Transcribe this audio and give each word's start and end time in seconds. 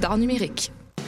d'art 0.00 0.18
numérique. 0.18 0.72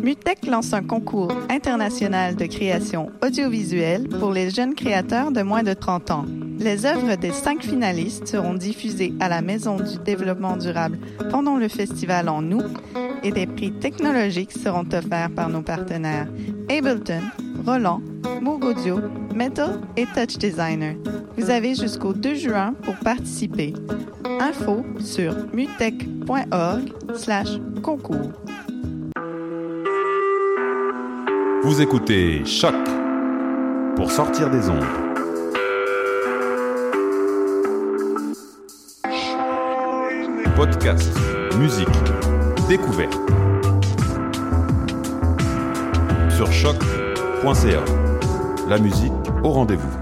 Mutech 0.00 0.46
lance 0.46 0.72
un 0.72 0.84
concours 0.84 1.32
international 1.50 2.36
de 2.36 2.46
création 2.46 3.10
audiovisuelle 3.20 4.08
pour 4.08 4.30
les 4.30 4.50
jeunes 4.50 4.76
créateurs 4.76 5.32
de 5.32 5.42
moins 5.42 5.64
de 5.64 5.72
30 5.72 6.10
ans. 6.12 6.24
Les 6.60 6.86
œuvres 6.86 7.16
des 7.16 7.32
cinq 7.32 7.64
finalistes 7.64 8.28
seront 8.28 8.54
diffusées 8.54 9.12
à 9.18 9.28
la 9.28 9.42
Maison 9.42 9.76
du 9.76 9.98
développement 10.04 10.56
durable 10.56 10.98
pendant 11.30 11.56
le 11.56 11.66
festival 11.66 12.28
en 12.28 12.48
août 12.52 12.70
et 13.24 13.32
des 13.32 13.46
prix 13.46 13.72
technologiques 13.72 14.52
seront 14.52 14.86
offerts 14.92 15.30
par 15.34 15.48
nos 15.48 15.62
partenaires 15.62 16.28
Ableton, 16.70 17.22
Roland, 17.66 18.02
Moog 18.40 18.64
Audio, 18.64 19.00
Metal 19.34 19.80
et 19.96 20.06
Touch 20.06 20.38
Designer. 20.38 20.94
Vous 21.42 21.50
avez 21.50 21.74
jusqu'au 21.74 22.12
2 22.12 22.36
juin 22.36 22.72
pour 22.84 22.94
participer. 22.94 23.74
Info 24.38 24.86
sur 25.00 25.34
mutech.org 25.52 26.92
slash 27.16 27.48
concours. 27.82 28.30
Vous 31.64 31.82
écoutez 31.82 32.44
Choc 32.44 32.76
pour 33.96 34.12
sortir 34.12 34.50
des 34.50 34.68
ondes. 34.68 34.84
Podcast, 40.54 41.10
musique, 41.58 41.88
découverte. 42.68 43.18
Sur 46.36 46.52
choc.ca. 46.52 47.84
La 48.68 48.78
musique 48.78 49.12
au 49.42 49.50
rendez-vous. 49.50 50.01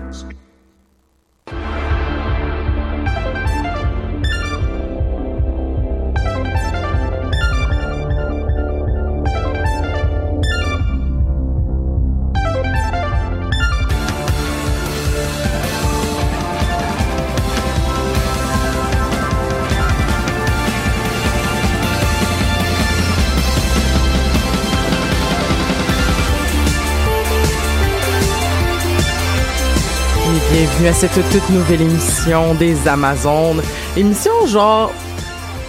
Cette 30.93 31.31
toute 31.31 31.51
nouvelle 31.51 31.83
émission 31.83 32.55
des 32.55 32.89
Amazones. 32.89 33.63
Émission 33.97 34.47
genre 34.47 34.93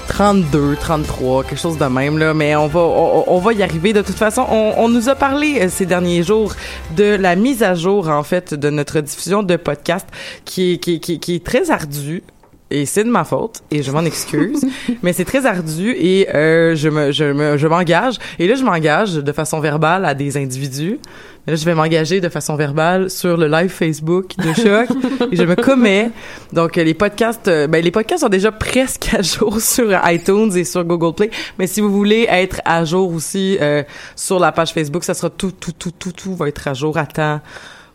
32, 0.07 0.75
33, 0.79 1.43
quelque 1.43 1.59
chose 1.59 1.77
de 1.77 1.85
même 1.85 2.17
là, 2.17 2.33
mais 2.33 2.55
on 2.55 2.67
va 2.67 2.79
on, 2.79 3.39
va 3.39 3.53
y 3.53 3.61
arriver 3.61 3.93
de 3.93 4.01
toute 4.01 4.15
façon. 4.15 4.45
On, 4.49 4.89
nous 4.89 5.09
a 5.09 5.15
parlé 5.15 5.59
euh, 5.61 5.69
ces 5.69 5.85
derniers 5.85 6.23
jours 6.23 6.53
de 6.95 7.15
la 7.15 7.35
mise 7.35 7.61
à 7.61 7.75
jour 7.75 8.09
en 8.09 8.23
fait 8.23 8.53
de 8.53 8.69
notre 8.69 8.99
diffusion 8.99 9.43
de 9.43 9.55
podcast 9.55 10.07
qui 10.43 10.79
qui, 10.79 10.99
qui, 10.99 11.19
qui 11.19 11.35
est 11.35 11.45
très 11.45 11.69
ardue 11.71 12.23
et 12.71 12.85
c'est 12.85 13.03
de 13.03 13.09
ma 13.09 13.23
faute 13.23 13.61
et 13.69 13.83
je 13.83 13.91
m'en 13.91 14.03
excuse 14.05 14.65
mais 15.03 15.13
c'est 15.13 15.25
très 15.25 15.45
ardu 15.45 15.91
et 15.91 16.27
euh, 16.33 16.75
je 16.75 16.89
me 16.89 17.11
je 17.11 17.25
me 17.25 17.57
je 17.57 17.67
m'engage. 17.67 18.15
Et 18.39 18.47
là 18.47 18.55
je 18.55 18.63
m'engage 18.63 19.13
de 19.15 19.31
façon 19.31 19.59
verbale 19.59 20.05
à 20.05 20.13
des 20.13 20.37
individus. 20.37 20.99
Mais 21.45 21.53
là 21.53 21.57
je 21.57 21.65
vais 21.65 21.75
m'engager 21.75 22.21
de 22.21 22.29
façon 22.29 22.55
verbale 22.55 23.09
sur 23.09 23.37
le 23.37 23.47
live 23.47 23.69
Facebook 23.69 24.35
de 24.37 24.53
choc 24.53 24.89
et 25.31 25.35
je 25.35 25.43
me 25.43 25.55
commets. 25.55 26.11
Donc 26.53 26.75
les 26.75 26.93
podcasts 26.93 27.47
euh, 27.47 27.67
ben 27.67 27.83
les 27.83 27.91
podcasts 27.91 28.21
sont 28.21 28.29
déjà 28.29 28.51
presque 28.51 29.13
à 29.13 29.21
jour 29.21 29.59
sur 29.61 29.91
iTunes 30.05 30.55
et 30.55 30.63
sur 30.63 30.83
Google 30.83 31.15
Play. 31.15 31.31
Mais 31.59 31.67
si 31.67 31.81
vous 31.81 31.91
voulez 31.91 32.25
être 32.29 32.61
à 32.65 32.85
jour 32.85 33.13
aussi 33.13 33.57
euh, 33.61 33.83
sur 34.15 34.39
la 34.39 34.51
page 34.51 34.71
Facebook 34.73 35.03
ça 35.03 35.13
sera 35.13 35.29
tout 35.29 35.51
tout 35.51 35.73
tout 35.73 35.91
tout 35.91 36.11
tout 36.11 36.35
va 36.35 36.47
être 36.47 36.67
à 36.67 36.73
jour. 36.73 36.97
À 36.97 37.05
temps 37.05 37.41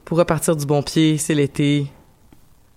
pour 0.05 0.19
repartir 0.19 0.57
du 0.57 0.67
bon 0.67 0.83
pied 0.83 1.19
c'est 1.19 1.35
l'été. 1.35 1.87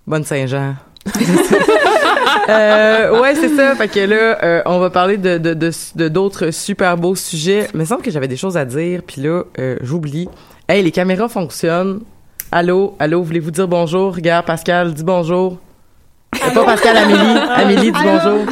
Bonne 0.08 0.24
Saint-Jean 0.24 0.76
euh, 2.50 3.22
ouais, 3.22 3.36
c'est 3.36 3.50
ça. 3.50 3.76
Fait 3.76 3.88
que 3.88 4.00
là, 4.00 4.38
euh, 4.44 4.62
on 4.66 4.80
va 4.80 4.90
parler 4.90 5.18
de 5.18 5.38
de 5.38 5.54
de 5.54 6.08
d'autres 6.08 6.52
super 6.52 6.98
beaux 6.98 7.16
sujets. 7.16 7.68
Mais 7.74 7.80
il 7.80 7.80
me 7.82 7.86
semble 7.86 8.02
que 8.02 8.12
j'avais 8.12 8.28
des 8.28 8.38
choses 8.38 8.58
à 8.58 8.66
dire, 8.66 9.02
puis 9.06 9.22
là, 9.22 9.44
euh, 9.60 9.78
j'oublie. 9.82 10.30
Hey, 10.68 10.84
les 10.84 10.92
caméras 10.92 11.30
fonctionnent. 11.30 12.02
Allô, 12.52 12.96
allô, 13.00 13.22
voulez-vous 13.22 13.52
dire 13.52 13.68
bonjour? 13.68 14.16
Regarde, 14.16 14.46
Pascal, 14.46 14.94
dis 14.94 15.04
bonjour. 15.04 15.58
C'est 16.34 16.54
pas 16.54 16.64
Pascal, 16.64 16.98
Amélie. 16.98 17.40
Amélie, 17.56 17.92
dis 17.92 18.04
bonjour. 18.04 18.46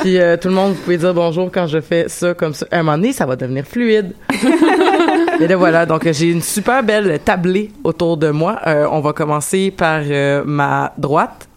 Puis 0.00 0.18
euh, 0.18 0.36
tout 0.36 0.48
le 0.48 0.54
monde, 0.54 0.72
vous 0.72 0.82
pouvez 0.82 0.98
dire 0.98 1.14
bonjour 1.14 1.50
quand 1.52 1.66
je 1.66 1.80
fais 1.80 2.08
ça 2.08 2.34
comme 2.34 2.54
ça. 2.54 2.66
À 2.70 2.78
un 2.78 2.82
moment 2.82 2.96
donné, 2.96 3.12
ça 3.12 3.26
va 3.26 3.36
devenir 3.36 3.64
fluide. 3.64 4.12
Et 5.40 5.46
là, 5.46 5.56
voilà. 5.56 5.86
Donc, 5.86 6.10
j'ai 6.10 6.30
une 6.30 6.42
super 6.42 6.82
belle 6.82 7.18
tablée 7.24 7.70
autour 7.84 8.16
de 8.16 8.30
moi. 8.30 8.58
Euh, 8.66 8.86
on 8.90 9.00
va 9.00 9.12
commencer 9.12 9.70
par 9.70 10.00
euh, 10.04 10.42
ma 10.44 10.92
droite. 10.98 11.47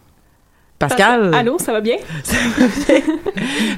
Pascal? 0.88 1.34
Allô, 1.34 1.58
ça 1.59 1.72
va 1.72 1.81
bien? 1.81 1.97
Ça 2.24 2.38
va 2.58 2.69
bien. 2.86 3.16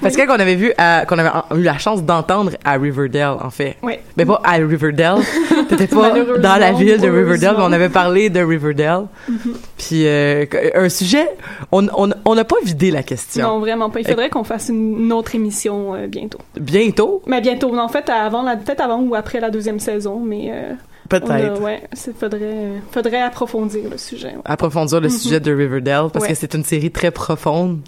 Pascal, 0.01 0.27
qu'on 0.27 0.33
avait 0.33 0.55
vu, 0.55 0.73
qu'on 1.07 1.17
avait 1.17 1.29
eu 1.55 1.61
la 1.63 1.77
chance 1.77 2.03
d'entendre 2.03 2.51
à 2.63 2.73
Riverdale, 2.73 3.37
en 3.41 3.49
fait. 3.49 3.77
Oui. 3.81 3.93
Mais 4.17 4.25
pas 4.25 4.41
à 4.43 4.53
Riverdale. 4.53 5.19
T'étais 5.69 5.87
pas 5.87 6.11
dans 6.11 6.55
la 6.55 6.71
ville 6.73 6.99
de 6.99 7.09
Riverdale, 7.09 7.55
mais 7.57 7.63
on 7.63 7.71
avait 7.71 7.89
parlé 7.89 8.29
de 8.29 8.41
Riverdale. 8.41 9.05
Mm-hmm. 9.29 9.55
Puis, 9.77 10.07
euh, 10.07 10.45
un 10.75 10.89
sujet, 10.89 11.29
on 11.71 11.83
n'a 11.83 11.91
on, 11.95 12.11
on 12.25 12.35
pas 12.43 12.55
vidé 12.63 12.91
la 12.91 13.03
question. 13.03 13.47
Non, 13.47 13.59
vraiment 13.59 13.89
pas. 13.89 13.99
Il 13.99 14.07
faudrait 14.07 14.29
qu'on 14.29 14.43
fasse 14.43 14.69
une 14.69 15.11
autre 15.13 15.35
émission 15.35 15.95
euh, 15.95 16.07
bientôt. 16.07 16.39
Bientôt? 16.59 17.21
Mais 17.25 17.41
bientôt. 17.41 17.77
En 17.77 17.87
fait, 17.87 18.09
avant 18.09 18.43
peut-être 18.57 18.81
avant 18.81 18.99
ou 19.01 19.15
après 19.15 19.39
la 19.39 19.49
deuxième 19.49 19.79
saison, 19.79 20.19
mais... 20.19 20.49
Euh, 20.51 20.73
Peut-être. 21.19 21.61
Ouais, 21.61 21.83
il 21.93 22.13
faudrait, 22.13 22.71
faudrait 22.91 23.21
approfondir 23.21 23.89
le 23.89 23.97
sujet. 23.97 24.27
Ouais. 24.35 24.41
Approfondir 24.45 24.99
le 25.01 25.07
Mhm. 25.09 25.13
sujet 25.17 25.39
de 25.39 25.53
Riverdale, 25.53 26.07
parce 26.11 26.25
Ouais. 26.25 26.31
que 26.31 26.37
c'est 26.37 26.53
une 26.55 26.63
série 26.63 26.91
très 26.91 27.11
profonde, 27.11 27.79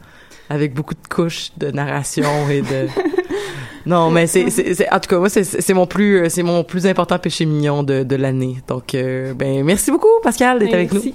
avec 0.49 0.73
beaucoup 0.73 0.93
de 0.93 1.07
couches 1.09 1.51
de 1.57 1.71
narration 1.71 2.49
et 2.49 2.61
de... 2.61 2.87
Non, 3.87 4.09
mais 4.09 4.25
c'est, 4.25 4.49
c'est, 4.49 4.91
en 4.91 4.99
tout 4.99 5.09
cas, 5.09 5.19
moi, 5.19 5.29
c'est, 5.29 5.43
c'est 5.43 5.73
mon 5.75 5.85
plus, 5.85 6.27
c'est 6.31 6.41
mon 6.41 6.63
plus 6.63 6.87
important 6.87 7.19
péché 7.19 7.45
mignon 7.45 7.83
de, 7.83 8.01
de 8.01 8.15
l'année. 8.15 8.57
Donc, 8.67 8.95
euh, 8.95 9.33
ben, 9.35 9.63
merci 9.63 9.91
beaucoup, 9.91 10.07
Pascal, 10.23 10.57
d'être 10.57 10.73
avec 10.73 10.91
nous. 10.91 11.01
Merci. 11.03 11.13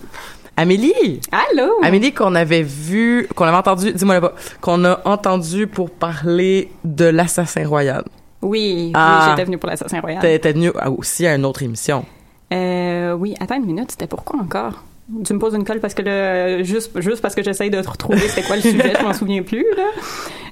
Amélie! 0.56 1.20
Allô? 1.32 1.72
Amélie, 1.82 2.12
qu'on 2.12 2.34
avait 2.36 2.62
vu, 2.62 3.26
qu'on 3.34 3.44
avait 3.46 3.56
entendu, 3.56 3.92
dis-moi 3.92 4.14
là-bas, 4.14 4.34
qu'on 4.60 4.84
a 4.84 5.00
entendu 5.04 5.66
pour 5.66 5.90
parler 5.90 6.70
de 6.84 7.06
l'assassin 7.06 7.66
royal. 7.66 8.04
Oui, 8.42 8.90
Ah. 8.94 9.20
oui 9.24 9.30
j'étais 9.30 9.44
venue 9.44 9.58
pour 9.58 9.68
l'Assassin 9.68 10.00
Royal. 10.00 10.20
T'es 10.20 10.52
venue 10.52 10.70
aussi 10.96 11.26
à 11.26 11.34
une 11.34 11.44
autre 11.44 11.62
émission. 11.62 12.04
Euh, 12.52 13.12
oui, 13.14 13.34
attends 13.40 13.56
une 13.56 13.66
minute, 13.66 13.90
c'était 13.92 14.06
pourquoi 14.06 14.40
encore? 14.40 14.82
Tu 15.24 15.34
me 15.34 15.38
poses 15.38 15.54
une 15.54 15.64
colle 15.64 15.80
parce 15.80 15.94
que 15.94 16.02
là, 16.02 16.62
juste, 16.62 16.98
juste 17.00 17.20
parce 17.20 17.34
que 17.34 17.42
j'essaye 17.42 17.68
de 17.70 17.82
te 17.82 17.88
retrouver 17.88 18.18
c'était 18.20 18.46
quoi 18.46 18.56
le 18.56 18.62
sujet, 18.62 18.92
je 18.98 19.04
m'en 19.04 19.12
souviens 19.12 19.42
plus, 19.42 19.66
là. 19.76 19.84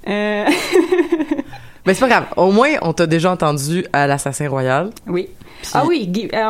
Euh, 0.09 0.45
Mais 1.87 1.95
c'est 1.95 2.01
pas 2.01 2.09
grave. 2.09 2.25
Au 2.37 2.51
moins, 2.51 2.71
on 2.83 2.93
t'a 2.93 3.07
déjà 3.07 3.31
entendu 3.33 3.87
à 3.93 4.07
l'Assassin 4.07 4.49
Royal. 4.49 4.91
oui. 5.07 5.29
Ah 5.75 5.85
oui, 5.89 6.07
Guy- 6.07 6.29
euh, 6.35 6.45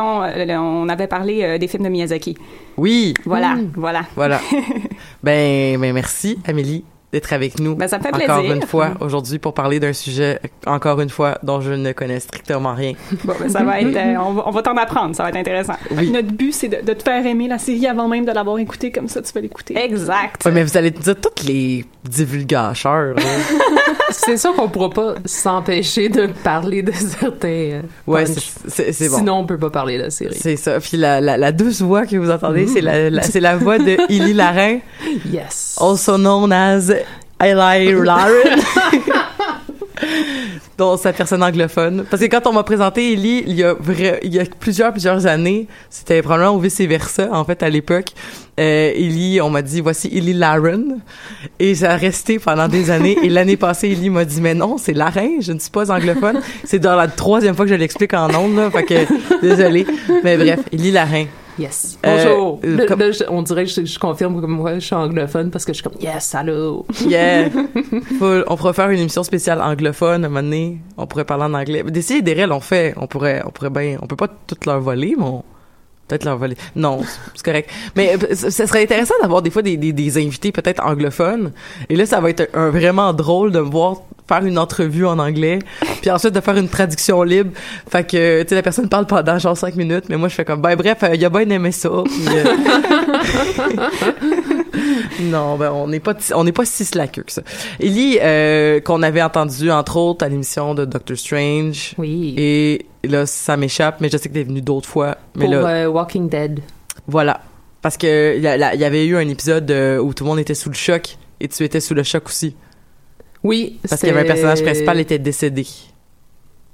on, 0.57 0.83
on 0.85 0.89
avait 0.89 1.07
parlé 1.07 1.41
euh, 1.43 1.57
des 1.57 1.67
films 1.67 1.83
de 1.83 1.89
Miyazaki. 1.89 2.37
Oui. 2.77 3.15
Voilà, 3.25 3.55
voilà. 3.75 4.01
Voilà. 4.15 4.39
ben, 5.23 5.79
ben, 5.81 5.93
merci, 5.93 6.37
Amélie, 6.45 6.83
d'être 7.11 7.33
avec 7.33 7.59
nous. 7.59 7.75
Ben, 7.75 7.87
ça 7.87 7.97
me 7.97 8.03
fait 8.03 8.09
Encore 8.13 8.39
plaisir. 8.41 8.55
une 8.55 8.61
fois, 8.63 8.91
aujourd'hui, 8.99 9.39
pour 9.39 9.53
parler 9.53 9.79
d'un 9.79 9.93
sujet, 9.93 10.39
encore 10.67 11.01
une 11.01 11.09
fois, 11.09 11.37
dont 11.43 11.59
je 11.61 11.71
ne 11.73 11.91
connais 11.91 12.19
strictement 12.19 12.73
rien. 12.75 12.93
Bon, 13.23 13.33
ben, 13.39 13.49
ça 13.49 13.63
va 13.63 13.81
être, 13.81 13.95
euh, 13.95 14.15
on 14.19 14.33
va, 14.33 14.43
on 14.47 14.51
va 14.51 14.61
t'en 14.61 14.77
apprendre, 14.77 15.15
ça 15.15 15.23
va 15.23 15.29
être 15.29 15.35
intéressant. 15.37 15.73
Oui. 15.91 16.11
Notre 16.11 16.31
but, 16.31 16.51
c'est 16.53 16.67
de, 16.67 16.85
de 16.85 16.93
te 16.93 17.03
faire 17.03 17.25
aimer 17.25 17.47
la 17.47 17.57
série 17.57 17.87
avant 17.87 18.07
même 18.07 18.25
de 18.25 18.31
l'avoir 18.31 18.57
écoutée, 18.59 18.91
comme 18.91 19.07
ça 19.07 19.21
tu 19.21 19.33
vas 19.33 19.41
l'écouter. 19.41 19.77
Exact. 19.77 20.45
Ouais, 20.45 20.51
mais 20.51 20.63
vous 20.63 20.77
allez 20.77 20.91
dire 20.91 21.15
toutes 21.19 21.43
les 21.43 21.85
divulgateurs. 22.03 23.15
là. 23.15 23.21
C'est 24.11 24.37
sûr 24.37 24.53
qu'on 24.55 24.69
pourra 24.69 24.89
pas 24.89 25.15
s'empêcher 25.25 26.09
de 26.09 26.27
parler 26.43 26.81
de 26.83 26.91
certains. 26.93 27.47
euh, 27.47 27.81
Ouais, 28.07 28.25
c'est- 28.25 29.09
bon. 29.09 29.17
Sinon, 29.17 29.33
on 29.39 29.45
peut 29.45 29.57
pas 29.57 29.69
parler 29.69 29.97
de 29.97 30.03
la 30.03 30.09
série. 30.09 30.35
C'est 30.39 30.55
ça. 30.55 30.79
Puis 30.79 30.97
la, 30.97 31.21
la, 31.21 31.37
la 31.37 31.51
douce 31.51 31.81
voix 31.81 32.05
que 32.05 32.15
vous 32.17 32.29
entendez, 32.31 32.67
c'est 32.67 32.81
la, 32.81 33.09
la- 33.09 33.21
c'est 33.23 33.39
la 33.39 33.55
voix 33.57 33.77
de 33.77 33.97
Illy 34.11 34.33
Larin, 34.33 34.79
Yes. 35.31 35.77
also 35.79 36.17
known 36.17 36.51
as 36.51 36.91
Eli 37.41 37.91
Lauren. 37.93 38.59
dont 40.79 40.95
sa 40.95 41.11
personne 41.11 41.43
anglophone. 41.43 42.05
Parce 42.09 42.23
que 42.23 42.27
quand 42.27 42.47
on 42.47 42.53
m'a 42.53 42.63
présenté 42.63 43.11
Ellie, 43.11 43.43
il 43.45 43.55
y 43.55 43.63
a 43.63 43.73
vrai, 43.73 44.19
il 44.23 44.33
y 44.33 44.39
a 44.39 44.45
plusieurs, 44.45 44.91
plusieurs 44.93 45.27
années, 45.27 45.67
c'était 45.89 46.21
probablement 46.21 46.55
au 46.55 46.59
vice-versa, 46.59 47.27
en 47.31 47.43
fait, 47.43 47.61
à 47.61 47.69
l'époque. 47.69 48.07
Euh, 48.59 48.91
Ellie, 48.95 49.41
on 49.41 49.49
m'a 49.49 49.61
dit, 49.61 49.81
voici 49.81 50.09
Ellie 50.11 50.33
Laren. 50.33 50.99
Et 51.59 51.75
ça 51.75 51.91
a 51.91 51.97
resté 51.97 52.39
pendant 52.39 52.69
des 52.69 52.91
années. 52.91 53.17
Et 53.23 53.29
l'année 53.29 53.57
passée, 53.57 53.89
Ellie 53.89 54.09
m'a 54.09 54.23
dit, 54.23 54.39
mais 54.39 54.53
non, 54.55 54.77
c'est 54.77 54.93
Larin, 54.93 55.41
je 55.41 55.51
ne 55.51 55.59
suis 55.59 55.69
pas 55.69 55.91
anglophone. 55.91 56.39
C'est 56.63 56.79
dans 56.79 56.95
la 56.95 57.09
troisième 57.09 57.55
fois 57.55 57.65
que 57.65 57.71
je 57.71 57.75
l'explique 57.75 58.13
en 58.13 58.33
ondes, 58.33 58.55
là. 58.55 58.71
Fait 58.71 58.83
que, 58.83 59.41
désolé. 59.41 59.85
Mais 60.23 60.37
bref, 60.37 60.61
Ellie 60.71 60.91
Larin. 60.91 61.25
Yes. 61.59 61.99
Euh, 62.05 62.15
Bonjour. 62.23 62.59
euh, 62.63 62.77
Là- 62.77 62.85
comme- 62.85 62.99
là, 62.99 63.11
je- 63.11 63.23
on 63.29 63.41
dirait 63.41 63.65
que 63.65 63.71
je, 63.71 63.85
je 63.85 63.99
confirme 63.99 64.39
que 64.41 64.45
moi, 64.45 64.75
je 64.75 64.79
suis 64.79 64.95
anglophone 64.95 65.51
parce 65.51 65.65
que 65.65 65.73
je 65.73 65.81
suis 65.81 65.83
comme 65.83 65.99
Yes, 66.01 66.33
allô. 66.33 66.85
Yeah. 67.05 67.49
Faut- 68.19 68.43
on 68.47 68.55
pourrait 68.55 68.73
faire 68.73 68.89
une 68.89 68.99
émission 68.99 69.23
spéciale 69.23 69.61
anglophone 69.61 70.23
à 70.23 70.27
un 70.27 70.29
moment 70.29 70.41
donné. 70.43 70.79
On 70.97 71.05
pourrait 71.05 71.25
parler 71.25 71.43
en 71.43 71.53
anglais. 71.53 71.83
D'essayer 71.83 72.21
des 72.21 72.33
règles, 72.33 72.53
on 72.53 72.59
fait. 72.61 72.93
On 72.97 73.07
pourrait, 73.07 73.43
on 73.45 73.49
pourrait 73.51 73.69
bien. 73.69 73.97
On 74.01 74.07
peut 74.07 74.15
pas 74.15 74.29
toutes 74.47 74.65
leur 74.65 74.79
voler, 74.79 75.15
mais 75.17 75.23
on. 75.25 75.43
Peut-être 76.09 76.25
leur 76.25 76.37
voler. 76.37 76.57
Non, 76.75 76.99
c'est 77.35 77.45
correct. 77.45 77.69
Mais 77.95 78.15
euh, 78.15 78.35
ce 78.35 78.49
serait 78.65 78.83
intéressant 78.83 79.13
d'avoir 79.21 79.41
des 79.41 79.51
fois 79.51 79.61
des, 79.61 79.77
des, 79.77 79.93
des 79.93 80.17
invités 80.17 80.51
peut-être 80.51 80.83
anglophones. 80.85 81.51
Et 81.87 81.95
là, 81.95 82.05
ça 82.05 82.19
va 82.19 82.29
être 82.31 82.49
un, 82.53 82.69
vraiment 82.71 83.13
drôle 83.13 83.51
de 83.51 83.59
me 83.59 83.69
voir 83.69 83.97
faire 84.27 84.45
une 84.45 84.59
entrevue 84.59 85.07
en 85.07 85.17
anglais, 85.17 85.57
puis 86.01 86.11
ensuite 86.11 86.35
de 86.35 86.39
faire 86.39 86.55
une 86.55 86.69
traduction 86.69 87.23
libre. 87.23 87.49
Fait 87.89 88.03
que, 88.03 88.43
tu 88.43 88.49
sais, 88.49 88.55
la 88.55 88.61
personne 88.61 88.87
parle 88.87 89.07
pendant 89.07 89.39
genre 89.39 89.57
cinq 89.57 89.75
minutes, 89.75 90.03
mais 90.07 90.17
moi, 90.17 90.27
je 90.27 90.35
fais 90.35 90.45
comme, 90.45 90.61
ben 90.61 90.75
bref, 90.75 90.99
euh, 91.01 91.15
il 91.15 91.25
a 91.25 91.29
bien 91.29 91.49
aimé 91.49 91.71
ça. 91.71 91.89
euh, 91.89 92.03
non, 95.21 95.57
ben 95.57 95.71
on 95.71 95.87
n'est 95.87 95.99
pas 95.99 96.15
on 96.35 96.43
n'est 96.43 96.51
pas 96.51 96.65
si 96.65 96.85
slackeux 96.85 97.23
que 97.23 97.31
ça. 97.31 97.41
Ellie, 97.79 98.17
euh, 98.21 98.79
qu'on 98.79 99.01
avait 99.03 99.21
entendu 99.21 99.71
entre 99.71 99.97
autres 99.97 100.25
à 100.25 100.29
l'émission 100.29 100.73
de 100.75 100.85
Doctor 100.85 101.17
Strange. 101.17 101.93
Oui. 101.97 102.35
Et 102.37 102.85
là, 103.03 103.25
ça 103.25 103.57
m'échappe, 103.57 104.01
mais 104.01 104.09
je 104.09 104.17
sais 104.17 104.29
que 104.29 104.33
t'es 104.33 104.43
venu 104.43 104.61
d'autres 104.61 104.87
fois. 104.89 105.17
Mais 105.35 105.45
Pour 105.45 105.53
là, 105.53 105.67
euh, 105.67 105.87
Walking 105.87 106.29
Dead. 106.29 106.59
voilà, 107.07 107.41
parce 107.81 107.97
que 107.97 108.37
il 108.37 108.43
y, 108.43 108.83
avait 108.85 109.05
eu 109.05 109.15
un 109.15 109.27
épisode 109.27 109.69
euh, 109.71 109.99
où 109.99 110.13
tout 110.13 110.23
le 110.23 110.29
monde 110.29 110.39
était 110.39 110.55
sous 110.55 110.69
le 110.69 110.75
choc 110.75 111.17
et 111.39 111.47
tu 111.47 111.63
étais 111.63 111.79
sous 111.79 111.93
le 111.93 112.03
choc 112.03 112.27
aussi, 112.27 112.55
Oui. 113.43 113.79
parce 113.87 114.01
qu'il 114.01 114.09
y 114.09 114.11
avait 114.11 114.21
un 114.21 114.33
personnage 114.33 114.61
principal 114.61 114.99
était 114.99 115.19
décédé. 115.19 115.65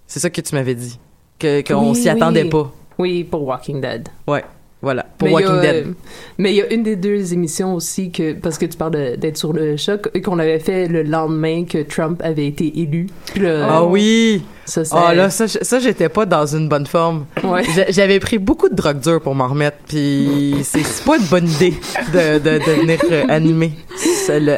C'est 0.07 0.19
ça 0.19 0.30
que 0.30 0.42
tu 0.42 0.56
m'avais 0.56 0.75
dit, 0.75 1.00
que 1.39 1.62
qu'on 1.62 1.92
Oui, 1.92 1.95
s'y 1.95 2.10
attendait 2.10 2.45
pas. 2.45 2.72
Oui, 2.98 3.24
pour 3.24 3.44
Walking 3.44 3.81
Dead. 3.81 4.07
Ouais, 4.27 4.44
voilà, 4.86 5.04
pour 5.18 5.28
Mais 5.28 5.34
il 5.34 5.40
y 5.42 5.44
a, 5.44 5.50
Walking 5.50 5.62
Dead. 5.62 5.88
euh, 5.88 5.92
mais 6.38 6.52
il 6.54 6.58
y 6.58 6.62
a 6.62 6.72
une 6.72 6.84
des 6.84 6.96
deux 6.96 7.34
émissions 7.34 7.74
aussi 7.74 8.12
que 8.12 8.34
parce 8.34 8.60
que 8.60 8.68
tu 8.68 8.78
parles 8.78 9.18
d'être 9.18 9.36
sur 9.36 9.52
le 9.52 9.78
choc 9.78 10.22
qu'on 10.22 10.38
avait 10.38 10.60
fait 10.60 10.88
le 10.88 11.02
lendemain 11.02 11.66
que 11.66 11.80
Trump 11.80 12.22
avait 12.24 12.46
été 12.46 12.72
élu. 12.82 13.08
Ah 13.44 13.84
oui. 13.84 14.44
ça. 14.66 14.84
Ah 14.92 15.16
là, 15.16 15.32
ça, 15.32 15.48
ça 15.48 15.80
j'étais 15.80 16.08
pas 16.08 16.28
dans 16.28 16.46
une 16.46 16.70
bonne 16.70 16.86
forme. 16.86 17.26
Ouais. 17.44 17.64
J'avais 17.90 18.20
pris 18.20 18.38
beaucoup 18.38 18.70
de 18.70 18.76
drogue 18.76 19.00
dure 19.00 19.20
pour 19.22 19.34
m'en 19.34 19.48
remettre, 19.48 19.78
puis 19.88 20.58
c'est 20.62 20.84
pas 21.04 21.18
une 21.18 21.26
bonne 21.26 21.50
idée 21.50 21.74
de, 22.14 22.38
de, 22.38 22.60
de 22.60 22.82
venir 22.82 23.00
euh, 23.12 23.24
animer 23.28 23.72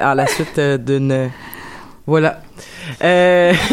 à 0.02 0.14
la 0.14 0.28
suite 0.28 0.58
euh, 0.60 0.78
d'une... 0.78 1.30
Voilà. 2.06 2.42
Euh... 3.02 3.54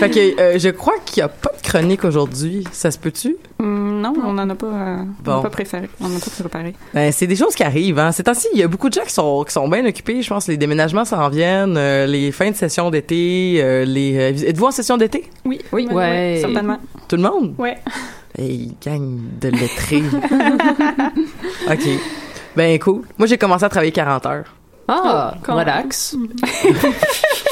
fait 0.00 0.10
que 0.10 0.40
euh, 0.40 0.58
je 0.58 0.68
crois 0.70 0.94
qu'il 1.04 1.18
y 1.20 1.22
a 1.22 1.28
pas 1.28 1.50
de 1.56 1.62
chronique 1.66 2.04
aujourd'hui. 2.04 2.64
Ça 2.72 2.90
se 2.90 2.98
peut-tu? 2.98 3.36
Hum, 3.58 3.89
non, 4.00 4.14
on 4.24 4.32
n'en 4.32 4.48
a 4.50 4.54
pas, 4.54 4.66
euh, 4.66 4.96
on 4.98 5.22
Bon. 5.22 5.36
n'a 5.36 5.42
pas 5.42 5.50
préféré. 5.50 5.88
On 6.00 6.08
n'a 6.08 6.18
pas 6.18 6.30
préparé. 6.40 6.74
Ben, 6.94 7.12
c'est 7.12 7.26
des 7.26 7.36
choses 7.36 7.54
qui 7.54 7.62
arrivent. 7.62 7.98
Hein. 7.98 8.10
Ces 8.12 8.24
temps-ci, 8.24 8.48
il 8.54 8.58
y 8.58 8.62
a 8.62 8.68
beaucoup 8.68 8.88
de 8.88 8.94
gens 8.94 9.04
qui 9.04 9.12
sont, 9.14 9.44
qui 9.46 9.52
sont 9.52 9.68
bien 9.68 9.84
occupés. 9.86 10.22
Je 10.22 10.28
pense 10.28 10.48
les 10.48 10.56
déménagements 10.56 11.04
s'en 11.04 11.28
viennent, 11.28 11.76
euh, 11.76 12.06
les 12.06 12.32
fins 12.32 12.50
de 12.50 12.56
session 12.56 12.90
d'été, 12.90 13.60
euh, 13.62 13.84
les... 13.84 14.16
euh, 14.16 14.48
Êtes-vous 14.48 14.66
en 14.66 14.70
session 14.70 14.96
d'été? 14.96 15.30
Oui, 15.44 15.60
oui, 15.72 15.86
oui, 15.88 15.94
Ouais. 15.94 16.32
oui, 16.36 16.40
certainement. 16.40 16.78
Tout 17.08 17.16
le 17.16 17.22
monde? 17.22 17.54
Ouais. 17.58 17.78
Hey, 18.38 18.72
gang 18.84 19.18
de 19.40 19.48
lettrés. 19.48 20.02
OK. 21.70 21.88
Ben, 22.56 22.78
cool. 22.78 23.02
Moi, 23.18 23.26
j'ai 23.26 23.38
commencé 23.38 23.64
à 23.64 23.68
travailler 23.68 23.92
40 23.92 24.26
heures. 24.26 24.44
Ah, 24.88 25.34
Quand- 25.42 25.56
relax. 25.56 26.16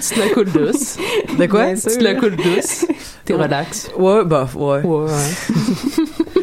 tu 0.00 0.14
te 0.14 0.20
la 0.20 0.28
coules 0.28 0.52
douce. 0.52 0.96
De 1.38 1.46
quoi? 1.46 1.66
Bien. 1.66 1.74
Tu 1.74 1.98
te 1.98 2.02
la 2.02 2.14
coules 2.14 2.36
douce. 2.36 2.86
T'es 3.24 3.34
relax. 3.34 3.90
Ouais, 3.98 4.24
bah, 4.24 4.48
ouais. 4.54 4.82
Ouais, 4.82 5.04
ouais. 5.04 5.12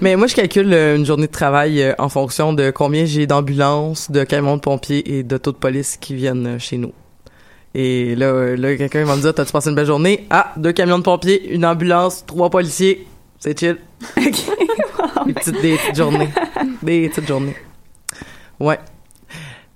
Mais 0.00 0.16
moi, 0.16 0.26
je 0.26 0.34
calcule 0.34 0.72
euh, 0.72 0.96
une 0.96 1.06
journée 1.06 1.26
de 1.26 1.32
travail 1.32 1.82
euh, 1.82 1.94
en 1.98 2.08
fonction 2.08 2.52
de 2.52 2.70
combien 2.70 3.04
j'ai 3.06 3.26
d'ambulances, 3.26 4.10
de 4.10 4.24
camions 4.24 4.56
de 4.56 4.60
pompiers 4.60 5.16
et 5.16 5.22
d'autos 5.22 5.52
de 5.52 5.56
police 5.56 5.96
qui 5.96 6.14
viennent 6.14 6.46
euh, 6.46 6.58
chez 6.58 6.76
nous. 6.76 6.92
Et 7.74 8.14
là, 8.14 8.26
euh, 8.26 8.56
là 8.56 8.76
quelqu'un 8.76 9.04
va 9.04 9.16
me 9.16 9.20
dire, 9.20 9.34
t'as-tu 9.34 9.50
passé 9.50 9.68
une 9.68 9.74
belle 9.74 9.86
journée? 9.86 10.26
Ah, 10.30 10.52
deux 10.56 10.72
camions 10.72 10.98
de 10.98 11.02
pompiers, 11.02 11.52
une 11.52 11.66
ambulance, 11.66 12.24
trois 12.24 12.48
policiers. 12.48 13.06
C'est 13.38 13.58
chill. 13.58 13.78
des, 14.16 15.32
petites, 15.32 15.60
des 15.60 15.76
petites 15.76 15.96
journées. 15.96 16.28
Des 16.82 17.08
petites 17.08 17.26
journées. 17.26 17.56
Ouais. 18.60 18.78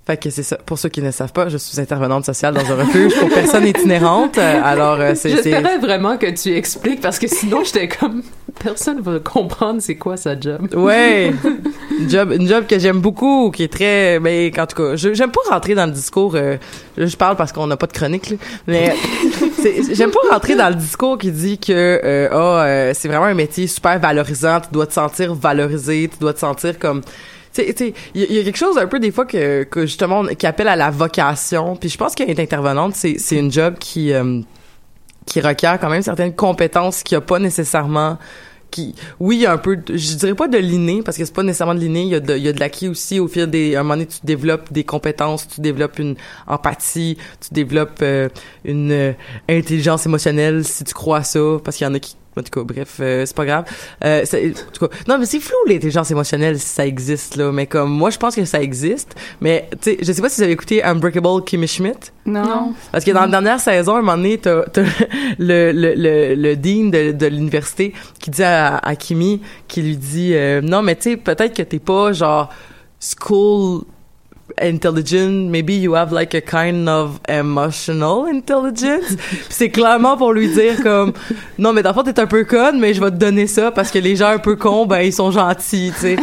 Fait 0.08 0.16
que 0.16 0.30
c'est 0.30 0.42
ça. 0.42 0.56
Pour 0.56 0.78
ceux 0.78 0.88
qui 0.88 1.02
ne 1.02 1.10
savent 1.10 1.34
pas, 1.34 1.50
je 1.50 1.58
suis 1.58 1.78
intervenante 1.78 2.24
sociale 2.24 2.54
dans 2.54 2.72
un 2.72 2.76
refuge 2.76 3.14
pour 3.20 3.28
personnes 3.28 3.66
itinérantes. 3.66 4.38
Alors, 4.38 4.98
euh, 4.98 5.12
c'est... 5.14 5.28
J'espérais 5.28 5.76
vraiment 5.76 6.16
que 6.16 6.30
tu 6.30 6.54
expliques 6.56 7.02
parce 7.02 7.18
que 7.18 7.28
sinon 7.28 7.62
j'étais 7.62 7.88
comme 7.88 8.22
personne 8.58 9.02
va 9.02 9.18
comprendre 9.20 9.82
c'est 9.82 9.96
quoi 9.96 10.16
sa 10.16 10.40
job. 10.40 10.66
Ouais, 10.74 11.30
une 12.00 12.08
job, 12.08 12.32
une 12.32 12.48
job 12.48 12.64
que 12.66 12.78
j'aime 12.78 13.00
beaucoup, 13.00 13.50
qui 13.50 13.64
est 13.64 13.72
très, 13.72 14.18
mais 14.18 14.50
en 14.58 14.66
tout 14.66 14.76
cas, 14.82 14.96
je- 14.96 15.12
j'aime 15.12 15.30
pas 15.30 15.42
rentrer 15.50 15.74
dans 15.74 15.84
le 15.84 15.92
discours. 15.92 16.32
euh, 16.36 16.56
je 16.96 17.14
parle 17.14 17.36
parce 17.36 17.52
qu'on 17.52 17.66
n'a 17.66 17.76
pas 17.76 17.86
de 17.86 17.92
chronique, 17.92 18.30
là, 18.30 18.36
mais 18.66 18.94
j'aime 19.92 20.10
pas 20.10 20.32
rentrer 20.34 20.56
dans 20.56 20.70
le 20.70 20.74
discours 20.74 21.18
qui 21.18 21.30
dit 21.30 21.58
que 21.58 21.70
euh, 21.72 22.28
euh, 22.32 22.92
c'est 22.94 23.08
vraiment 23.08 23.26
un 23.26 23.34
métier 23.34 23.66
super 23.66 23.98
valorisant. 24.00 24.60
Tu 24.60 24.68
dois 24.72 24.86
te 24.86 24.94
sentir 24.94 25.34
valorisé, 25.34 26.08
tu 26.10 26.18
dois 26.18 26.32
te 26.32 26.40
sentir 26.40 26.78
comme 26.78 27.02
il 27.56 27.94
y, 28.14 28.38
a- 28.38 28.44
quelque 28.44 28.56
chose 28.58 28.76
un 28.78 28.86
peu 28.86 29.00
des 29.00 29.10
fois 29.10 29.24
que, 29.26 29.64
que 29.64 29.82
justement 29.86 30.24
qui 30.26 30.46
appelle 30.46 30.68
à 30.68 30.76
la 30.76 30.90
vocation. 30.90 31.76
Puis 31.76 31.88
je 31.88 31.96
pense 31.98 32.14
qu'être 32.14 32.38
intervenante, 32.40 32.94
c'est 32.94 33.18
c'est 33.18 33.36
une 33.36 33.50
job 33.50 33.74
qui 33.78 34.12
euh, 34.12 34.40
qui 35.26 35.40
requiert 35.40 35.78
quand 35.78 35.90
même 35.90 36.02
certaines 36.02 36.34
compétences 36.34 37.02
qu'il 37.02 37.16
n'y 37.16 37.22
a 37.22 37.26
pas 37.26 37.38
nécessairement 37.38 38.18
qui 38.70 38.94
oui 39.18 39.36
il 39.36 39.40
y 39.42 39.46
a 39.46 39.52
un 39.52 39.56
peu 39.58 39.76
de- 39.76 39.96
je 39.96 40.14
dirais 40.16 40.34
pas 40.34 40.46
de 40.46 40.58
l'inné 40.58 41.00
parce 41.02 41.16
que 41.16 41.24
c'est 41.24 41.32
pas 41.34 41.42
nécessairement 41.42 41.74
de 41.74 41.80
l'inné 41.80 42.02
il 42.02 42.08
y 42.08 42.14
a 42.14 42.20
de 42.20 42.36
il 42.36 42.42
y 42.42 42.48
a 42.48 42.52
de 42.52 42.60
l'acquis 42.60 42.86
aussi 42.88 43.18
au 43.18 43.26
fil 43.26 43.46
des 43.46 43.74
à 43.76 43.80
un 43.80 43.82
moment 43.82 43.94
donné 43.94 44.06
tu 44.06 44.18
développes 44.24 44.70
des 44.72 44.84
compétences 44.84 45.48
tu 45.48 45.62
développes 45.62 45.98
une 45.98 46.16
empathie 46.46 47.16
tu 47.40 47.54
développes 47.54 48.00
euh, 48.02 48.28
une 48.66 48.92
euh, 48.92 49.12
intelligence 49.48 50.04
émotionnelle 50.04 50.64
si 50.66 50.84
tu 50.84 50.92
crois 50.92 51.18
à 51.18 51.22
ça 51.24 51.40
parce 51.64 51.78
qu'il 51.78 51.86
y 51.86 51.90
en 51.90 51.94
a 51.94 51.98
qui 51.98 52.14
en 52.36 52.42
tout 52.42 52.50
cas 52.50 52.62
bref 52.62 52.96
euh, 53.00 53.24
c'est 53.26 53.36
pas 53.36 53.46
grave. 53.46 53.64
Euh, 54.04 54.24
en 54.24 54.72
tout 54.72 54.86
cas 54.86 54.96
non 55.08 55.18
mais 55.18 55.26
c'est 55.26 55.40
flou 55.40 55.56
l'intelligence 55.66 56.10
émotionnelle 56.10 56.58
si 56.58 56.66
ça 56.68 56.86
existe 56.86 57.36
là. 57.36 57.50
Mais 57.52 57.66
comme 57.66 57.90
moi 57.90 58.10
je 58.10 58.18
pense 58.18 58.34
que 58.34 58.44
ça 58.44 58.62
existe. 58.62 59.14
Mais 59.40 59.68
tu 59.80 59.90
sais 59.92 59.98
je 60.00 60.12
sais 60.12 60.22
pas 60.22 60.28
si 60.28 60.36
vous 60.36 60.44
avez 60.44 60.52
écouté 60.52 60.82
Unbreakable 60.84 61.44
Kimmy 61.44 61.66
Schmidt. 61.66 62.12
Non. 62.26 62.74
parce 62.92 63.04
que 63.04 63.10
dans 63.10 63.22
la 63.22 63.28
dernière 63.28 63.58
saison, 63.58 63.94
à 63.94 63.98
un 63.98 64.02
moment 64.02 64.16
donné, 64.16 64.36
t'as, 64.38 64.64
le, 65.38 65.72
le, 65.72 65.94
le, 65.94 66.34
le 66.34 66.56
dean 66.56 66.90
de, 66.90 67.12
de 67.12 67.26
l'université 67.26 67.94
qui 68.20 68.30
dit 68.30 68.42
à, 68.42 68.76
à 68.76 68.96
Kimi, 68.96 69.40
qui 69.66 69.82
lui 69.82 69.96
dit 69.96 70.34
euh, 70.34 70.60
non, 70.60 70.82
mais 70.82 70.94
tu 70.96 71.10
sais, 71.10 71.16
peut-être 71.16 71.56
que 71.56 71.62
t'es 71.62 71.78
pas 71.78 72.12
genre 72.12 72.50
school 73.00 73.82
intelligent, 74.60 75.50
maybe 75.50 75.74
you 75.74 75.94
have 75.94 76.12
like 76.12 76.34
a 76.34 76.40
kind 76.40 76.88
of 76.88 77.20
emotional 77.28 78.26
intelligence. 78.26 79.16
C'est 79.48 79.70
clairement 79.70 80.16
pour 80.16 80.32
lui 80.32 80.48
dire 80.48 80.82
comme 80.82 81.12
non 81.58 81.72
mais 81.72 81.82
fond 81.82 82.02
t'es 82.02 82.18
un 82.18 82.26
peu 82.26 82.44
conne 82.44 82.78
mais 82.80 82.94
je 82.94 83.00
vais 83.00 83.10
te 83.10 83.16
donner 83.16 83.46
ça 83.46 83.70
parce 83.70 83.90
que 83.90 83.98
les 83.98 84.16
gens 84.16 84.28
un 84.28 84.38
peu 84.38 84.56
cons 84.56 84.86
ben 84.86 85.00
ils 85.00 85.12
sont 85.12 85.30
gentils, 85.30 85.92
tu 85.94 86.00
sais. 86.00 86.16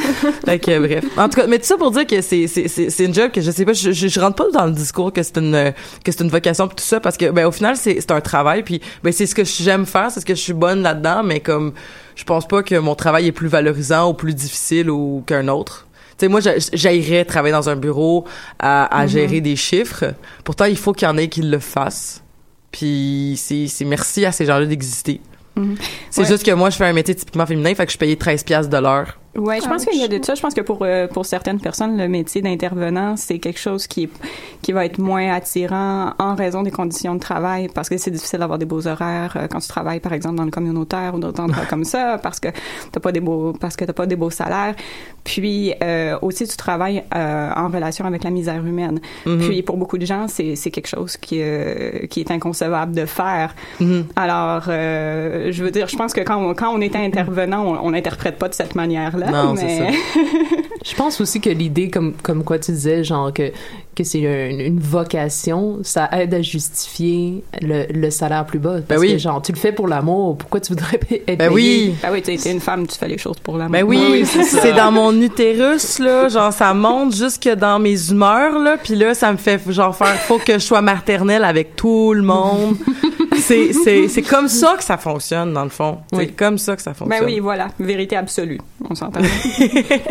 Fait 0.45 0.59
que 0.59 0.79
bref. 0.79 1.05
En 1.17 1.29
tout 1.29 1.39
cas, 1.39 1.47
mais 1.47 1.59
tout 1.59 1.65
ça 1.65 1.77
pour 1.77 1.91
dire 1.91 2.07
que 2.07 2.21
c'est 2.21 2.47
c'est 2.47 2.67
c'est 2.67 2.89
c'est 2.89 3.05
une 3.05 3.13
job 3.13 3.31
que 3.31 3.41
je 3.41 3.51
sais 3.51 3.65
pas 3.65 3.73
je, 3.73 3.91
je, 3.91 4.07
je 4.07 4.19
rentre 4.19 4.35
pas 4.35 4.51
dans 4.51 4.65
le 4.65 4.73
discours 4.73 5.13
que 5.13 5.23
c'est 5.23 5.37
une 5.37 5.73
que 6.03 6.11
c'est 6.11 6.23
une 6.23 6.29
vocation 6.29 6.67
pis 6.67 6.75
tout 6.75 6.83
ça 6.83 6.99
parce 6.99 7.17
que 7.17 7.29
ben 7.31 7.45
au 7.45 7.51
final 7.51 7.77
c'est 7.77 7.99
c'est 7.99 8.11
un 8.11 8.21
travail 8.21 8.63
puis 8.63 8.81
ben 9.03 9.11
c'est 9.13 9.25
ce 9.25 9.35
que 9.35 9.43
j'aime 9.43 9.85
faire, 9.85 10.11
c'est 10.11 10.19
ce 10.19 10.25
que 10.25 10.35
je 10.35 10.41
suis 10.41 10.53
bonne 10.53 10.81
là-dedans 10.81 11.23
mais 11.23 11.39
comme 11.39 11.73
je 12.15 12.23
pense 12.23 12.47
pas 12.47 12.63
que 12.63 12.75
mon 12.75 12.95
travail 12.95 13.27
est 13.27 13.31
plus 13.31 13.47
valorisant 13.47 14.09
ou 14.09 14.13
plus 14.13 14.33
difficile 14.33 14.89
ou 14.89 15.23
qu'un 15.25 15.47
autre. 15.47 15.84
Tu 16.17 16.25
sais, 16.25 16.27
moi, 16.29 16.39
j'a- 16.39 16.53
j'haïrais 16.73 17.25
travailler 17.25 17.51
dans 17.51 17.69
un 17.69 17.75
bureau 17.75 18.25
à, 18.59 18.85
à 18.97 19.05
gérer 19.07 19.41
des 19.41 19.55
chiffres. 19.57 20.13
Pourtant, 20.43 20.65
il 20.65 20.77
faut 20.77 20.93
qu'il 20.93 21.07
y 21.07 21.11
en 21.11 21.17
ait 21.17 21.27
qui 21.27 21.41
le 21.41 21.59
fassent. 21.59 22.23
Puis 22.71 23.35
c'est 23.37 23.67
c'est 23.67 23.85
merci 23.85 24.25
à 24.25 24.31
ces 24.31 24.45
gens-là 24.45 24.65
d'exister. 24.65 25.21
C'est 26.09 26.21
Ouais. 26.21 26.27
juste 26.27 26.45
que 26.45 26.51
moi, 26.51 26.69
je 26.69 26.75
fais 26.77 26.85
un 26.85 26.93
métier 26.93 27.15
typiquement 27.15 27.45
féminin, 27.45 27.73
fait 27.75 27.85
que 27.85 27.91
je 27.91 27.97
payais 27.97 28.15
13 28.17 28.43
piastres 28.43 28.69
de 28.69 28.77
l'heure. 28.77 29.17
Ouais, 29.35 29.59
je 29.61 29.67
pense 29.67 29.85
qu'il 29.85 29.99
y 29.99 30.03
a 30.03 30.07
de 30.07 30.23
ça. 30.23 30.35
Je 30.35 30.41
pense 30.41 30.53
que 30.53 30.61
pour 30.61 30.79
euh, 30.81 31.07
pour 31.07 31.25
certaines 31.25 31.59
personnes, 31.59 31.97
le 31.97 32.07
métier 32.07 32.41
d'intervenant, 32.41 33.17
c'est 33.17 33.39
quelque 33.39 33.59
chose 33.59 33.85
qui 33.87 34.03
est, 34.03 34.09
qui 34.61 34.71
va 34.71 34.85
être 34.85 34.97
moins 34.97 35.33
attirant 35.33 36.13
en 36.19 36.35
raison 36.35 36.63
des 36.63 36.71
conditions 36.71 37.15
de 37.15 37.19
travail, 37.19 37.67
parce 37.73 37.89
que 37.89 37.97
c'est 37.97 38.11
difficile 38.11 38.39
d'avoir 38.39 38.59
des 38.59 38.65
beaux 38.65 38.87
horaires 38.87 39.35
euh, 39.35 39.47
quand 39.49 39.59
tu 39.59 39.67
travailles, 39.67 39.99
par 39.99 40.13
exemple, 40.13 40.35
dans 40.35 40.45
le 40.45 40.51
communautaire 40.51 41.15
ou 41.15 41.19
d'autres 41.19 41.41
endroits 41.41 41.65
comme 41.69 41.83
ça, 41.83 42.17
parce 42.23 42.39
que 42.39 42.49
t'as 42.91 42.99
pas 42.99 43.11
des 43.11 43.19
beaux 43.19 43.53
parce 43.53 43.75
que 43.75 43.85
t'as 43.85 43.93
pas 43.93 44.05
des 44.05 44.15
beaux 44.15 44.29
salaires. 44.29 44.75
Puis 45.25 45.73
euh, 45.83 46.17
aussi, 46.21 46.47
tu 46.47 46.55
travailles 46.55 47.03
euh, 47.15 47.51
en 47.55 47.67
relation 47.67 48.05
avec 48.05 48.23
la 48.23 48.29
misère 48.29 48.63
humaine. 48.65 48.99
Puis 49.39 49.63
pour 49.63 49.77
beaucoup 49.77 49.97
de 49.97 50.05
gens, 50.05 50.27
c'est 50.27 50.55
c'est 50.55 50.71
quelque 50.71 50.87
chose 50.87 51.17
qui 51.17 51.39
euh, 51.41 52.05
qui 52.07 52.19
est 52.19 52.31
inconcevable 52.31 52.93
de 52.93 53.05
faire. 53.05 53.55
Alors, 54.15 54.65
euh, 54.69 55.51
je 55.51 55.63
veux 55.63 55.71
dire, 55.71 55.87
je 55.87 55.97
pense 55.97 56.13
que 56.13 56.21
quand 56.21 56.37
on, 56.37 56.53
quand 56.53 56.69
on 56.73 56.79
est 56.79 56.95
intervenant, 56.95 57.63
on, 57.65 57.87
on 57.87 57.91
n'interprète 57.91 58.37
pas 58.37 58.47
de 58.49 58.53
cette 58.53 58.75
manière-là. 58.75 59.24
Non, 59.31 59.55
c'est 59.55 59.65
mais... 59.65 59.93
Je 60.85 60.93
pense 60.95 61.19
aussi 61.19 61.41
que 61.41 61.49
l'idée, 61.49 61.89
comme, 61.89 62.13
comme 62.21 62.43
quoi 62.43 62.59
tu 62.59 62.71
disais, 62.71 63.03
genre 63.03 63.33
que, 63.33 63.51
que 63.95 64.03
c'est 64.03 64.19
une, 64.19 64.59
une 64.61 64.79
vocation, 64.79 65.79
ça 65.81 66.07
aide 66.11 66.31
à 66.35 66.41
justifier 66.43 67.43
le, 67.59 67.85
le 67.91 68.11
salaire 68.11 68.45
plus 68.45 68.59
bas. 68.59 68.81
Parce 68.87 68.87
Ben 68.87 68.99
oui. 68.99 69.13
que, 69.13 69.17
genre, 69.17 69.41
tu 69.41 69.51
le 69.51 69.57
fais 69.57 69.71
pour 69.71 69.87
l'amour, 69.87 70.37
pourquoi 70.37 70.59
tu 70.59 70.73
voudrais 70.73 70.99
être 71.27 71.39
Ben 71.39 71.51
payé? 71.51 71.51
oui! 71.51 71.95
Ben 72.03 72.09
oui, 72.11 72.21
tu 72.21 72.31
es 72.33 72.51
une 72.51 72.59
femme, 72.59 72.85
tu 72.85 72.97
fais 72.99 73.07
les 73.07 73.17
choses 73.17 73.39
pour 73.41 73.57
l'amour. 73.57 73.71
Ben 73.71 73.83
oui, 73.83 74.25
c'est 74.25 74.73
dans 74.73 74.91
mon 74.91 75.19
utérus 75.19 75.97
là, 75.99 76.27
genre 76.29 76.53
ça 76.53 76.71
monte 76.75 77.15
jusque 77.15 77.49
dans 77.49 77.79
mes 77.79 78.11
humeurs 78.11 78.59
là, 78.59 78.77
puis 78.77 78.95
là 78.95 79.15
ça 79.15 79.31
me 79.31 79.37
fait 79.37 79.59
genre 79.71 79.95
faire 79.95 80.15
faut 80.21 80.37
que 80.37 80.53
je 80.53 80.59
sois 80.59 80.81
maternelle 80.81 81.43
avec 81.43 81.75
tout 81.75 82.13
le 82.13 82.21
monde. 82.21 82.75
c'est 83.39 83.73
c'est 83.73 84.07
c'est 84.07 84.21
comme 84.21 84.47
ça 84.47 84.75
que 84.77 84.83
ça 84.83 84.97
fonctionne 84.97 85.53
dans 85.53 85.63
le 85.63 85.69
fond. 85.69 85.99
C'est 86.13 86.27
comme 86.27 86.57
ça 86.57 86.75
que 86.75 86.81
ça 86.81 86.93
fonctionne. 86.93 87.19
Ben 87.19 87.25
oui, 87.25 87.39
voilà, 87.39 87.67
vérité 87.79 88.15
absolue. 88.15 88.59
On 88.89 88.95
s'entend. 88.95 89.21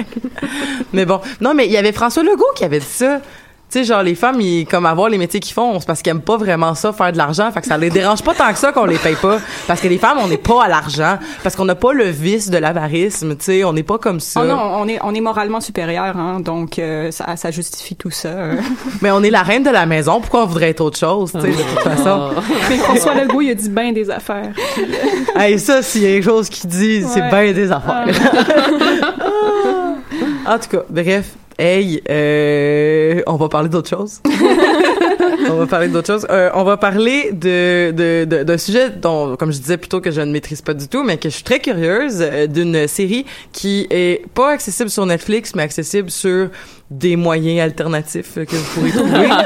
Mais 0.92 1.06
bon, 1.06 1.20
non 1.40 1.54
mais 1.54 1.66
il 1.66 1.72
y 1.72 1.76
avait 1.76 1.92
François 1.92 2.22
Legault 2.22 2.52
qui 2.54 2.64
avait 2.64 2.80
dit 2.80 2.86
ça. 2.86 3.20
Tu 3.74 3.80
sais, 3.80 3.86
genre, 3.86 4.04
les 4.04 4.14
femmes, 4.14 4.40
ils, 4.40 4.66
comme 4.66 4.86
avoir 4.86 5.08
les 5.08 5.18
métiers 5.18 5.40
qu'ils 5.40 5.52
font, 5.52 5.80
c'est 5.80 5.86
parce 5.86 6.00
qu'ils 6.00 6.12
aiment 6.12 6.20
pas 6.20 6.36
vraiment 6.36 6.76
ça, 6.76 6.92
faire 6.92 7.10
de 7.10 7.18
l'argent. 7.18 7.50
Fait 7.50 7.60
que 7.60 7.66
ça 7.66 7.76
les 7.76 7.90
dérange 7.90 8.22
pas 8.22 8.32
tant 8.32 8.52
que 8.52 8.58
ça 8.60 8.70
qu'on 8.70 8.84
les 8.84 8.98
paye 8.98 9.16
pas. 9.16 9.40
Parce 9.66 9.80
que 9.80 9.88
les 9.88 9.98
femmes, 9.98 10.18
on 10.22 10.28
n'est 10.28 10.36
pas 10.36 10.62
à 10.62 10.68
l'argent. 10.68 11.18
Parce 11.42 11.56
qu'on 11.56 11.64
n'a 11.64 11.74
pas 11.74 11.92
le 11.92 12.04
vice 12.04 12.50
de 12.50 12.58
l'avarisme, 12.58 13.34
tu 13.36 13.46
sais. 13.46 13.64
On 13.64 13.72
n'est 13.72 13.82
pas 13.82 13.98
comme 13.98 14.20
ça. 14.20 14.42
oh 14.44 14.46
non, 14.46 14.60
on 14.76 14.86
est, 14.86 15.00
on 15.02 15.12
est 15.12 15.20
moralement 15.20 15.60
supérieur, 15.60 16.16
hein, 16.16 16.38
donc 16.38 16.78
euh, 16.78 17.10
ça, 17.10 17.34
ça 17.34 17.50
justifie 17.50 17.96
tout 17.96 18.12
ça. 18.12 18.28
euh. 18.28 18.54
Mais 19.02 19.10
on 19.10 19.24
est 19.24 19.30
la 19.30 19.42
reine 19.42 19.64
de 19.64 19.70
la 19.70 19.86
maison. 19.86 20.20
Pourquoi 20.20 20.44
on 20.44 20.46
voudrait 20.46 20.70
être 20.70 20.80
autre 20.80 21.00
chose, 21.00 21.32
tu 21.32 21.40
sais, 21.40 21.48
de 21.48 21.52
toute 21.54 21.80
façon? 21.80 22.30
Ah. 22.36 22.40
Mais 22.70 22.76
François 22.76 23.14
Legault, 23.14 23.40
il 23.40 23.50
a 23.50 23.54
dit 23.54 23.70
bien 23.70 23.90
des 23.90 24.08
affaires. 24.08 24.52
Hey, 25.36 25.58
ça, 25.58 25.82
s'il 25.82 26.02
y 26.02 26.06
a 26.06 26.10
quelque 26.10 26.24
chose 26.24 26.48
qui 26.48 26.68
dit, 26.68 27.02
c'est 27.02 27.28
bien 27.28 27.52
des 27.52 27.72
affaires. 27.72 28.06
en 30.46 30.58
tout 30.60 30.68
cas, 30.70 30.82
bref. 30.88 31.24
Hey, 31.58 32.02
euh, 32.10 33.22
on 33.26 33.36
va 33.36 33.48
parler 33.48 33.68
d'autre 33.68 33.88
chose. 33.88 34.20
on 35.50 35.54
va 35.54 35.66
parler 35.66 35.88
d'autre 35.88 36.06
chose. 36.12 36.26
Euh, 36.30 36.50
on 36.54 36.64
va 36.64 36.76
parler 36.76 37.30
de 37.32 37.90
de- 37.92 38.24
de- 38.24 38.42
d'un 38.42 38.58
sujet 38.58 38.90
dont, 38.90 39.36
comme 39.36 39.52
je 39.52 39.58
disais 39.58 39.76
plutôt 39.76 40.00
que 40.00 40.10
je 40.10 40.20
ne 40.20 40.32
maîtrise 40.32 40.62
pas 40.62 40.74
du 40.74 40.88
tout, 40.88 41.02
mais 41.04 41.16
que 41.16 41.28
je 41.28 41.34
suis 41.34 41.44
très 41.44 41.60
curieuse 41.60 42.18
euh, 42.20 42.46
d'une 42.46 42.88
série 42.88 43.24
qui 43.52 43.86
est 43.90 44.24
pas 44.34 44.50
accessible 44.50 44.90
sur 44.90 45.06
Netflix, 45.06 45.54
mais 45.54 45.62
accessible 45.62 46.10
sur 46.10 46.48
des 46.90 47.16
moyens 47.16 47.60
alternatifs 47.60 48.34
que 48.34 48.56
vous 48.56 48.74
pourrez 48.74 48.90
trouver. 48.90 49.28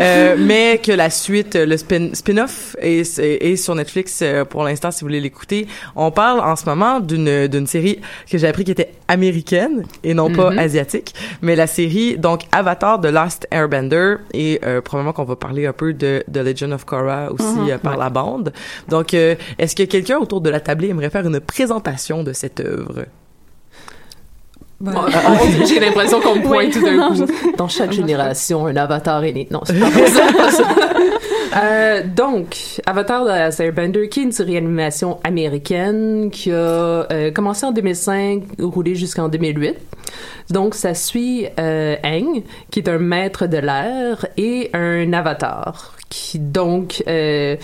Euh, 0.00 0.36
mais 0.38 0.78
que 0.82 0.90
la 0.90 1.10
suite, 1.10 1.54
le 1.54 1.76
spin- 1.76 2.12
spin-off 2.14 2.74
est, 2.80 3.18
est, 3.20 3.44
est 3.52 3.56
sur 3.56 3.74
Netflix 3.74 4.18
euh, 4.22 4.44
pour 4.44 4.64
l'instant 4.64 4.90
si 4.90 5.00
vous 5.02 5.06
voulez 5.08 5.20
l'écouter. 5.20 5.68
On 5.94 6.10
parle 6.10 6.40
en 6.40 6.56
ce 6.56 6.64
moment 6.64 6.98
d'une 6.98 7.46
d'une 7.46 7.66
série 7.68 8.00
que 8.28 8.36
j'ai 8.36 8.48
appris 8.48 8.64
qui 8.64 8.72
était 8.72 8.90
américaine 9.06 9.84
et 10.02 10.14
non 10.14 10.32
pas 10.32 10.50
Mhm. 10.50 10.58
asiatique, 10.58 11.14
mais 11.40 11.54
la 11.54 11.66
série 11.68 12.18
donc 12.18 12.42
Avatar 12.50 12.98
de 12.98 13.08
Last 13.08 13.46
Airbender 13.52 14.16
et 14.34 14.60
euh, 14.64 14.80
probablement 14.80 15.12
qu'on 15.12 15.24
va 15.24 15.36
parler 15.36 15.66
un 15.66 15.72
peu 15.72 15.92
de 15.92 16.24
The 16.32 16.38
Legend 16.38 16.72
of 16.72 16.84
Korra 16.84 17.30
aussi 17.30 17.70
euh, 17.70 17.78
par 17.78 17.96
la 17.96 18.10
bande. 18.10 18.52
Donc 18.88 19.14
est-ce 19.14 19.76
que 19.76 19.84
quelqu'un 19.84 20.18
autour 20.18 20.40
de 20.40 20.50
la 20.50 20.58
tablée 20.58 20.88
aimerait 20.88 21.10
faire 21.10 21.26
une 21.26 21.38
présentation 21.40 22.24
de 22.24 22.32
cette 22.32 22.58
œuvre? 22.60 23.04
On- 24.84 24.90
on- 24.90 25.66
J'ai 25.66 25.78
l'impression 25.80 26.20
qu'on 26.20 26.36
me 26.36 26.42
pointe 26.42 26.72
tout 26.72 26.82
d'un 26.82 27.08
coup. 27.08 27.26
Dans 27.56 27.68
chaque 27.68 27.92
génération, 27.92 28.66
un 28.66 28.76
avatar 28.76 29.22
est 29.24 29.32
né. 29.32 29.46
Non, 29.50 29.60
c'est 29.64 29.78
pas 29.78 29.90
ça. 29.90 30.32
pas 30.36 30.50
ça. 30.50 30.64
Euh, 31.62 32.02
donc, 32.16 32.80
Avatar 32.86 33.24
de 33.26 33.62
Airbender, 33.62 34.08
qui 34.08 34.20
est 34.20 34.22
une 34.24 34.32
série 34.32 34.54
d'animation 34.54 35.18
américaine 35.22 36.30
qui 36.32 36.50
a 36.50 36.54
euh, 36.54 37.30
commencé 37.30 37.66
en 37.66 37.72
2005, 37.72 38.42
roulé 38.58 38.94
jusqu'en 38.94 39.28
2008. 39.28 39.76
Donc, 40.50 40.74
ça 40.74 40.94
suit 40.94 41.46
euh, 41.60 41.94
Aang, 42.02 42.42
qui 42.70 42.80
est 42.80 42.88
un 42.88 42.98
maître 42.98 43.46
de 43.46 43.58
l'air, 43.58 44.26
et 44.36 44.70
un 44.72 45.12
avatar, 45.12 45.94
qui 46.08 46.38
donc... 46.38 47.02
Euh, 47.06 47.56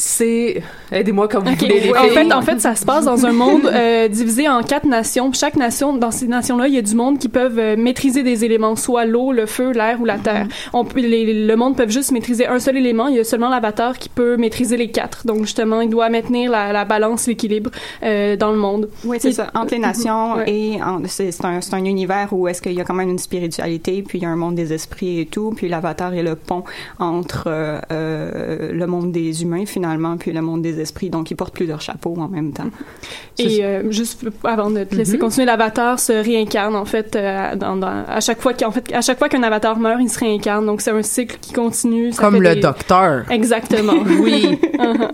c'est... 0.00 0.62
Aidez-moi 0.90 1.28
comme 1.28 1.44
vous 1.44 1.52
Ok. 1.52 1.60
voulez 1.60 1.92
En 1.96 2.08
fait, 2.08 2.32
en 2.32 2.42
fait, 2.42 2.60
ça 2.60 2.74
se 2.74 2.84
passe 2.84 3.04
dans 3.04 3.24
un 3.26 3.32
monde 3.32 3.66
euh, 3.66 4.08
divisé 4.08 4.48
en 4.48 4.62
quatre 4.62 4.86
nations. 4.86 5.32
Chaque 5.32 5.56
nation, 5.56 5.96
dans 5.96 6.10
ces 6.10 6.26
nations-là, 6.26 6.66
il 6.68 6.74
y 6.74 6.78
a 6.78 6.82
du 6.82 6.94
monde 6.96 7.18
qui 7.18 7.28
peuvent 7.28 7.58
euh, 7.58 7.76
maîtriser 7.76 8.22
des 8.22 8.44
éléments, 8.44 8.74
soit 8.76 9.04
l'eau, 9.04 9.30
le 9.32 9.46
feu, 9.46 9.72
l'air 9.72 10.00
ou 10.00 10.04
la 10.04 10.18
terre. 10.18 10.46
On 10.72 10.84
peut, 10.84 11.00
les- 11.00 11.46
le 11.46 11.56
monde 11.56 11.76
peut 11.76 11.88
juste 11.88 12.10
maîtriser 12.12 12.46
un 12.46 12.58
seul 12.58 12.76
élément. 12.76 13.06
Il 13.08 13.16
y 13.16 13.20
a 13.20 13.24
seulement 13.24 13.50
l'avatar 13.50 13.98
qui 13.98 14.08
peut 14.08 14.36
maîtriser 14.36 14.76
les 14.76 14.90
quatre. 14.90 15.26
Donc 15.26 15.42
justement, 15.42 15.80
il 15.80 15.90
doit 15.90 16.08
maintenir 16.08 16.50
la, 16.50 16.72
la 16.72 16.84
balance, 16.84 17.26
l'équilibre 17.26 17.70
euh, 18.02 18.36
dans 18.36 18.50
le 18.50 18.58
monde. 18.58 18.88
Oui, 19.04 19.18
c'est 19.20 19.32
ça. 19.32 19.48
Entre 19.54 19.74
les 19.74 19.80
nations 19.80 20.34
Ouais. 20.36 20.50
et 20.50 20.78
c'est 21.06 21.44
un, 21.44 21.60
c'est 21.60 21.74
un 21.74 21.84
univers 21.84 22.28
où 22.32 22.48
est-ce 22.48 22.62
qu'il 22.62 22.72
y 22.72 22.80
a 22.80 22.84
quand 22.84 22.94
même 22.94 23.10
une 23.10 23.18
spiritualité, 23.18 24.02
puis 24.06 24.18
il 24.18 24.22
y 24.22 24.24
a 24.24 24.28
un 24.30 24.36
monde 24.36 24.54
des 24.54 24.72
esprits 24.72 25.20
et 25.20 25.26
tout, 25.26 25.52
puis 25.56 25.68
l'avatar 25.68 26.14
est 26.14 26.22
le 26.22 26.34
pont 26.36 26.64
entre 26.98 27.44
euh, 27.48 27.78
euh, 27.92 28.72
le 28.72 28.86
monde 28.86 29.12
des 29.12 29.42
humains 29.42 29.66
finalement, 29.66 29.89
puis 30.18 30.32
le 30.32 30.42
monde 30.42 30.62
des 30.62 30.80
esprits. 30.80 31.10
Donc 31.10 31.30
ils 31.30 31.34
portent 31.36 31.54
plusieurs 31.54 31.80
chapeaux 31.80 32.14
en 32.18 32.28
même 32.28 32.52
temps. 32.52 32.70
Et 33.38 33.64
euh, 33.64 33.90
juste 33.90 34.24
avant 34.44 34.70
de 34.70 34.84
te 34.84 34.94
laisser 34.94 35.18
continuer, 35.18 35.46
l'avatar 35.46 35.98
se 35.98 36.12
réincarne 36.12 36.76
en 36.76 36.84
fait 36.84 37.16
euh, 37.16 37.56
dans, 37.56 37.76
dans- 37.76 38.04
à 38.06 38.20
chaque 38.20 38.40
fois 38.40 38.52
qu'en 38.54 38.70
fait 38.70 38.92
à 38.92 39.00
chaque 39.00 39.18
fois 39.18 39.28
qu'un 39.28 39.42
avatar 39.42 39.78
meurt, 39.78 40.00
il 40.00 40.08
se 40.10 40.18
réincarne. 40.18 40.66
Donc 40.66 40.80
c'est 40.82 40.90
un 40.90 41.02
cycle 41.02 41.38
qui 41.40 41.52
continue. 41.52 42.12
Ça 42.12 42.22
Comme 42.22 42.34
fait 42.34 42.40
le 42.50 42.54
des- 42.56 42.60
docteur. 42.60 43.24
Exactement. 43.30 43.94
Oui. 44.20 44.58
Uh-huh. 44.80 45.10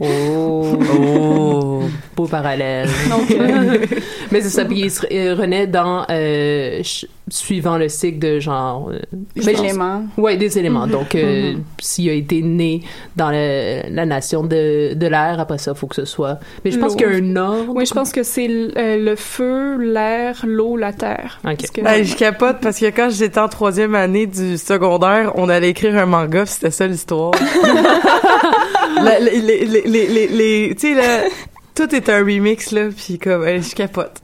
Oh, 0.00 0.76
Oh. 0.98 1.82
beau 2.16 2.26
parallèle. 2.26 2.88
Donc 3.10 3.30
euh, 3.32 3.78
Mais 4.30 4.40
c'est 4.42 4.48
ça, 4.50 4.64
puis 4.64 4.80
il 4.80 4.90
se 4.90 5.06
il 5.10 5.32
renaît 5.32 5.66
dans 5.66 6.04
euh, 6.10 6.80
suivant 7.28 7.78
le 7.78 7.88
cycle 7.88 8.18
de 8.18 8.38
genre 8.40 8.90
euh, 8.92 8.98
Des 9.34 9.48
éléments. 9.50 10.04
Ouais, 10.16 10.36
des 10.36 10.58
éléments. 10.58 10.86
Donc, 10.86 11.14
euh, 11.14 11.54
s'il 11.80 12.08
a 12.10 12.12
été 12.12 12.42
né 12.42 12.82
dans 13.16 13.30
le- 13.30 13.82
la 13.90 14.06
nation 14.06 14.42
de, 14.44 14.94
de 14.94 15.06
l'air, 15.06 15.36
après 15.40 15.58
ça, 15.58 15.72
il 15.74 15.78
faut 15.78 15.86
que 15.86 15.94
ce 15.96 16.04
soit. 16.04 16.38
Mais 16.64 16.70
je 16.70 16.78
pense 16.78 16.94
qu'il 16.94 17.06
y 17.06 17.10
a 17.10 17.16
un 17.16 17.36
ordre. 17.36 17.72
oui, 17.74 17.84
je 17.86 17.94
pense 17.94 18.12
que 18.12 18.22
c'est 18.22 18.48
euh, 18.48 19.02
le 19.02 19.16
feu, 19.16 19.76
l'air, 19.78 20.44
l'eau, 20.46 20.76
la 20.76 20.92
terre. 20.92 21.40
Ok. 21.44 21.56
Parce 21.58 21.70
que- 21.70 21.80
Hey, 21.86 22.04
je 22.04 22.16
capote 22.16 22.58
parce 22.60 22.78
que 22.78 22.86
quand 22.86 23.08
j'étais 23.10 23.40
en 23.40 23.48
troisième 23.48 23.94
année 23.94 24.26
du 24.26 24.56
secondaire, 24.58 25.32
on 25.36 25.48
allait 25.48 25.70
écrire 25.70 25.96
un 25.96 26.06
manga, 26.06 26.44
c'était 26.46 26.70
ça 26.70 26.86
l'histoire. 26.86 27.32
La- 29.04 29.18
les, 29.20 29.40
les, 29.40 30.06
les, 30.06 30.26
les, 30.26 30.74
tu 30.74 30.88
sais, 30.88 30.94
là, 30.94 31.24
tout 31.74 31.94
est 31.94 32.08
un 32.08 32.18
remix, 32.18 32.72
là, 32.72 32.88
puis 32.96 33.18
comme, 33.18 33.44
je 33.46 33.74
capote. 33.74 34.16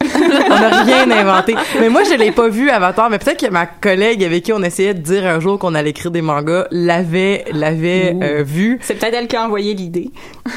On 0.47 0.59
n'a 0.61 0.83
rien 0.83 1.11
inventé. 1.11 1.55
Mais 1.81 1.89
moi, 1.89 2.03
je 2.05 2.15
l'ai 2.15 2.33
pas 2.33 2.49
vu 2.49 2.71
Avatar, 2.71 3.11
mais 3.11 3.19
peut-être 3.19 3.41
que 3.47 3.51
ma 3.51 3.67
collègue 3.67 4.23
avec 4.25 4.45
qui 4.45 4.53
on 4.53 4.63
essayait 4.63 4.95
de 4.95 5.01
dire 5.01 5.27
un 5.27 5.41
jour 5.41 5.59
qu'on 5.59 5.75
allait 5.75 5.91
écrire 5.91 6.11
des 6.11 6.23
mangas 6.23 6.67
l'avait 6.71 7.45
l'avait 7.53 8.17
euh, 8.23 8.43
vu. 8.43 8.79
C'est 8.83 8.95
peut-être 8.95 9.15
elle 9.15 9.29
qui 9.29 9.37
a 9.37 9.45
envoyé 9.45 9.75
l'idée. 9.75 10.11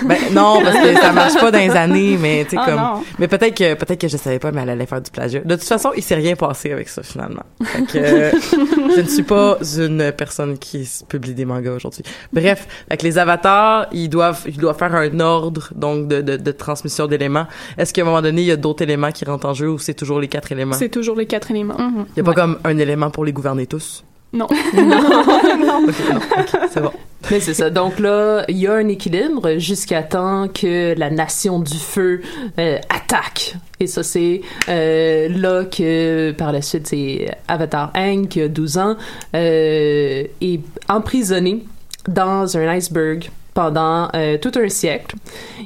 Ben 0.05 0.17
non, 0.33 0.61
parce 0.63 0.77
que 0.77 0.95
ça 0.95 1.11
marche 1.11 1.35
pas 1.35 1.51
dans 1.51 1.59
les 1.59 1.71
années, 1.71 2.17
mais 2.19 2.43
tu 2.45 2.51
sais 2.51 2.57
Ah, 2.59 2.65
comme. 2.65 2.75
non. 2.75 3.03
Mais 3.19 3.27
peut-être 3.27 3.55
que 3.55 3.73
peut-être 3.73 4.01
que 4.01 4.07
je 4.07 4.17
savais 4.17 4.39
pas, 4.39 4.51
mais 4.51 4.61
elle 4.61 4.69
allait 4.69 4.85
faire 4.85 5.01
du 5.01 5.11
plagiat. 5.11 5.41
De 5.41 5.55
toute 5.55 5.63
façon, 5.63 5.91
il 5.95 6.03
s'est 6.03 6.15
rien 6.15 6.35
passé 6.35 6.71
avec 6.71 6.89
ça 6.89 7.03
finalement. 7.03 7.43
Fait 7.63 7.83
que 7.83 7.97
euh, 7.97 8.31
je 8.95 9.01
ne 9.01 9.07
suis 9.07 9.23
pas 9.23 9.57
une 9.77 10.11
personne 10.11 10.57
qui 10.57 10.87
publie 11.07 11.33
des 11.33 11.45
mangas 11.45 11.71
aujourd'hui. 11.71 12.03
Bref, 12.33 12.67
avec 12.89 13.01
les 13.03 13.17
avatars, 13.17 13.87
ils 13.91 14.09
doivent 14.09 14.43
ils 14.47 14.57
doivent 14.57 14.77
faire 14.77 14.95
un 14.95 15.19
ordre 15.19 15.69
donc 15.75 16.07
de, 16.07 16.21
de, 16.21 16.37
de 16.37 16.51
transmission 16.51 17.07
d'éléments. 17.07 17.47
Est-ce 17.77 17.93
qu'à 17.93 18.01
un 18.01 18.05
moment 18.05 18.21
donné, 18.21 18.41
il 18.41 18.47
y 18.47 18.51
a 18.51 18.55
d'autres 18.55 18.83
éléments 18.83 19.11
qui 19.11 19.25
rentrent 19.25 19.47
en 19.47 19.53
jeu 19.53 19.69
ou 19.77 19.79
c'est 19.79 19.93
toujours 19.93 20.19
les 20.19 20.27
quatre 20.27 20.51
éléments? 20.51 20.73
C'est 20.73 20.89
toujours 20.89 21.15
les 21.15 21.27
quatre 21.27 21.51
éléments. 21.51 21.77
Il 22.15 22.17
y 22.17 22.19
a 22.19 22.23
pas 22.23 22.33
comme 22.33 22.57
un 22.63 22.77
élément 22.77 23.09
pour 23.11 23.23
les 23.23 23.31
gouverner 23.31 23.67
tous? 23.67 24.03
Non. 24.33 24.47
Ok, 24.77 25.59
non, 25.59 25.85
ok, 25.87 26.59
c'est 26.69 26.81
bon. 26.81 26.91
Mais 27.29 27.39
c'est 27.39 27.53
ça. 27.53 27.69
Donc 27.69 27.99
là, 27.99 28.45
il 28.47 28.57
y 28.57 28.67
a 28.67 28.73
un 28.73 28.87
équilibre 28.87 29.57
jusqu'à 29.57 30.03
temps 30.03 30.47
que 30.47 30.97
la 30.97 31.09
nation 31.09 31.59
du 31.59 31.77
feu 31.77 32.21
euh, 32.57 32.77
attaque. 32.89 33.55
Et 33.79 33.87
ça, 33.87 34.03
c'est 34.03 34.41
euh, 34.69 35.27
là 35.29 35.65
que, 35.65 36.31
par 36.31 36.51
la 36.51 36.61
suite, 36.61 36.87
c'est 36.87 37.29
Avatar 37.47 37.91
Aang, 37.95 38.27
qui 38.27 38.41
a 38.41 38.47
12 38.47 38.77
ans, 38.77 38.97
euh, 39.35 40.23
est 40.41 40.61
emprisonné 40.89 41.65
dans 42.07 42.57
un 42.57 42.67
iceberg 42.69 43.29
pendant 43.61 44.07
euh, 44.15 44.37
tout 44.37 44.51
un 44.55 44.69
siècle. 44.69 45.15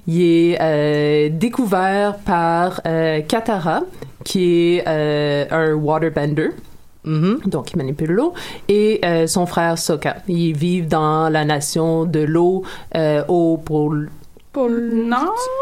Il 0.08 0.22
est 0.22 0.58
euh, 0.62 1.28
découvert 1.30 2.20
par 2.20 2.80
euh, 2.88 3.20
Katara, 3.20 3.82
qui 4.24 4.78
est 4.78 4.84
euh, 4.88 5.44
un 5.52 5.74
waterbender. 5.74 6.52
Donc, 7.04 7.72
il 7.74 7.78
manipule 7.78 8.12
l'eau. 8.12 8.34
Et 8.70 9.02
euh, 9.04 9.28
son 9.28 9.46
frère 9.46 9.78
Sokka. 9.78 10.18
Ils 10.30 10.56
vivent 10.56 10.88
dans 10.88 11.28
la 11.30 11.44
nation 11.44 12.06
de 12.06 12.22
l'eau 12.22 12.64
euh, 12.96 13.24
au 13.28 13.58
pôle. 13.58 14.10
Pôle 14.54 14.92
Non. 15.08 15.18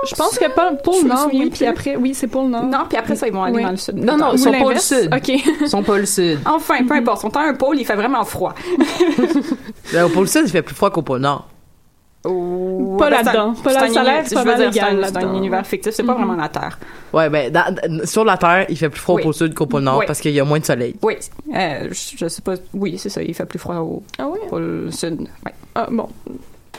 Je 0.07 0.13
pense 0.13 0.37
que 0.37 0.51
pas 0.51 0.71
pôle 0.73 1.03
me 1.05 1.09
Nord, 1.09 1.29
oui, 1.33 1.49
puis 1.51 1.65
après, 1.65 1.95
oui, 1.95 2.13
c'est 2.13 2.27
pôle 2.27 2.49
Nord. 2.49 2.65
Non, 2.65 2.85
puis 2.87 2.97
après 2.99 3.15
ça, 3.15 3.25
ils 3.27 3.33
vont 3.33 3.41
aller 3.43 3.55
Oui. 3.55 3.63
dans 3.63 3.71
le 3.71 3.77
sud. 3.77 3.95
Non, 3.95 4.17
non, 4.17 4.33
Ou 4.33 4.37
son 4.37 4.51
pôle 4.51 4.73
l'inverse. 4.73 4.85
sud. 4.85 5.15
OK. 5.15 5.67
Son 5.67 5.81
pôle 5.81 6.05
sud. 6.05 6.37
Enfin, 6.45 6.85
peu 6.87 6.93
importe. 6.93 7.21
Sont 7.21 7.35
à 7.37 7.41
un 7.41 7.53
pôle, 7.55 7.79
il 7.79 7.85
fait 7.85 7.95
vraiment 7.95 8.23
froid. 8.23 8.53
Au 10.05 10.09
pôle 10.09 10.27
sud, 10.27 10.43
il 10.45 10.51
fait 10.51 10.61
plus 10.61 10.75
froid 10.75 10.91
qu'au 10.91 11.01
pôle 11.01 11.21
nord. 11.21 11.47
Pas 12.23 13.09
là-dedans. 13.09 13.53
Pas 13.63 13.73
là- 13.73 13.79
C'est 13.87 13.93
ça 13.93 14.03
l'air 14.03 14.23
pas 14.33 14.43
mal 14.43 14.57
c'est 14.57 14.65
un- 14.65 14.71
égal 14.71 14.71
C'est 14.71 15.17
un 15.17 15.19
là-dedans. 15.21 15.35
univers 15.37 15.65
fictif, 15.65 15.93
c'est 15.93 16.03
pas 16.03 16.13
Mhm. 16.13 16.25
vraiment 16.25 16.41
la 16.41 16.49
Terre. 16.49 16.77
Ouais, 17.13 17.29
ben 17.29 17.51
sur 18.03 18.25
la 18.25 18.37
Terre, 18.37 18.65
il 18.69 18.77
fait 18.77 18.89
plus 18.89 18.99
froid 18.99 19.15
Oui. 19.15 19.21
au 19.21 19.25
pôle 19.25 19.33
sud 19.33 19.53
qu'au 19.53 19.65
pôle 19.65 19.83
nord 19.83 19.99
Oui. 19.99 20.05
parce 20.05 20.19
qu'il 20.19 20.31
y 20.31 20.39
a 20.39 20.43
moins 20.43 20.59
de 20.59 20.65
soleil. 20.65 20.95
Oui, 21.01 21.15
euh, 21.55 21.87
je, 21.91 22.17
je 22.17 22.27
sais 22.27 22.41
pas. 22.41 22.55
Oui, 22.73 22.97
c'est 22.97 23.09
ça, 23.09 23.21
il 23.23 23.33
fait 23.33 23.45
plus 23.45 23.59
froid 23.59 23.75
au 23.77 24.03
Ah 24.17 24.27
oui? 24.27 24.39
pôle 24.49 24.89
sud. 24.91 25.21
Ouais. 25.45 25.53
Ah, 25.75 25.87
bon. 25.89 26.07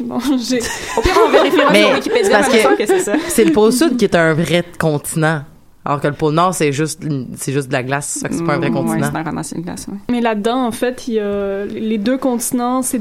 Bon, 0.03 0.19
j'ai... 0.39 0.59
Au 0.97 1.01
pire, 1.03 1.13
on 1.27 1.31
vérifiera 1.31 1.73
Mais 1.73 1.83
sur 1.85 1.95
Wikipédia, 1.95 2.43
c'est 2.43 2.63
parce 2.63 2.75
que- 2.75 2.77
que 2.79 2.87
c'est 2.87 3.01
ça. 3.01 3.13
C'est 3.29 3.45
le 3.45 3.53
pôle 3.53 3.73
sud 3.73 3.97
qui 3.97 4.05
est 4.05 4.15
un 4.15 4.35
vrai 4.35 4.65
continent. 4.79 5.43
Alors 5.85 6.01
que 6.01 6.09
le 6.09 6.13
pôle 6.15 6.35
nord, 6.35 6.55
c'est 6.55 6.73
juste, 6.73 7.03
c'est 7.37 7.53
juste 7.53 7.69
de 7.69 7.73
la 7.73 7.83
glace. 7.83 8.19
Fait 8.23 8.29
que 8.29 8.35
c'est 8.35 8.45
pas 8.45 8.55
un 8.55 8.59
vrai 8.59 8.69
Mm, 8.71 8.77
ouais, 8.77 8.83
continent. 8.83 9.09
c'est 9.11 9.19
un 9.19 9.23
ramassis 9.23 9.55
de 9.55 9.61
glace, 9.63 9.87
ouais. 9.89 9.97
Mais 10.11 10.21
là-dedans, 10.21 10.67
en 10.67 10.73
fait, 10.73 11.09
il 11.09 11.15
y 11.15 11.19
a 11.21 11.65
les 11.65 11.97
deux 11.99 12.19
continents, 12.19 12.83
c'est 12.83 13.01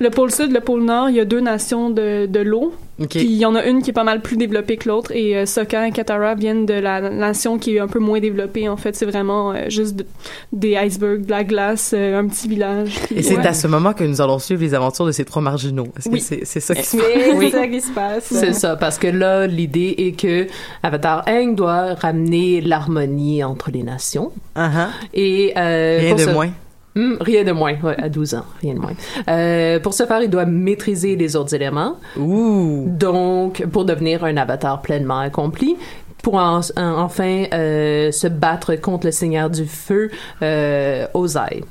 le 0.00 0.10
pôle 0.10 0.30
sud, 0.32 0.52
le 0.52 0.60
pôle 0.60 0.84
nord, 0.84 1.08
il 1.10 1.16
y 1.16 1.20
a 1.20 1.24
deux 1.24 1.40
nations 1.40 1.90
de, 1.90 2.26
de 2.26 2.40
l'eau. 2.40 2.72
Puis 3.08 3.20
il 3.20 3.36
y 3.36 3.44
en 3.46 3.54
a 3.54 3.64
une 3.64 3.80
qui 3.80 3.90
est 3.90 3.92
pas 3.92 4.02
mal 4.02 4.22
plus 4.22 4.36
développée 4.36 4.76
que 4.76 4.88
l'autre. 4.88 5.12
Et 5.14 5.36
euh, 5.36 5.46
Sokka 5.46 5.86
et 5.86 5.92
Katara 5.92 6.34
viennent 6.34 6.66
de 6.66 6.74
la 6.74 7.10
nation 7.10 7.56
qui 7.56 7.76
est 7.76 7.78
un 7.78 7.86
peu 7.86 8.00
moins 8.00 8.18
développée. 8.18 8.68
En 8.68 8.76
fait, 8.76 8.96
c'est 8.96 9.06
vraiment 9.06 9.52
euh, 9.52 9.68
juste 9.68 9.94
de- 9.94 10.06
des 10.52 10.74
icebergs, 10.76 11.24
de 11.24 11.30
la 11.30 11.44
glace, 11.44 11.92
euh, 11.96 12.18
un 12.18 12.26
petit 12.26 12.48
village. 12.48 12.98
puis- 13.04 13.18
Et 13.18 13.22
c'est 13.22 13.36
ouais. 13.36 13.46
à 13.46 13.54
ce 13.54 13.68
moment 13.68 13.92
que 13.92 14.02
nous 14.02 14.20
allons 14.20 14.40
suivre 14.40 14.62
les 14.62 14.74
aventures 14.74 15.06
de 15.06 15.12
ces 15.12 15.24
trois 15.24 15.40
marginaux. 15.42 15.86
Est-ce 15.96 16.08
Oui. 16.08 16.18
que 16.18 16.24
c'est, 16.24 16.40
c'est 16.44 16.58
ça 16.58 16.74
qui 16.74 16.82
se 16.82 16.96
Oui, 16.96 17.02
passe? 17.02 17.40
c'est 17.40 17.50
ça 17.50 17.66
qui 17.68 17.80
se 17.80 17.92
passe. 17.92 18.24
C'est 18.24 18.52
ça, 18.52 18.74
parce 18.74 18.98
que 18.98 19.06
là, 19.06 19.46
l'idée 19.46 19.94
est 19.98 20.20
que 20.20 20.48
Avatar 20.82 21.22
Aang 21.28 21.54
doit 21.54 21.94
ramener 21.94 22.60
l'harmonie 22.60 23.44
entre 23.44 23.70
les 23.70 23.84
nations. 23.84 24.32
Ah. 24.56 24.88
Et 25.14 25.52
euh, 25.56 25.98
Rien 26.00 26.08
pour 26.10 26.18
de 26.18 26.22
ce- 26.24 26.30
moins. 26.30 26.50
Hmm, 26.98 27.14
rien 27.20 27.44
de 27.44 27.52
moins, 27.52 27.74
ouais, 27.82 27.94
à 27.96 28.08
12 28.08 28.34
ans, 28.34 28.44
rien 28.60 28.74
de 28.74 28.80
moins. 28.80 28.92
Euh, 29.28 29.78
pour 29.78 29.94
ce 29.94 30.04
faire, 30.04 30.20
il 30.20 30.28
doit 30.30 30.46
maîtriser 30.46 31.14
les 31.14 31.36
autres 31.36 31.54
éléments. 31.54 31.96
Ouh. 32.18 32.86
Donc, 32.88 33.64
pour 33.70 33.84
devenir 33.84 34.24
un 34.24 34.36
avatar 34.36 34.82
pleinement 34.82 35.20
accompli, 35.20 35.76
pour 36.24 36.34
en- 36.34 36.58
en- 36.76 36.98
enfin 37.00 37.44
euh, 37.52 38.10
se 38.10 38.26
battre 38.26 38.74
contre 38.74 39.06
le 39.06 39.12
Seigneur 39.12 39.48
du 39.48 39.64
Feu, 39.66 40.10
euh, 40.42 41.06
Ozai. 41.14 41.62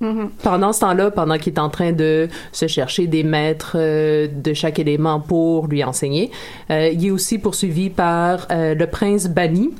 Mhm. 0.00 0.30
Pendant 0.42 0.72
ce 0.72 0.80
temps-là, 0.80 1.12
pendant 1.12 1.38
qu'il 1.38 1.52
est 1.54 1.60
en 1.60 1.68
train 1.70 1.92
de 1.92 2.28
se 2.50 2.66
chercher 2.66 3.06
des 3.06 3.22
maîtres 3.22 3.76
euh, 3.76 4.26
de 4.34 4.52
chaque 4.52 4.80
élément 4.80 5.20
pour 5.20 5.68
lui 5.68 5.84
enseigner, 5.84 6.32
euh, 6.72 6.88
il 6.92 7.06
est 7.06 7.10
aussi 7.12 7.38
poursuivi 7.38 7.88
par 7.88 8.48
euh, 8.50 8.74
le 8.74 8.86
prince 8.88 9.28
Bani 9.28 9.70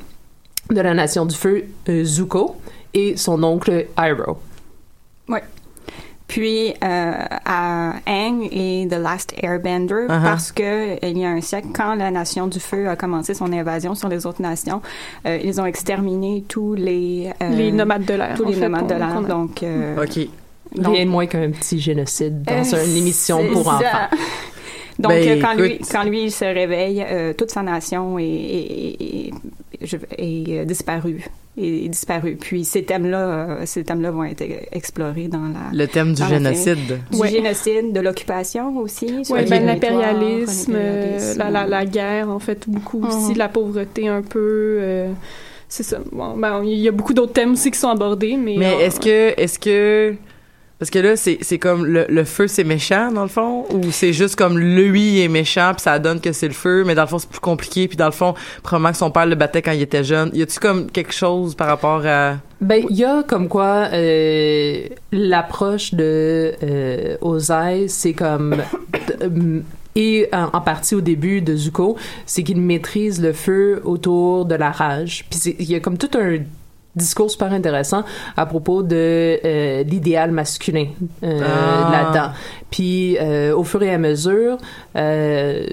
de 0.71 0.81
la 0.81 0.95
Nation 0.95 1.27
du 1.27 1.35
Feu, 1.35 1.65
euh, 1.89 2.05
Zuko, 2.05 2.55
et 2.95 3.17
son 3.17 3.43
oncle 3.43 3.87
Iroh. 3.99 4.37
Ouais. 5.29 5.43
Puis 6.29 6.71
euh, 6.83 7.13
à 7.45 7.93
Aang 8.07 8.49
et 8.51 8.89
The 8.91 8.95
Last 8.95 9.35
Airbender, 9.43 10.07
Uh-huh. 10.09 10.23
parce 10.23 10.51
que 10.51 11.05
il 11.07 11.19
y 11.19 11.25
a 11.27 11.29
un 11.29 11.41
siècle, 11.43 11.69
quand 11.75 11.95
la 11.95 12.11
Nation 12.11 12.47
du 12.47 12.59
Feu 12.59 12.89
a 12.89 12.97
commencé 12.97 13.35
son 13.35 13.53
invasion 13.53 13.95
sur 13.95 14.09
les 14.09 14.25
autres 14.25 14.41
nations, 14.41 14.81
euh, 15.27 15.39
ils 15.45 15.61
ont 15.61 15.67
exterminé 15.67 16.43
tous 16.49 16.73
les 16.75 17.31
euh, 17.43 17.49
Les 17.51 17.71
nomades 17.71 18.07
de 18.07 18.15
l'air. 18.15 18.35
tous 18.37 18.47
les 18.47 18.55
fait, 18.55 18.61
nomades 18.61 18.87
de 18.87 18.95
l'air. 18.95 19.21
Donc, 19.21 19.63
euh, 19.63 20.03
OK. 20.03 20.27
donc- 20.81 20.95
Rien 20.95 21.05
de 21.05 21.11
moins 21.11 21.27
qu'un 21.27 21.51
petit 21.51 21.79
génocide 21.79 22.43
dans 22.45 22.55
Euh, 22.75 22.87
une 22.87 22.97
émission 22.97 23.39
pour 23.53 23.65
ça. 23.65 23.77
enfants. 23.77 24.17
Donc, 24.99 25.13
Ben, 25.13 25.29
euh, 25.29 25.41
quand, 25.41 25.55
lui, 25.55 25.79
quand 25.91 26.05
lui, 26.05 26.25
il 26.25 26.31
se 26.33 26.45
réveille, 26.45 27.05
euh, 27.09 27.33
toute 27.33 27.51
sa 27.51 27.63
nation 27.63 28.19
est, 28.19 28.25
est, 28.25 28.97
est- 29.01 29.29
est- 29.29 29.33
je- 29.87 29.97
est, 30.19 30.61
euh, 30.61 30.65
disparue. 30.65 31.25
Est 31.59 31.89
disparue. 31.89 32.37
Puis 32.41 32.65
ces 32.65 32.83
thèmes-là, 32.83 33.19
euh, 33.19 33.63
ces 33.67 33.85
thèmes-là 33.85 34.11
vont 34.11 34.25
être 34.25 34.43
explorés 34.73 35.29
dans 35.29 35.49
la 35.49 35.71
Le 35.73 35.87
thème 35.87 36.15
du 36.15 36.23
la 36.23 36.29
génocide. 36.29 36.99
du 37.11 37.19
Ouais. 37.19 37.29
génocide, 37.29 37.93
de 37.93 38.01
l'occupation 38.01 38.79
aussi. 38.79 39.25
sur 39.25 39.35
Ouais, 39.35 39.45
le 39.45 39.51
ben, 39.51 39.67
l'impérialisme, 39.67 40.73
euh, 40.77 41.35
la, 41.37 41.51
la, 41.51 41.67
la 41.67 41.85
guerre, 41.85 42.31
en 42.31 42.39
fait, 42.39 42.65
beaucoup 42.69 43.05
aussi, 43.07 43.33
Mhm. 43.33 43.37
la 43.39 43.49
pauvreté 43.49 44.09
un 44.09 44.23
peu. 44.23 44.79
euh, 44.81 45.13
c'est 45.69 45.83
ça. 45.83 45.99
Bon, 46.13 46.37
ben, 46.37 46.63
il 46.65 46.79
y 46.79 46.89
a 46.89 46.93
beaucoup 46.93 47.15
d'autres 47.15 47.33
thèmes 47.33 47.53
aussi 47.53 47.71
qui 47.71 47.79
sont 47.79 47.89
abordés, 47.91 48.37
mais. 48.37 48.57
Mais 48.59 48.73
euh, 48.75 48.87
est-ce 48.87 49.01
que, 49.01 49.41
est-ce 49.41 49.59
que, 49.59 50.15
parce 50.83 50.91
que 50.91 50.99
là, 50.99 51.15
c'est, 51.15 51.59
comme 51.61 51.87
le, 51.87 52.25
feu, 52.25 52.49
c'est 52.49 52.65
méchant, 52.65 53.13
dans 53.13 53.23
le 53.23 53.29
fond, 53.29 53.67
ou 53.71 53.93
c'est 53.93 54.13
juste 54.13 54.35
comme 54.35 54.59
lui 54.59 55.21
est 55.21 55.29
méchant, 55.29 55.71
puis 55.75 55.83
ça 55.83 56.01
donne 56.01 56.21
que 56.21 56.33
c'est 56.33 56.49
le 56.49 56.55
feu, 56.55 56.83
mais 56.85 56.97
dans 56.97 57.03
le 57.03 57.07
fond, 57.07 57.21
c'est 57.21 57.29
plus 57.29 57.39
compliqué, 57.39 57.87
puis 57.87 57.97
dans 57.97 58.07
le 58.07 58.11
fond, 58.11 58.35
probablement 58.65 58.91
que 58.91 58.97
son 58.97 59.13
père 59.13 59.27
le 59.27 59.37
battait 59.37 59.63
quand 59.63 59.71
il 59.71 59.83
était 59.83 60.03
jeune. 60.03 60.33
Y 60.35 60.43
a-tu 60.43 60.59
comme 60.59 60.91
quelque 60.91 61.13
chose 61.13 61.55
par 61.55 61.69
rapport 61.69 62.05
à... 62.05 62.39
Ben, 62.61 62.85
il 62.91 62.97
y 62.97 63.05
a 63.05 63.23
comme 63.23 63.47
quoi 63.47 63.91
euh, 63.93 64.89
l'approche 65.13 65.95
de 65.95 66.53
euh, 66.65 67.17
Ozai, 67.21 67.87
c'est 67.87 68.15
comme 68.15 68.57
et 69.95 70.29
en, 70.33 70.61
partie 70.63 70.97
au 70.97 71.01
début 71.01 71.43
de 71.43 71.55
Zuko, 71.55 71.97
c'est 72.27 72.43
qu'il 72.43 72.61
maîtrise 72.61 73.23
le 73.23 73.33
feu 73.33 73.83
autour 73.85 74.47
de 74.47 74.57
la 74.57 74.73
rage. 74.73 75.27
Puis 75.31 75.55
il 75.61 75.71
y 75.71 75.77
a 75.77 75.81
comme 75.81 75.99
tout 75.99 76.11
un 76.19 76.39
discours 76.97 77.31
super 77.31 77.53
intéressant 77.53 78.05
à 78.37 78.45
propos 78.47 78.83
de 78.83 79.39
euh, 79.45 79.83
l'idéal 79.85 80.31
masculin 80.31 80.87
euh, 81.23 81.41
Ah. 81.43 81.91
là-dedans. 81.91 82.33
Puis 82.71 83.17
euh, 83.21 83.55
au 83.57 83.65
fur 83.65 83.83
et 83.83 83.93
à 83.93 83.99
mesure, 83.99 84.59
euh, 84.97 85.67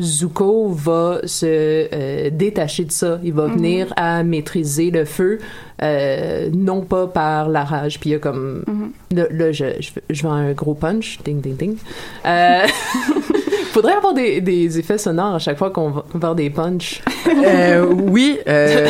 Zuko 0.00 0.70
va 0.70 1.20
se 1.24 1.46
euh, 1.92 2.30
détacher 2.32 2.84
de 2.84 2.92
ça. 2.92 3.20
Il 3.22 3.32
va 3.32 3.46
venir 3.46 3.92
à 3.96 4.24
maîtriser 4.24 4.90
le 4.90 5.04
feu, 5.04 5.38
euh, 5.82 6.48
non 6.52 6.80
pas 6.80 7.06
par 7.06 7.48
la 7.48 7.62
rage. 7.64 8.00
Puis 8.00 8.10
il 8.10 8.12
y 8.14 8.16
a 8.16 8.18
comme... 8.18 8.64
Là, 9.12 9.24
là, 9.30 9.52
je, 9.52 9.66
je, 9.80 9.90
je 10.10 10.22
vais 10.22 10.28
à 10.28 10.32
un 10.32 10.52
gros 10.52 10.74
punch. 10.74 11.18
Ding, 11.24 11.40
ding, 11.40 11.56
ding. 11.56 11.76
Euh, 13.74 13.80
faudrait 13.80 13.94
avoir 13.94 14.14
des, 14.14 14.40
des 14.40 14.78
effets 14.78 14.98
sonores 14.98 15.34
à 15.34 15.38
chaque 15.38 15.58
fois 15.58 15.70
qu'on 15.70 15.90
va 15.90 16.04
faire 16.20 16.34
des 16.34 16.50
punchs. 16.50 17.02
Euh, 17.26 17.84
oui, 17.86 18.38
euh, 18.46 18.86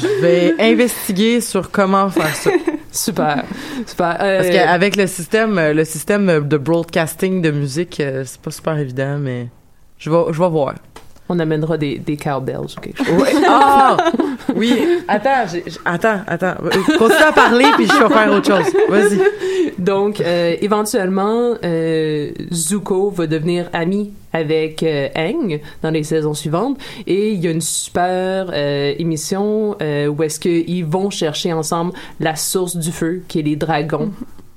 je 0.00 0.22
vais 0.22 0.54
investiguer 0.60 1.40
sur 1.40 1.70
comment 1.70 2.08
faire 2.08 2.34
ça. 2.34 2.50
Super. 2.92 3.44
Super. 3.86 4.16
Euh, 4.20 4.38
Parce 4.38 4.50
qu'avec 4.50 4.96
le 4.96 5.06
système, 5.06 5.58
euh, 5.58 5.74
le 5.74 5.84
système 5.84 6.46
de 6.46 6.56
broadcasting 6.56 7.42
de 7.42 7.50
musique, 7.50 8.00
euh, 8.00 8.22
c'est 8.24 8.40
pas 8.40 8.50
super 8.50 8.78
évident, 8.78 9.18
mais 9.18 9.48
je 9.98 10.10
vais, 10.10 10.32
je 10.32 10.40
vais 10.40 10.48
voir. 10.48 10.74
On 11.28 11.38
amènera 11.38 11.76
des, 11.76 11.98
des 11.98 12.16
cowbells 12.16 12.56
ou 12.76 12.80
quelque 12.80 13.04
chose. 13.04 13.20
Ouais. 13.22 13.32
Ah! 13.46 13.96
Oui. 14.56 14.72
Attends, 15.06 15.46
j'ai- 15.52 15.62
attends, 15.84 16.20
attends. 16.26 16.54
Continue 16.98 17.22
à 17.22 17.32
parler, 17.32 17.66
puis 17.76 17.86
je 17.86 17.92
vais 18.02 18.08
faire 18.08 18.32
autre 18.32 18.46
chose. 18.46 18.72
Vas-y. 18.88 19.20
Donc, 19.78 20.20
euh, 20.22 20.56
éventuellement, 20.62 21.54
euh, 21.62 22.30
Zuko 22.52 23.10
va 23.10 23.26
devenir 23.26 23.68
ami 23.74 24.12
avec 24.32 24.82
euh, 24.82 25.08
Aang 25.14 25.60
dans 25.82 25.90
les 25.90 26.02
saisons 26.02 26.32
suivantes 26.32 26.78
et 27.06 27.32
il 27.32 27.44
y 27.44 27.46
a 27.46 27.50
une 27.50 27.60
super 27.60 28.50
euh, 28.52 28.94
émission 28.98 29.76
où 29.78 30.22
est-ce 30.22 30.40
qu'ils 30.40 30.84
vont 30.86 31.10
chercher 31.10 31.52
ensemble 31.52 31.92
la 32.18 32.34
source 32.34 32.76
du 32.76 32.90
feu 32.90 33.22
qui 33.28 33.40
est 33.40 33.42
les 33.42 33.56
dragons 33.56 34.10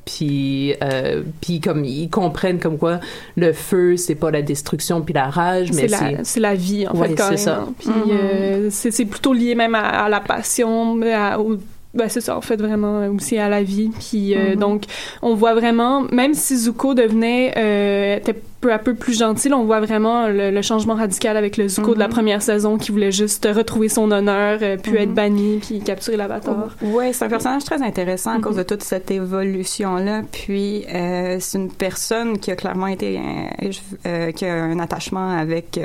puis 0.06 0.74
euh, 0.84 1.22
puis 1.42 1.60
comme 1.60 1.86
ils 1.86 2.10
comprennent 2.10 2.60
comme 2.60 2.78
quoi 2.78 3.00
le 3.36 3.54
feu 3.54 3.98
c'est 3.98 4.16
pas 4.16 4.32
la 4.32 4.42
destruction 4.42 5.02
puis 5.02 5.14
la 5.14 5.30
rage 5.30 5.72
mais 5.74 5.88
C'est 5.88 6.12
la, 6.12 6.24
c'est 6.24 6.40
la 6.40 6.56
vie, 6.56 6.88
en 6.88 6.96
Ouais, 6.98 7.10
fait, 7.10 7.22
c'est 7.22 7.38
ça. 7.38 7.68
Puis 7.80 7.90
euh, 8.12 8.68
c'est 8.72 8.92
c'est 8.92 9.06
plutôt 9.06 9.34
lié 9.34 9.56
même 9.56 9.76
à, 9.76 10.06
à 10.06 10.10
la 10.10 10.20
passion, 10.20 11.00
à- 11.04 11.40
au- 11.40 11.58
ben, 11.94 12.08
c'est 12.08 12.22
ça, 12.22 12.38
en 12.38 12.42
fait, 12.42 12.56
vraiment 12.56 13.06
aussi 13.08 13.38
à 13.38 13.50
la 13.50 13.64
vie. 13.64 13.92
Puis 14.00 14.34
euh, 14.36 14.52
Mhm. 14.52 14.56
donc, 14.56 14.84
on 15.22 15.36
voit 15.36 15.54
vraiment, 15.56 16.02
même 16.12 16.34
si 16.34 16.56
Zuko 16.58 16.94
devenait, 16.94 17.54
euh, 17.58 18.16
était 18.18 18.42
peu 18.62 18.72
à 18.72 18.78
peu 18.80 18.94
plus 18.94 19.18
gentil, 19.18 19.50
là, 19.50 19.58
on 19.58 19.66
voit 19.66 19.80
vraiment 19.82 20.28
le, 20.28 20.52
le 20.52 20.62
changement 20.62 20.94
radical 20.94 21.36
avec 21.36 21.58
le 21.58 21.68
Zuko 21.68 21.96
de 21.96 22.00
la 22.00 22.08
Mhm. 22.08 22.14
première 22.14 22.42
saison 22.42 22.78
qui 22.78 22.92
voulait 22.92 23.12
juste 23.12 23.48
retrouver 23.52 23.90
son 23.90 24.12
honneur, 24.12 24.60
euh, 24.62 24.78
puis 24.82 24.92
Mhm. 24.92 24.98
être 25.00 25.14
banni, 25.14 25.60
puis 25.60 25.80
capturer 25.80 26.16
l'avatar. 26.16 26.76
Oui, 26.84 27.06
c'est 27.12 27.26
un 27.26 27.30
personnage 27.30 27.64
très 27.66 27.82
intéressant 27.82 28.32
à 28.32 28.36
Mhm. 28.36 28.42
cause 28.42 28.56
de 28.58 28.64
toute 28.64 28.84
cette 28.84 29.10
évolution-là. 29.12 30.22
Puis, 30.32 30.86
euh, 30.94 31.38
c'est 31.40 31.58
une 31.58 31.72
personne 31.72 32.38
qui 32.38 32.52
a 32.52 32.56
clairement 32.56 32.88
été, 32.88 33.18
euh, 33.20 33.72
euh, 34.06 34.32
qui 34.32 34.46
a 34.46 34.54
un 34.64 34.80
attachement 34.80 35.32
avec 35.32 35.80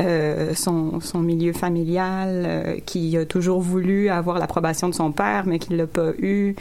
euh, 0.00 0.54
son, 0.54 1.00
son 1.00 1.20
milieu 1.20 1.52
familial, 1.52 2.44
euh, 2.46 2.74
qui 2.84 3.16
a 3.16 3.24
toujours 3.24 3.60
voulu 3.60 4.08
avoir 4.08 4.38
l'approbation 4.38 4.88
de 4.88 4.94
son 4.94 5.12
père, 5.12 5.44
mais 5.46 5.58
qui 5.60 5.74
l'a 5.76 5.86
pas 5.86 6.10
eu. 6.18 6.54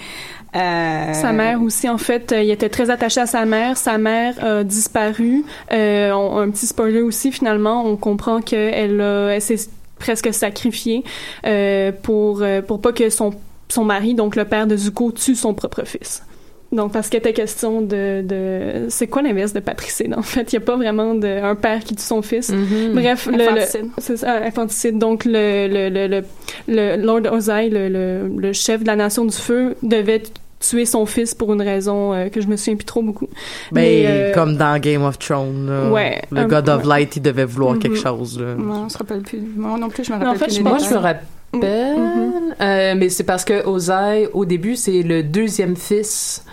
Euh, 0.55 1.13
Sa 1.13 1.31
mère 1.33 1.61
aussi, 1.61 1.89
en 1.89 1.97
fait, 1.97 2.31
euh, 2.31 2.41
il 2.43 2.51
était 2.51 2.69
très 2.69 2.89
attaché 2.89 3.21
à 3.21 3.25
sa 3.25 3.45
mère. 3.45 3.75
Sa 3.77 3.97
mère 3.97 4.33
a 4.43 4.63
disparu. 4.63 5.43
Euh, 5.71 6.11
on- 6.11 6.37
un 6.39 6.49
petit 6.51 6.67
spoiler 6.67 7.01
aussi, 7.01 7.31
finalement, 7.31 7.85
on 7.85 7.95
comprend 7.95 8.39
qu'elle 8.41 9.01
elle 9.01 9.41
s'est 9.41 9.67
presque 9.99 10.33
sacrifiée 10.33 11.03
pour 12.03 12.43
pour 12.67 12.81
pas 12.81 12.91
que 12.93 13.09
son 13.09 13.31
son 13.69 13.85
mari, 13.85 14.13
donc 14.13 14.35
le 14.35 14.45
père 14.45 14.67
de 14.67 14.75
Zuko, 14.75 15.11
tue 15.11 15.35
son 15.35 15.53
propre 15.55 15.83
fils. 15.85 16.21
Donc, 16.71 16.91
parce 16.91 17.07
qu'il 17.09 17.19
était 17.19 17.33
question 17.33 17.81
de... 17.81 18.21
de 18.23 18.85
c'est 18.89 19.05
quoi 19.07 19.21
l'inverse 19.21 19.53
de 19.53 19.59
patricide, 19.59 20.13
en 20.17 20.23
fait? 20.23 20.51
Il 20.51 20.57
n'y 20.57 20.63
a 20.63 20.65
pas 20.65 20.75
vraiment 20.75 21.13
de, 21.13 21.27
un 21.27 21.53
père 21.55 21.83
qui 21.83 21.95
tue 21.95 22.03
son 22.03 22.21
fils. 22.23 22.49
Mhm. 22.49 22.93
Bref, 22.93 23.27
le, 23.27 23.41
Infanticide. 23.47 23.81
le- 23.83 23.89
c'est 23.99 24.17
ça, 24.17 24.33
infanticide. 24.43 24.97
Donc, 24.97 25.25
le, 25.25 25.67
le, 25.67 25.89
le, 26.07 26.23
le, 26.67 26.95
Lord 26.97 27.31
Ozai, 27.31 27.69
le, 27.69 27.89
le, 27.89 28.27
le 28.37 28.53
chef 28.53 28.81
de 28.81 28.87
la 28.87 28.95
Nation 28.95 29.23
du 29.25 29.35
Feu, 29.37 29.75
devait 29.83 30.23
tuer 30.67 30.85
son 30.85 31.05
fils 31.05 31.35
pour 31.35 31.51
une 31.53 31.61
raison 31.61 32.13
euh, 32.13 32.29
que 32.29 32.39
je 32.41 32.47
me 32.47 32.55
souviens 32.55 32.75
plus 32.75 32.85
trop 32.85 33.01
beaucoup. 33.01 33.27
Ben, 33.71 33.81
Mais, 33.81 34.03
euh, 34.07 34.33
comme 34.33 34.55
dans 34.57 34.79
Game 34.79 35.03
of 35.03 35.19
Thrones, 35.19 35.67
là, 35.67 35.91
Ouais, 35.91 36.21
le 36.31 36.45
God 36.45 36.69
of 36.69 36.81
ouais. 36.83 36.87
Light, 36.89 37.15
il 37.17 37.21
devait 37.21 37.45
vouloir 37.45 37.77
quelque 37.79 37.97
Mhm. 37.97 38.01
chose. 38.03 38.39
Là. 38.39 38.55
Moi, 38.55 38.77
on 38.85 38.89
se 38.89 38.97
rappelle 38.97 39.21
plus. 39.21 39.41
Moi 39.55 39.77
non 39.77 39.89
plus, 39.89 40.03
je 40.05 40.11
me 40.11 40.15
rappelle 40.17 40.29
en 40.29 40.35
fait, 40.35 40.45
plus. 40.45 40.55
je 40.57 40.61
moi 40.61 40.77
je 40.79 40.89
me 40.89 40.97
rappelle 40.99 41.23
Mhm. 41.53 42.55
euh, 42.61 42.95
mais 42.97 43.09
c'est 43.09 43.23
parce 43.23 43.45
que 43.45 43.65
Ozai 43.67 44.27
au 44.33 44.43
début 44.45 44.75
c'est 44.75 45.03
le 45.03 45.21
deuxième 45.21 45.75
fils 45.75 46.43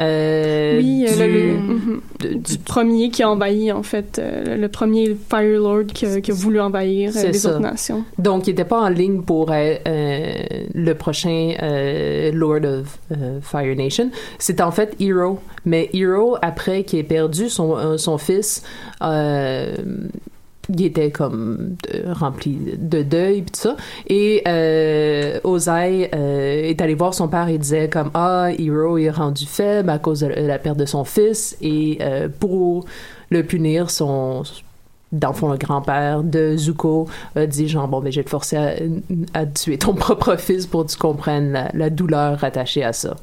euh, 0.00 0.78
oui, 0.78 1.06
euh, 1.08 1.58
du, 2.20 2.28
le, 2.28 2.36
du 2.38 2.58
premier 2.58 3.10
qui 3.10 3.22
a 3.22 3.30
envahi, 3.30 3.70
en 3.70 3.82
fait, 3.82 4.18
euh, 4.18 4.56
le 4.56 4.68
premier 4.68 5.16
Fire 5.28 5.60
Lord 5.60 5.86
qui 5.92 6.06
a, 6.06 6.20
qui 6.20 6.30
a 6.30 6.34
voulu 6.34 6.60
envahir 6.60 7.12
les 7.14 7.32
ça. 7.34 7.50
autres 7.50 7.60
nations. 7.60 8.04
Donc, 8.18 8.46
il 8.46 8.50
n'était 8.50 8.64
pas 8.64 8.80
en 8.80 8.88
ligne 8.88 9.22
pour 9.22 9.50
euh, 9.52 9.74
le 10.74 10.92
prochain 10.94 11.54
euh, 11.62 12.32
Lord 12.32 12.64
of 12.64 12.98
Fire 13.42 13.76
Nation. 13.76 14.10
C'est 14.38 14.60
en 14.60 14.70
fait 14.70 14.96
Hero. 15.00 15.38
Mais 15.66 15.90
Hero, 15.92 16.36
après 16.40 16.84
qu'il 16.84 16.98
ait 16.98 17.04
perdu 17.04 17.50
son, 17.50 17.98
son 17.98 18.16
fils, 18.16 18.62
il 20.68 20.84
était 20.84 21.10
comme 21.10 21.76
euh, 21.94 22.12
rempli 22.12 22.58
de 22.78 23.02
deuil 23.02 23.42
pis 23.42 23.52
tout 23.52 23.60
ça. 23.60 23.76
Et 24.08 24.42
euh, 24.46 25.40
Ozai 25.44 26.10
euh, 26.14 26.62
est 26.62 26.80
allé 26.80 26.94
voir 26.94 27.14
son 27.14 27.28
père 27.28 27.48
et 27.48 27.58
disait 27.58 27.88
comme 27.88 28.10
ah 28.14 28.48
Hero 28.56 28.98
est 28.98 29.10
rendu 29.10 29.46
faible 29.46 29.90
à 29.90 29.98
cause 29.98 30.20
de 30.20 30.28
la 30.28 30.58
perte 30.58 30.78
de 30.78 30.86
son 30.86 31.04
fils 31.04 31.56
et 31.60 31.98
pour 32.38 32.84
le 33.30 33.42
punir 33.42 33.90
son 33.90 34.42
dans 35.12 35.32
le 35.32 35.56
grand-père 35.56 36.22
de 36.22 36.56
Zuko 36.56 37.08
a 37.34 37.46
dit 37.46 37.68
genre 37.68 37.88
bon 37.88 38.00
ben 38.00 38.12
je 38.12 38.20
vais 38.20 38.24
te 38.24 38.30
forcer 38.30 38.56
à, 38.56 38.74
à 39.34 39.44
tuer 39.44 39.76
ton 39.76 39.94
propre 39.94 40.36
fils 40.36 40.66
pour 40.66 40.86
que 40.86 40.92
tu 40.92 40.98
comprennes 40.98 41.50
la, 41.50 41.70
la 41.74 41.90
douleur 41.90 42.44
attachée 42.44 42.84
à 42.84 42.92
ça 42.92 43.16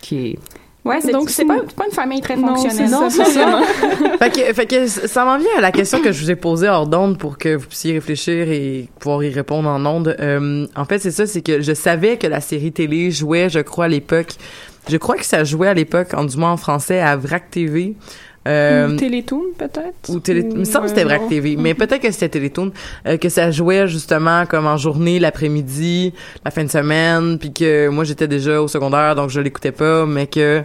qui 0.00 0.26
est 0.26 0.38
Ouais, 0.84 1.00
c'est 1.00 1.12
Donc, 1.12 1.30
c'est 1.30 1.42
c'est- 1.42 1.44
pas, 1.44 1.58
c'est 1.66 1.76
pas 1.76 1.84
une 1.86 1.92
famille 1.92 2.20
très 2.20 2.36
Non, 2.36 2.56
fonctionnelle. 2.56 2.88
c'est 2.88 3.10
ça, 3.10 3.24
c'est 3.24 3.30
ça. 3.38 3.60
fait, 4.18 4.30
que, 4.30 4.52
fait 4.52 4.66
que 4.66 4.86
ça 4.88 5.24
m'en 5.24 5.38
vient 5.38 5.46
à 5.56 5.60
la 5.60 5.70
question 5.70 6.00
que 6.00 6.10
je 6.10 6.24
vous 6.24 6.30
ai 6.32 6.34
posée 6.36 6.68
hors 6.68 6.88
d'onde 6.88 7.18
pour 7.18 7.38
que 7.38 7.54
vous 7.54 7.66
puissiez 7.68 7.92
réfléchir 7.92 8.50
et 8.50 8.88
pouvoir 8.98 9.22
y 9.22 9.30
répondre 9.30 9.68
en 9.68 9.84
onde. 9.86 10.16
Euh, 10.18 10.66
en 10.74 10.84
fait, 10.84 10.98
c'est 10.98 11.12
ça, 11.12 11.26
c'est 11.26 11.40
que 11.42 11.60
je 11.60 11.72
savais 11.72 12.16
que 12.16 12.26
la 12.26 12.40
série 12.40 12.72
télé 12.72 13.12
jouait, 13.12 13.48
je 13.48 13.60
crois, 13.60 13.84
à 13.84 13.88
l'époque. 13.88 14.32
Je 14.88 14.96
crois 14.96 15.14
que 15.16 15.24
ça 15.24 15.44
jouait 15.44 15.68
à 15.68 15.74
l'époque, 15.74 16.14
en 16.14 16.24
du 16.24 16.36
moins 16.36 16.50
en 16.50 16.56
français, 16.56 17.00
à 17.00 17.16
VRAC 17.16 17.50
TV. 17.50 17.94
Euh, 18.48 18.88
Ou 18.88 18.96
Télétoon, 18.96 19.42
peut-être? 19.56 20.08
ou 20.08 20.18
télé 20.18 20.46
il 20.50 20.58
me 20.58 20.64
semble 20.64 20.84
que 20.84 20.88
c'était 20.90 21.04
VRAC. 21.04 21.28
TV 21.28 21.54
mais 21.56 21.74
peut-être 21.74 22.00
que 22.02 22.10
c'était 22.10 22.28
Télétoon 22.30 22.72
euh, 23.06 23.16
que 23.16 23.28
ça 23.28 23.50
jouait 23.52 23.86
justement 23.86 24.46
comme 24.46 24.66
en 24.66 24.76
journée 24.76 25.20
l'après-midi 25.20 26.12
la 26.44 26.50
fin 26.50 26.64
de 26.64 26.70
semaine 26.70 27.38
puis 27.38 27.52
que 27.52 27.88
moi 27.88 28.02
j'étais 28.02 28.26
déjà 28.26 28.60
au 28.60 28.66
secondaire 28.66 29.14
donc 29.14 29.30
je 29.30 29.40
l'écoutais 29.40 29.70
pas 29.70 30.06
mais 30.06 30.26
que 30.26 30.62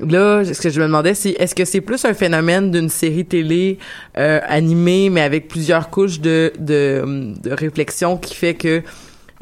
là 0.00 0.42
ce 0.44 0.60
que 0.60 0.70
je 0.70 0.80
me 0.80 0.86
demandais 0.86 1.14
c'est 1.14 1.30
est-ce 1.38 1.54
que 1.54 1.64
c'est 1.64 1.80
plus 1.80 2.04
un 2.04 2.14
phénomène 2.14 2.72
d'une 2.72 2.88
série 2.88 3.24
télé 3.24 3.78
euh, 4.18 4.40
animée 4.48 5.08
mais 5.08 5.20
avec 5.20 5.46
plusieurs 5.46 5.90
couches 5.90 6.18
de 6.20 6.52
de, 6.58 7.04
de 7.44 7.52
réflexion 7.52 8.16
qui 8.16 8.34
fait 8.34 8.54
que 8.54 8.82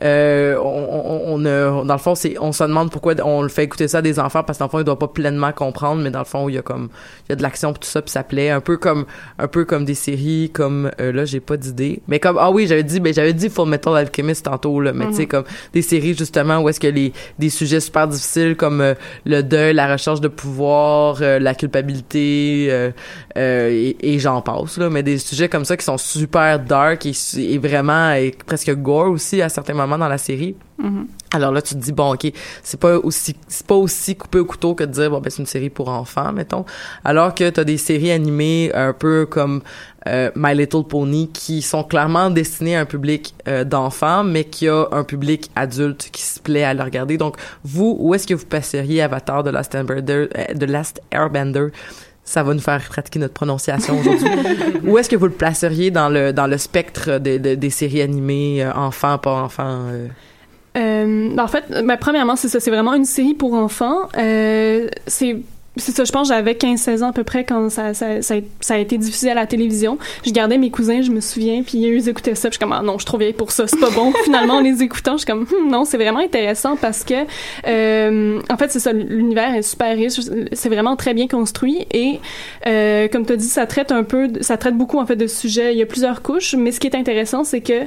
euh, 0.03 0.57
on, 0.59 0.65
on, 0.65 1.35
on 1.35 1.45
a, 1.45 1.85
dans 1.85 1.95
le 1.95 1.99
fond, 1.99 2.15
c'est, 2.15 2.37
on 2.41 2.53
se 2.53 2.65
demande 2.65 2.91
pourquoi 2.91 3.15
on 3.25 3.43
le 3.43 3.49
fait 3.49 3.65
écouter 3.65 3.88
ça 3.88 3.99
à 3.99 4.03
des 4.03 4.19
enfants 4.19 4.43
parce 4.43 4.59
que 4.59 4.62
dans 4.62 4.67
le 4.67 4.71
fond, 4.71 4.79
ils 4.81 4.85
doivent 4.85 4.99
pas 4.99 5.09
pleinement 5.09 5.53
comprendre, 5.53 6.03
mais 6.03 6.11
dans 6.11 6.19
le 6.19 6.25
fond, 6.25 6.49
il 6.49 6.55
y 6.55 6.59
a 6.59 6.62
comme, 6.62 6.88
il 7.29 7.31
y 7.31 7.33
a 7.33 7.37
de 7.37 7.43
l'action 7.43 7.73
pis 7.73 7.81
tout 7.81 7.88
ça 7.88 8.03
puis 8.03 8.11
ça 8.11 8.23
plaît. 8.23 8.51
Un 8.51 8.61
peu 8.61 8.77
comme, 8.77 9.05
un 9.38 9.49
peu 9.49 9.65
comme 9.65 9.85
des 9.85 9.95
séries 9.95 10.51
comme, 10.53 10.91
euh, 11.01 11.12
là, 11.12 11.25
j'ai 11.25 11.41
pas 11.41 11.57
d'idée. 11.57 12.03
Mais 12.09 12.19
comme, 12.19 12.37
ah 12.38 12.51
oui, 12.51 12.67
j'avais 12.67 12.83
dit, 12.83 13.01
ben, 13.01 13.15
j'avais 13.15 13.33
dit 13.33 13.49
Full 13.49 13.69
Metal 13.69 13.97
Alchemist 13.97 14.45
tantôt, 14.45 14.81
là, 14.81 14.93
mais 14.93 15.07
tu 15.09 15.15
sais, 15.15 15.27
comme 15.27 15.45
des 15.73 15.83
séries 15.83 16.15
justement 16.15 16.59
où 16.59 16.69
est-ce 16.69 16.81
que 16.81 16.88
les, 16.88 17.12
des 17.38 17.51
sujets 17.51 17.81
super 17.81 18.09
difficiles 18.09 18.57
comme 18.57 18.81
euh, 18.81 18.95
le 19.25 19.43
deuil, 19.43 19.75
la 19.75 19.93
recherche 19.93 20.21
de 20.21 20.29
pouvoir, 20.29 21.19
euh, 21.21 21.38
la 21.38 21.55
culpabilité, 21.55 22.67
euh, 22.71 22.91
euh, 23.37 23.69
et, 23.71 24.15
et 24.15 24.19
j'en 24.19 24.41
passe, 24.43 24.79
là, 24.79 24.91
mais 24.91 25.03
des 25.03 25.19
sujets 25.19 25.49
comme 25.49 25.65
ça 25.65 25.77
qui 25.77 25.85
sont 25.85 25.99
super 25.99 26.59
dark 26.59 27.07
et, 27.07 27.12
et 27.38 27.59
vraiment 27.59 28.12
et 28.12 28.35
presque 28.47 28.75
gore 28.75 29.11
aussi 29.11 29.41
à 29.43 29.49
certains 29.49 29.75
moments 29.75 29.91
dans 29.98 30.09
la 30.09 30.18
série. 30.18 30.55
Mhm. 30.78 31.07
Alors 31.33 31.52
là, 31.52 31.62
tu 31.62 31.74
te 31.74 31.81
dis 31.81 31.92
bon, 31.92 32.14
ok, 32.14 32.33
c'est 32.62 32.78
pas 32.78 32.98
aussi, 32.98 33.37
c'est 33.48 33.66
pas 33.66 33.74
aussi 33.74 34.16
coupé 34.16 34.38
au 34.38 34.44
couteau 34.44 34.74
que 34.74 34.85
de 34.85 34.90
dire 34.90 35.11
bon 35.11 35.20
ben 35.20 35.31
c'est 35.31 35.40
une 35.40 35.46
série 35.46 35.70
pour 35.70 35.88
enfants, 35.88 36.33
mettons. 36.33 36.64
Alors 37.05 37.35
que 37.35 37.48
t'as 37.50 37.64
des 37.64 37.78
séries 37.78 38.11
animées 38.11 38.70
un 38.74 38.92
peu 38.92 39.26
comme 39.26 39.62
euh, 40.09 40.31
My 40.35 40.55
Little 40.55 40.85
Pony 40.85 41.31
qui 41.33 41.62
sont 41.62 41.85
clairement 41.85 42.31
destinées 42.31 42.76
à 42.76 42.81
un 42.81 42.85
public 42.85 43.35
euh, 43.48 43.64
d'enfants, 43.64 44.24
mais 44.24 44.44
qui 44.44 44.68
a 44.68 44.87
un 44.90 45.05
public 45.05 45.50
adulte 45.55 46.11
qui 46.11 46.22
se 46.22 46.40
plaît 46.40 46.64
à 46.64 46.74
le 46.74 46.83
regarder. 46.83 47.16
Donc 47.16 47.37
vous, 47.64 47.96
où 47.98 48.14
est-ce 48.14 48.26
que 48.26 48.35
vous 48.35 48.46
passeriez 48.46 49.02
Avatar 49.02 49.42
de 49.42 49.50
Last 49.50 49.74
Airbender, 49.74 50.28
euh, 50.37 50.55
de 50.55 50.66
Last 50.66 51.00
Airbender? 51.11 51.68
Ça 52.25 52.43
va 52.43 52.55
nous 52.55 52.61
faire 52.61 52.81
pratiquer 52.89 53.19
notre 53.19 53.35
prononciation 53.35 53.99
aujourd'hui. 53.99 54.29
Où 54.87 54.97
est-ce 54.99 55.09
que 55.09 55.17
vous 55.17 55.27
le 55.27 55.33
placeriez 55.33 55.91
dans 55.91 56.09
le 56.09 56.33
dans 56.33 56.47
le 56.47 56.57
spectre 56.57 57.19
de- 57.19 57.39
de- 57.39 57.55
des 57.57 57.71
séries 57.71 58.01
animées 58.03 58.63
euh, 58.63 58.73
enfants, 58.73 59.19
pas 59.19 59.33
enfants? 59.33 59.87
euh? 59.91 60.07
Euh, 60.79 61.29
ben, 61.35 61.43
en 61.45 61.49
fait, 61.49 61.65
ben, 61.71 61.97
premièrement, 62.01 62.37
c'est 62.37 62.49
ça. 62.49 62.59
C'est 62.61 62.71
vraiment 62.71 62.95
une 62.95 63.05
série 63.05 63.35
pour 63.35 63.55
enfants. 63.55 64.09
Euh, 64.17 64.89
c'est 65.07 65.37
c'est 65.77 65.93
ça, 65.97 66.05
je 66.05 66.13
pense 66.13 66.29
j'avais 66.29 66.53
15-16 66.53 67.03
ans 67.03 67.09
à 67.09 67.13
peu 67.13 67.25
près 67.25 67.45
quand 67.45 67.71
ça, 67.71 67.95
ça, 67.95 68.21
ça, 68.21 68.35
a- 68.35 68.39
ça 68.61 68.75
a 68.75 68.79
été 68.79 68.99
diffusé 68.99 69.31
à 69.31 69.35
la 69.35 69.47
télévision. 69.47 69.97
Je 70.25 70.31
gardais 70.31 70.59
mes 70.59 70.71
cousins, 70.71 71.01
je 71.03 71.11
me 71.11 71.21
souviens, 71.21 71.63
puis 71.63 71.87
eux, 71.87 71.97
ils 71.97 72.09
écoutaient 72.09 72.35
ça, 72.35 72.49
puis 72.51 72.55
je 72.55 72.59
suis 72.59 72.59
comme, 72.59 72.73
ah 72.79 72.83
non, 72.83 72.95
je 72.95 72.99
suis 72.99 73.07
trop 73.07 73.17
vieille 73.19 73.33
pour 73.33 73.51
ça, 73.53 73.67
c'est 73.67 73.81
pas 73.81 73.91
bon. 73.91 74.13
Finalement, 74.25 74.55
en 74.57 74.61
les 74.61 74.83
écoutant, 74.83 75.13
je 75.13 75.19
suis 75.19 75.27
comme, 75.27 75.47
Hum, 75.51 75.71
non, 75.71 75.85
c'est 75.85 75.97
vraiment 75.97 76.19
intéressant 76.21 76.77
parce 76.77 77.05
que, 77.05 77.15
euh, 77.67 78.41
en 78.51 78.57
fait, 78.57 78.71
c'est 78.71 78.81
ça, 78.81 78.93
l'univers 78.93 79.55
est 79.55 79.63
super 79.63 79.97
riche, 79.97 80.21
c'est 80.53 80.69
vraiment 80.69 80.97
très 80.97 81.15
bien 81.15 81.27
construit 81.29 81.87
et, 81.93 82.21
euh, 82.67 83.09
comme 83.09 83.25
tu 83.27 83.33
as 83.33 83.37
dit, 83.37 83.47
ça 83.49 83.67
traite 83.67 83.93
un 83.93 84.05
peu, 84.05 84.29
ça 84.41 84.57
traite 84.57 84.77
beaucoup, 84.77 84.99
en 84.99 85.07
fait, 85.07 85.17
de 85.17 85.27
sujets, 85.27 85.73
il 85.75 85.79
y 85.79 85.83
a 85.83 85.87
plusieurs 85.87 86.23
couches, 86.23 86.55
mais 86.55 86.73
ce 86.73 86.81
qui 86.81 86.87
est 86.87 86.97
intéressant, 86.97 87.45
c'est 87.45 87.61
que, 87.61 87.83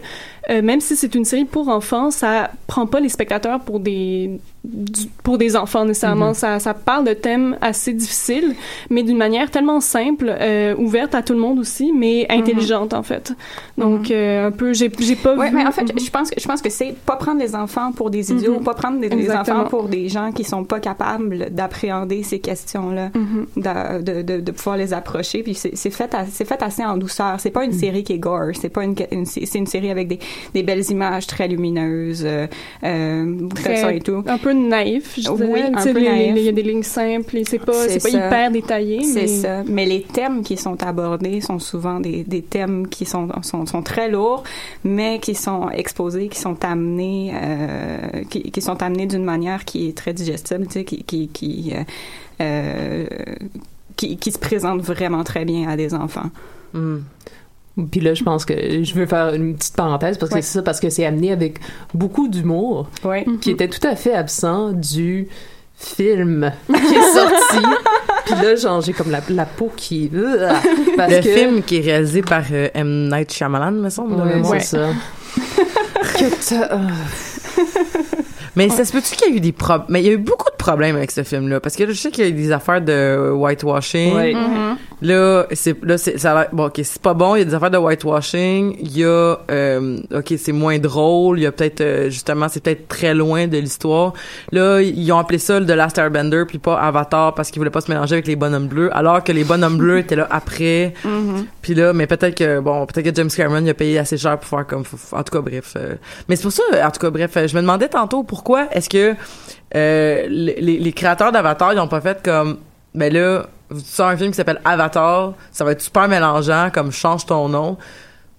euh, 0.50 0.62
même 0.62 0.82
si 0.82 0.96
c'est 0.96 1.14
une 1.16 1.26
série 1.26 1.46
pour 1.46 1.70
enfants, 1.70 2.12
ça 2.12 2.52
prend 2.68 2.86
pas 2.88 3.00
les 3.00 3.10
spectateurs 3.10 3.60
pour 3.62 3.80
des 3.80 4.32
du- 4.72 5.08
pour 5.24 5.38
des 5.38 5.56
enfants 5.56 5.86
nécessairement. 5.86 6.30
Mhm. 6.30 6.34
Ça, 6.34 6.60
ça 6.60 6.74
parle 6.74 7.06
de 7.06 7.14
thèmes 7.14 7.58
assez 7.62 7.94
difficiles, 7.94 8.56
mais 8.90 9.04
d'une 9.04 9.18
manière 9.18 9.50
tellement 9.52 9.80
simple, 9.80 10.28
euh, 10.30 10.76
ouverte 10.78 11.16
à 11.16 11.22
tout 11.24 11.34
le 11.34 11.40
monde 11.40 11.60
aussi, 11.60 11.92
mais 11.94 12.26
intelligente 12.30 12.94
en 12.94 13.04
fait. 13.04 13.34
Donc 13.78 14.12
euh, 14.12 14.48
un 14.48 14.52
peu, 14.52 14.74
j'ai 14.74 14.92
j'ai 15.00 15.16
pas 15.16 15.36
Ouais, 15.36 15.50
vu. 15.50 15.56
mais 15.56 15.66
en 15.66 15.72
fait, 15.72 15.92
je 16.00 16.10
pense 16.10 16.30
que 16.32 16.40
je 16.40 16.48
pense 16.48 16.62
que 16.62 16.70
c'est 16.70 16.96
pas 17.06 17.16
prendre 17.16 17.40
les 17.40 17.56
enfants 17.56 17.92
pour 17.92 18.10
des 18.10 18.32
idiots, 18.32 18.58
Mhm. 18.60 18.64
pas 18.64 18.74
prendre 18.74 19.00
des, 19.00 19.32
enfants 19.32 19.66
pour 19.66 19.88
des 19.90 20.10
gens 20.10 20.32
qui 20.32 20.44
sont 20.44 20.64
pas 20.64 20.80
capables 20.80 21.50
d'appréhender 21.52 22.24
ces 22.24 22.40
questions-là, 22.40 23.10
Mhm. 23.14 23.46
de, 24.04 24.22
de, 24.22 24.40
de 24.42 24.52
pouvoir 24.52 24.78
les 24.78 24.94
approcher. 24.94 25.44
Puis 25.44 25.54
c'est 25.56 25.90
fait, 25.92 26.16
c'est 26.32 26.46
fait 26.46 26.62
assez 26.62 26.84
en 26.86 26.98
douceur. 26.98 27.36
C'est 27.40 27.52
pas 27.52 27.64
une 27.66 27.74
série 27.74 28.04
qui 28.04 28.14
est 28.14 28.20
gore. 28.20 28.52
C'est 28.60 28.70
pas 28.70 28.84
une, 28.84 28.96
une- 29.12 29.26
c'est 29.26 29.56
une 29.58 29.68
série 29.68 29.90
avec 29.92 30.08
des, 30.08 30.20
des 30.54 30.64
belles 30.64 30.90
images 30.92 31.28
très 31.28 31.48
lumineuses, 31.48 32.24
euh, 32.26 32.48
euh, 32.84 33.48
très 33.54 33.98
et 33.98 34.00
tout. 34.02 34.24
un 34.28 34.38
peu 34.38 34.52
naïf, 34.56 35.20
je 35.20 35.30
Oui, 35.30 35.38
dirais. 35.38 35.72
un 35.74 35.84
peu 35.94 36.00
naïf. 36.04 36.34
Il 36.36 36.44
y 36.44 36.50
a 36.50 36.52
des 36.52 36.64
lignes 36.64 36.84
simples 36.84 37.38
et 37.38 37.44
c'est 37.44 37.60
pas, 37.60 37.88
C'est 37.88 38.02
pas 38.02 38.10
hyper 38.10 38.52
détaillé. 38.52 39.04
C'est 39.04 39.22
mais... 39.22 39.28
ça. 39.28 39.64
Mais 39.66 39.86
les 39.86 40.02
thèmes 40.02 40.42
qui 40.44 40.58
sont 40.58 40.82
abordés 40.84 41.42
sont 41.42 41.60
souvent 41.60 42.00
des, 42.00 42.24
des 42.24 42.42
thèmes 42.42 42.88
qui 42.88 43.06
sont, 43.06 43.28
sont, 43.44 43.66
sont 43.66 43.82
très 43.84 44.10
lourds, 44.10 44.44
mais 44.84 45.20
qui 45.20 45.36
sont 45.36 45.70
exposés, 45.70 46.28
qui 46.30 46.40
sont 46.40 46.64
amenés, 46.66 47.34
euh, 47.36 48.24
qui, 48.30 48.52
qui 48.52 48.62
sont 48.62 48.82
amenés 48.82 49.06
d'une 49.06 49.24
manière 49.24 49.66
qui 49.66 49.90
est 49.90 49.98
très 49.98 50.14
digestible, 50.14 50.68
tu 50.68 50.74
sais, 50.74 50.84
qui, 50.86 51.04
qui, 51.04 51.28
qui, 51.30 51.74
euh, 51.76 51.84
euh, 52.42 53.06
qui, 53.96 54.18
qui 54.18 54.32
se 54.32 54.40
présente 54.40 54.82
vraiment 54.82 55.24
très 55.24 55.46
bien 55.46 55.70
à 55.70 55.78
des 55.78 55.94
enfants. 55.94 56.30
Hmm. 56.74 56.98
Puis 57.92 58.00
là, 58.00 58.14
je 58.14 58.24
pense 58.24 58.46
que 58.46 58.84
je 58.84 58.94
veux 58.94 59.06
faire 59.06 59.34
une 59.34 59.56
petite 59.56 59.76
parenthèse 59.76 60.18
parce 60.18 60.30
que 60.30 60.36
Ouais. 60.36 60.42
c'est 60.42 60.54
ça, 60.54 60.62
parce 60.64 60.80
que 60.80 60.90
c'est 60.90 61.06
amené 61.06 61.32
avec 61.32 61.60
beaucoup 61.94 62.28
d'humour 62.30 62.90
Oui. 63.04 63.26
qui 63.42 63.52
était 63.52 63.68
tout 63.68 63.86
à 63.86 63.96
fait 63.98 64.14
absent 64.14 64.72
du 64.72 65.28
film 65.78 66.52
qui 66.68 66.96
est 66.96 67.14
sorti. 67.14 67.66
Puis 68.26 68.36
là, 68.42 68.56
genre, 68.56 68.80
j'ai 68.82 68.94
comme 68.94 69.12
la, 69.12 69.20
la 69.30 69.46
peau 69.46 69.72
qui... 69.76 70.10
euh, 70.16 70.52
Parce 70.96 71.12
Le 71.14 71.18
que... 71.22 71.30
film 71.30 71.62
qui 71.64 71.78
est 71.78 71.82
réalisé 71.82 72.22
par 72.22 72.44
euh, 72.52 72.70
M. 72.74 73.10
Night 73.12 73.32
Shyamalan, 73.34 73.72
me 73.72 73.90
semble. 73.90 74.16
Ouais, 74.22 74.36
mémoire. 74.36 74.56
c'est 74.62 74.78
ça. 74.78 74.88
que 76.18 76.56
euh, 76.74 76.78
Mais 78.56 78.70
ça 78.70 78.86
se 78.86 78.94
peut-tu 78.94 79.16
qu'il 79.16 79.30
y 79.32 79.34
a 79.34 79.38
eu 79.38 79.40
des 79.42 79.52
problèmes? 79.52 79.86
Mais 79.90 80.02
il 80.02 80.06
y 80.06 80.10
a 80.10 80.14
eu 80.14 80.18
beaucoup 80.18 80.50
de 80.50 80.56
problèmes 80.56 80.96
avec 80.96 81.12
ce 81.12 81.24
film-là? 81.24 81.60
Parce 81.60 81.76
que 81.76 81.84
là, 81.84 81.92
je 81.92 81.98
sais 81.98 82.10
qu'il 82.10 82.24
y 82.24 82.28
a 82.28 82.30
eu 82.30 82.34
des 82.34 82.52
affaires 82.52 82.82
de 82.82 83.32
whitewashing. 83.36 84.16
Ouais. 84.16 84.34
Mhm. 84.34 84.78
Là, 85.02 85.46
c'est, 85.52 85.84
là, 85.84 85.98
c'est, 85.98 86.18
ça 86.18 86.32
a 86.32 86.36
l'air- 86.42 86.50
bon, 86.54 86.66
ok, 86.68 86.80
c'est 86.84 87.02
pas 87.02 87.14
bon. 87.14 87.36
Il 87.36 87.40
y 87.40 87.42
a 87.42 87.46
des 87.46 87.54
affaires 87.54 87.72
de 87.72 87.78
whitewashing. 87.78 88.78
Il 88.80 88.98
y 88.98 89.04
a, 89.04 89.38
euh, 89.52 89.98
ok, 90.14 90.34
c'est 90.38 90.52
moins 90.52 90.80
drôle. 90.80 91.40
Il 91.40 91.44
y 91.44 91.46
a 91.46 91.52
peut-être, 91.52 91.82
euh, 91.82 92.10
justement, 92.10 92.48
c'est 92.50 92.62
peut-être 92.64 92.88
très 92.88 93.14
loin 93.14 93.48
de 93.48 93.58
l'histoire. 93.58 94.14
Là, 94.52 94.82
ils 94.82 95.12
ont 95.12 95.18
appelé 95.18 95.38
ça 95.38 95.60
le 95.60 95.66
The 95.66 95.72
Last 95.72 95.98
Airbender 95.98 96.44
puis 96.48 96.60
pas 96.60 96.80
Avatar 96.80 97.34
parce 97.36 97.52
qu'ils 97.52 97.60
voulaient 97.60 97.70
pas 97.70 97.82
se 97.82 97.92
mélanger 97.92 98.16
avec 98.16 98.28
les 98.28 98.36
bonhommes 98.36 98.68
bleus. 98.68 98.90
Alors 98.96 99.24
que 99.24 99.32
les 99.32 99.44
bonhommes 99.44 99.78
bleus 99.78 100.00
étaient 100.00 100.16
là 100.16 100.28
après. 100.32 100.94
Puis 101.62 101.76
là, 101.76 101.94
mais 101.94 102.08
peut-être 102.08 102.36
que, 102.36 102.60
bon, 102.60 102.86
peut-être 102.86 103.10
que 103.12 103.16
James 103.16 103.30
Cameron, 103.30 103.62
il 103.64 103.70
a 103.70 103.74
payé 103.74 104.00
assez 104.00 104.18
cher 104.18 104.38
pour 104.40 104.48
faire 104.48 104.66
comme, 104.66 104.84
en 105.12 105.24
tout 105.24 105.34
cas, 105.34 105.42
bref. 105.42 105.74
euh, 105.76 105.96
mais 106.30 106.36
c'est 106.36 106.44
pour 106.44 106.52
ça, 106.52 106.64
en 106.86 106.92
tout 106.92 107.00
cas, 107.00 107.10
bref, 107.10 107.32
je 107.48 107.56
me 107.56 107.62
demandais 107.62 107.90
tantôt 107.90 108.24
pourquoi 108.24 108.68
est-ce 108.72 108.90
que, 108.90 109.14
euh, 109.76 110.26
les, 110.30 110.56
les- 110.80 110.94
créateurs 110.94 111.32
d'Avatar, 111.32 111.74
ils 111.74 111.80
ont 111.80 111.88
pas 111.88 112.02
fait 112.02 112.22
comme, 112.24 112.58
mais 112.94 113.10
là, 113.10 113.48
sors 113.84 114.08
un 114.08 114.18
film 114.18 114.32
qui 114.32 114.38
s'appelle 114.38 114.62
Avatar, 114.66 115.34
ça 115.52 115.64
va 115.64 115.72
être 115.72 115.82
super 115.82 116.08
mélangeant, 116.08 116.70
comme 116.74 116.92
change 116.92 117.26
ton 117.26 117.50
nom. 117.50 117.78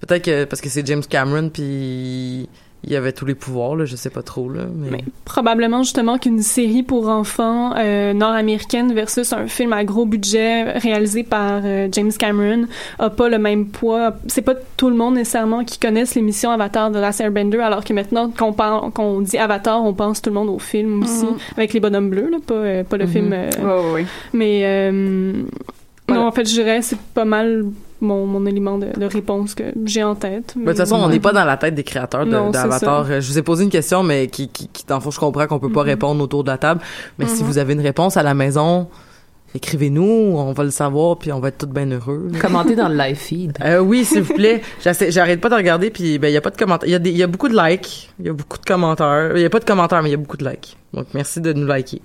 Peut-être 0.01 0.25
que, 0.25 0.45
parce 0.45 0.61
que 0.61 0.69
c'est 0.69 0.87
James 0.87 1.05
Cameron, 1.05 1.49
puis 1.49 2.49
il 2.87 2.92
y 2.92 2.96
avait 2.96 3.12
tous 3.12 3.27
les 3.27 3.35
pouvoirs, 3.35 3.75
là, 3.75 3.85
je 3.85 3.96
sais 3.96 4.11
pas 4.11 4.22
trop, 4.22 4.49
là, 4.49 4.62
mais... 4.75 4.88
Mais 4.90 5.05
probablement 5.25 5.83
justement 5.83 6.18
qu'une 6.18 6.40
série 6.40 6.83
pour 6.85 7.09
enfants 7.09 7.75
euh, 7.77 8.12
nord-américaine 8.12 8.92
versus 8.94 9.33
un 9.33 9.49
film 9.49 9.72
à 9.72 9.83
gros 9.85 10.07
budget 10.07 10.72
réalisé 10.79 11.22
par 11.25 11.62
euh, 11.64 11.88
James 11.92 12.12
Cameron 12.16 12.66
a 12.99 13.11
pas 13.11 13.29
le 13.29 13.38
même 13.38 13.66
poids. 13.66 14.12
C'est 14.29 14.42
pas 14.42 14.55
tout 14.77 14.88
le 14.88 14.96
monde 14.96 15.14
nécessairement 15.16 15.64
qui 15.64 15.79
connaisse 15.79 16.14
l'émission 16.14 16.51
Avatar 16.51 16.90
de 16.90 16.99
Last 16.99 17.20
Airbender, 17.20 17.59
alors 17.59 17.85
que 17.85 17.92
maintenant 17.92 18.31
qu'on 18.31 18.53
parle, 18.53 18.92
qu'on 18.92 19.20
dit 19.20 19.37
Avatar, 19.38 19.85
on 19.85 19.92
pense 19.92 20.22
tout 20.22 20.31
le 20.31 20.35
monde 20.35 20.49
au 20.49 20.59
film 20.59 21.03
aussi 21.03 21.27
avec 21.57 21.72
les 21.72 21.81
bonhommes 21.81 22.11
bleus, 22.11 22.31
là, 22.31 22.38
pas 22.46 22.55
euh, 22.55 22.85
pas 22.85 22.96
le 22.96 23.07
Mhm. 23.07 23.11
film. 23.11 23.33
euh, 23.33 23.51
Oui, 23.62 23.90
oui. 24.03 24.07
Mais 24.33 24.61
euh, 24.64 25.33
Voilà. 26.07 26.22
non, 26.22 26.29
en 26.29 26.33
fait, 26.33 26.44
je 26.49 26.55
dirais 26.55 26.83
c'est 26.83 26.99
pas 27.14 27.25
mal 27.25 27.64
mon, 28.01 28.27
mon 28.27 28.45
élément 28.47 28.79
de, 28.79 28.87
de 28.99 29.07
réponse 29.07 29.55
que 29.55 29.65
j'ai 29.85 30.03
en 30.05 30.15
tête. 30.15 30.55
Mais 30.57 30.65
de 30.65 30.69
toute 30.71 30.79
façon, 30.79 30.97
on 30.97 31.09
n'est 31.09 31.21
pas 31.21 31.33
dans 31.33 31.45
la 31.45 31.57
tête 31.57 31.75
des 31.75 31.85
créateurs 31.85 32.27
d'Avatar. 32.27 33.21
Je 33.21 33.27
vous 33.29 33.39
ai 33.39 33.43
posé 33.43 33.65
une 33.65 33.71
question, 33.71 34.03
mais 34.03 34.29
qui, 34.29 34.49
qui, 34.49 34.69
qui 34.69 34.85
dans 34.87 34.97
le 34.97 35.01
fond, 35.01 35.11
je 35.11 35.19
comprends 35.21 35.47
qu'on 35.47 35.59
peut 35.59 35.73
pas 35.73 35.83
Mhm. 35.83 35.89
répondre 35.89 36.23
autour 36.23 36.45
de 36.45 36.51
la 36.51 36.59
table. 36.59 36.81
Mais 37.19 37.27
si 37.27 37.43
Mhm. 37.43 37.49
vous 37.49 37.59
avez 37.59 37.73
une 37.75 37.81
réponse 37.81 38.17
à 38.17 38.23
la 38.23 38.35
maison, 38.35 38.89
écrivez-nous, 39.55 40.35
on 40.37 40.53
va 40.53 40.65
le 40.65 40.71
savoir, 40.71 41.17
puis 41.17 41.33
on 41.33 41.41
va 41.41 41.49
être 41.49 41.59
tous 41.59 41.67
bien 41.67 41.91
heureux. 41.91 42.29
Commentez 42.41 42.77
dans 42.77 42.89
le 42.89 42.97
live 42.97 43.17
feed. 43.17 43.57
Euh, 43.65 43.79
oui, 43.79 44.05
s'il 44.05 44.23
vous 44.23 44.35
plaît. 44.35 44.61
J'arrête 45.09 45.41
pas 45.41 45.49
de 45.49 45.55
regarder, 45.55 45.91
puis 45.91 46.19
ben 46.19 46.29
il 46.29 46.35
y 46.35 46.37
a 46.37 46.41
pas 46.43 46.51
de 46.51 46.57
commentaires. 46.57 46.89
Il 46.89 46.93
y 46.93 46.95
a 46.95 46.99
des, 46.99 47.11
il 47.11 47.17
y 47.17 47.23
a 47.23 47.27
beaucoup 47.27 47.49
de 47.49 47.57
likes, 47.57 48.11
il 48.21 48.27
y 48.27 48.29
a 48.29 48.33
beaucoup 48.33 48.59
de 48.59 48.65
commentaires. 48.65 49.33
Il 49.37 49.41
y 49.43 49.45
a 49.47 49.51
pas 49.51 49.61
de 49.61 49.65
commentaires, 49.65 50.03
mais 50.03 50.11
il 50.11 50.13
y 50.13 50.17
a 50.17 50.19
beaucoup 50.19 50.37
de 50.37 50.47
likes. 50.49 50.77
Donc 50.93 51.07
merci 51.15 51.41
de 51.41 51.53
nous 51.53 51.67
liker. 51.67 52.03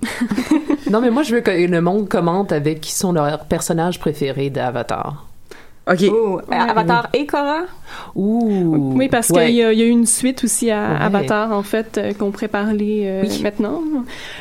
Non, 0.90 1.02
mais 1.02 1.10
moi, 1.10 1.24
je 1.24 1.36
veux 1.36 1.42
que 1.42 1.52
le 1.52 1.82
monde 1.82 2.10
commente 2.10 2.52
avec 2.52 2.82
qui 2.82 2.92
sont 2.94 3.12
leurs 3.14 3.46
personnages 3.46 4.00
préférés 4.00 4.50
d'Avatar. 4.50 5.26
Ok. 5.88 6.04
Oh, 6.12 6.42
Avatar 6.52 7.10
et 7.14 7.26
Korra? 7.26 7.66
Ouh. 8.16 8.94
Oui, 8.98 9.08
parce 9.10 9.30
Ouais. 9.30 9.48
qu'il 9.48 9.56
y, 9.56 9.58
y 9.60 9.64
a 9.64 9.72
eu 9.86 9.90
une 9.90 10.06
suite 10.06 10.44
aussi 10.44 10.70
à 10.72 10.82
Ouais. 10.92 10.98
Avatar, 11.06 11.52
en 11.52 11.64
fait, 11.64 11.98
euh, 11.98 12.14
qu'on 12.14 12.32
pourrait 12.32 12.48
parler 12.48 13.04
euh, 13.06 13.24
Oui. 13.24 13.42
maintenant. 13.44 13.82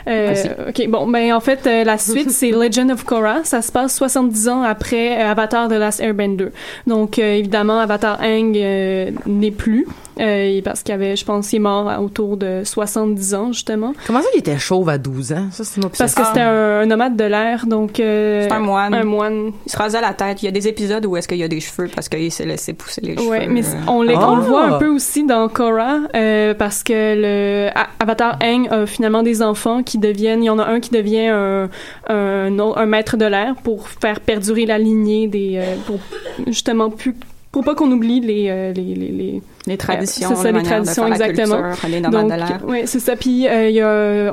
Euh. 0.08 0.34
OK, 0.68 0.88
bon, 0.88 1.06
ben 1.06 1.32
en 1.32 1.40
fait, 1.40 1.66
euh, 1.66 1.84
la 1.84 1.98
suite, 1.98 2.30
c'est 2.30 2.50
Legend 2.50 2.90
of 2.90 3.04
Korra. 3.04 3.44
Ça 3.44 3.62
se 3.62 3.70
passe 3.72 3.94
70 3.96 4.48
ans 4.48 4.62
après 4.62 5.20
euh, 5.20 5.30
Avatar 5.30 5.68
The 5.68 5.72
Last 5.72 6.00
Airbender. 6.00 6.48
Donc, 6.86 7.18
euh, 7.18 7.34
évidemment, 7.34 7.78
Avatar 7.78 8.18
Aang 8.22 8.52
euh, 8.56 9.10
n'est 9.26 9.50
plus, 9.50 9.86
euh, 10.20 10.60
parce 10.64 10.82
qu'il 10.82 10.94
avait, 10.94 11.16
je 11.16 11.24
pense, 11.24 11.52
il 11.52 11.56
est 11.56 11.60
mort 11.60 11.88
à 11.88 12.00
autour 12.02 12.36
de 12.36 12.62
70 12.64 13.34
ans, 13.34 13.52
justement. 13.52 13.92
Comment 14.06 14.20
ça, 14.20 14.28
il 14.34 14.38
était 14.40 14.58
chauve 14.58 14.88
à 14.88 14.98
12 14.98 15.32
ans? 15.32 15.46
Ça, 15.52 15.64
c'est 15.64 15.76
une 15.78 15.84
autre 15.86 15.96
Parce 15.98 16.14
que 16.14 16.24
c'était 16.24 16.40
un, 16.40 16.80
un 16.80 16.86
nomade 16.86 17.16
de 17.16 17.24
l'air, 17.24 17.66
donc... 17.66 18.00
euh, 18.00 18.46
C'est 18.48 18.52
un 18.54 18.58
moine. 18.60 18.94
Un 18.94 19.04
moine. 19.04 19.52
Il 19.66 19.72
se 19.72 19.76
rasait 19.76 20.00
la 20.00 20.12
tête. 20.14 20.42
Il 20.42 20.46
y 20.46 20.48
a 20.48 20.52
des 20.52 20.68
épisodes 20.68 21.04
où 21.06 21.16
est-ce 21.16 21.28
qu'il 21.28 21.38
y 21.38 21.44
a 21.44 21.48
des 21.48 21.60
cheveux 21.60 21.88
parce 21.94 22.08
qu'il 22.08 22.30
s'est 22.32 22.44
laissé 22.46 22.72
pousser 22.72 23.00
les 23.00 23.16
cheveux. 23.16 23.28
Ouais, 23.28 23.39
mais 23.48 23.64
euh. 23.64 23.78
on, 23.88 24.02
les- 24.02 24.14
on 24.16 24.36
le 24.36 24.42
Ah! 24.42 24.46
voit 24.48 24.64
un 24.64 24.78
peu 24.78 24.88
aussi 24.88 25.24
dans 25.24 25.48
Korra 25.48 25.98
euh, 26.16 26.54
parce 26.54 26.82
que 26.82 26.92
le 27.16 27.70
Avatar 28.00 28.38
Aang 28.42 28.68
a 28.70 28.86
finalement 28.86 29.22
des 29.22 29.42
enfants 29.42 29.82
qui 29.82 29.98
deviennent. 29.98 30.42
Il 30.42 30.46
y 30.46 30.50
en 30.50 30.58
a 30.58 30.64
un 30.66 30.80
qui 30.80 30.90
devient 30.90 31.28
un 31.28 31.68
un, 32.08 32.86
maître 32.86 33.16
de 33.16 33.24
l'air 33.26 33.54
pour 33.62 33.88
faire 33.88 34.20
perdurer 34.20 34.66
la 34.66 34.78
lignée 34.78 35.26
des 35.28 35.54
euh, 35.56 35.76
pour 35.86 35.98
justement 36.46 36.90
plus 36.90 37.14
pour 37.52 37.64
pas 37.64 37.74
qu'on 37.74 37.90
oublie 37.90 38.20
les 38.20 38.72
les 38.74 38.94
les, 38.94 38.94
les 38.94 39.42
les 39.66 39.76
traditions, 39.76 40.28
c'est 40.30 40.42
ça, 40.42 40.52
les 40.52 40.62
traditions, 40.62 41.06
exactement. 41.06 41.62
culture, 41.62 41.88
les 41.88 42.00
donc 42.00 42.30
de 42.30 42.36
l'air. 42.36 42.60
ouais 42.66 42.82
c'est 42.86 43.00
ça 43.00 43.16
puis 43.16 43.46
euh, 43.48 43.68
il 43.68 43.74
y 43.74 43.80
a 43.80 44.32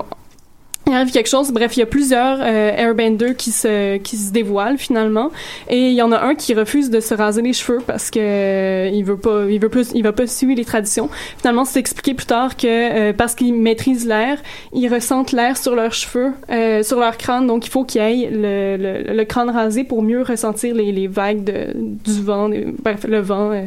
il 0.88 0.94
arrive 0.94 1.12
quelque 1.12 1.30
chose. 1.30 1.52
Bref, 1.52 1.76
il 1.78 1.82
y 1.82 1.84
a 1.84 1.86
plusieurs 1.86 2.40
euh, 2.42 2.72
Airbenders 2.76 3.36
qui 3.36 3.52
se 3.52 3.98
qui 3.98 4.18
se 4.18 4.32
dévoilent 4.32 4.78
finalement, 4.78 5.32
et 5.70 5.90
il 5.90 5.94
y 5.94 6.02
en 6.02 6.12
a 6.12 6.20
un 6.22 6.36
qui 6.36 6.54
refuse 6.54 6.90
de 6.90 7.00
se 7.00 7.14
raser 7.14 7.42
les 7.42 7.54
cheveux 7.54 7.80
parce 7.86 8.10
que 8.10 8.20
euh, 8.20 8.90
il 8.94 9.04
veut 9.04 9.18
pas, 9.18 9.46
il 9.50 9.60
veut 9.60 9.70
plus, 9.70 9.92
il 9.94 10.04
va 10.04 10.12
pas 10.14 10.28
suivre 10.28 10.54
les 10.56 10.66
traditions. 10.66 11.10
Finalement, 11.40 11.66
c'est 11.66 11.80
expliqué 11.80 12.14
plus 12.14 12.26
tard 12.26 12.56
que 12.58 12.68
euh, 12.68 13.14
parce 13.14 13.36
qu'ils 13.36 13.54
maîtrisent 13.54 14.08
l'air, 14.08 14.38
ils 14.74 14.88
ressentent 14.92 15.32
l'air 15.32 15.58
sur 15.58 15.76
leurs 15.76 15.94
cheveux, 15.94 16.32
euh, 16.50 16.84
sur 16.84 17.00
leur 17.00 17.18
crâne, 17.18 17.48
donc 17.48 17.66
il 17.66 17.70
faut 17.70 17.84
qu'ils 17.84 18.02
aient 18.02 18.30
le, 18.32 18.78
le, 18.78 19.14
le 19.14 19.26
crâne 19.26 19.50
rasé 19.50 19.84
pour 19.84 20.02
mieux 20.04 20.22
ressentir 20.22 20.74
les, 20.76 20.92
les 20.92 21.08
vagues 21.08 21.44
de, 21.44 21.68
du 21.76 22.22
vent, 22.22 22.50
des- 22.50 22.66
bref, 22.84 23.06
le 23.08 23.20
vent, 23.20 23.52
euh, 23.52 23.64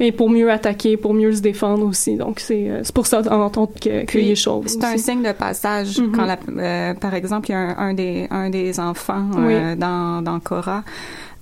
et 0.00 0.12
pour 0.12 0.30
mieux 0.30 0.50
attaquer, 0.50 0.96
pour 0.96 1.14
mieux 1.14 1.32
se 1.32 1.40
défendre 1.40 1.86
aussi. 1.86 2.16
Donc 2.16 2.40
c'est 2.40 2.68
euh, 2.68 2.80
c'est 2.82 2.94
pour 2.94 3.06
ça 3.06 3.22
en 3.32 3.50
tant 3.50 3.66
que 3.66 4.04
qu'il 4.04 4.30
est 4.30 4.34
chauve. 4.34 4.64
C'est 4.66 4.82
un 4.84 4.96
signe 4.98 5.22
de 5.22 5.32
passage 5.32 5.98
Mhm. 5.98 6.12
quand, 6.12 6.24
la, 6.24 6.38
euh, 6.64 6.94
par 6.94 7.14
exemple, 7.14 7.48
il 7.48 7.52
y 7.52 7.54
a 7.54 7.58
un, 7.58 7.76
un 7.78 7.94
des, 7.94 8.26
un 8.30 8.50
des 8.50 8.80
enfants 8.80 9.30
euh, 9.38 9.76
dans, 9.76 10.22
dans 10.22 10.40
Korra 10.40 10.82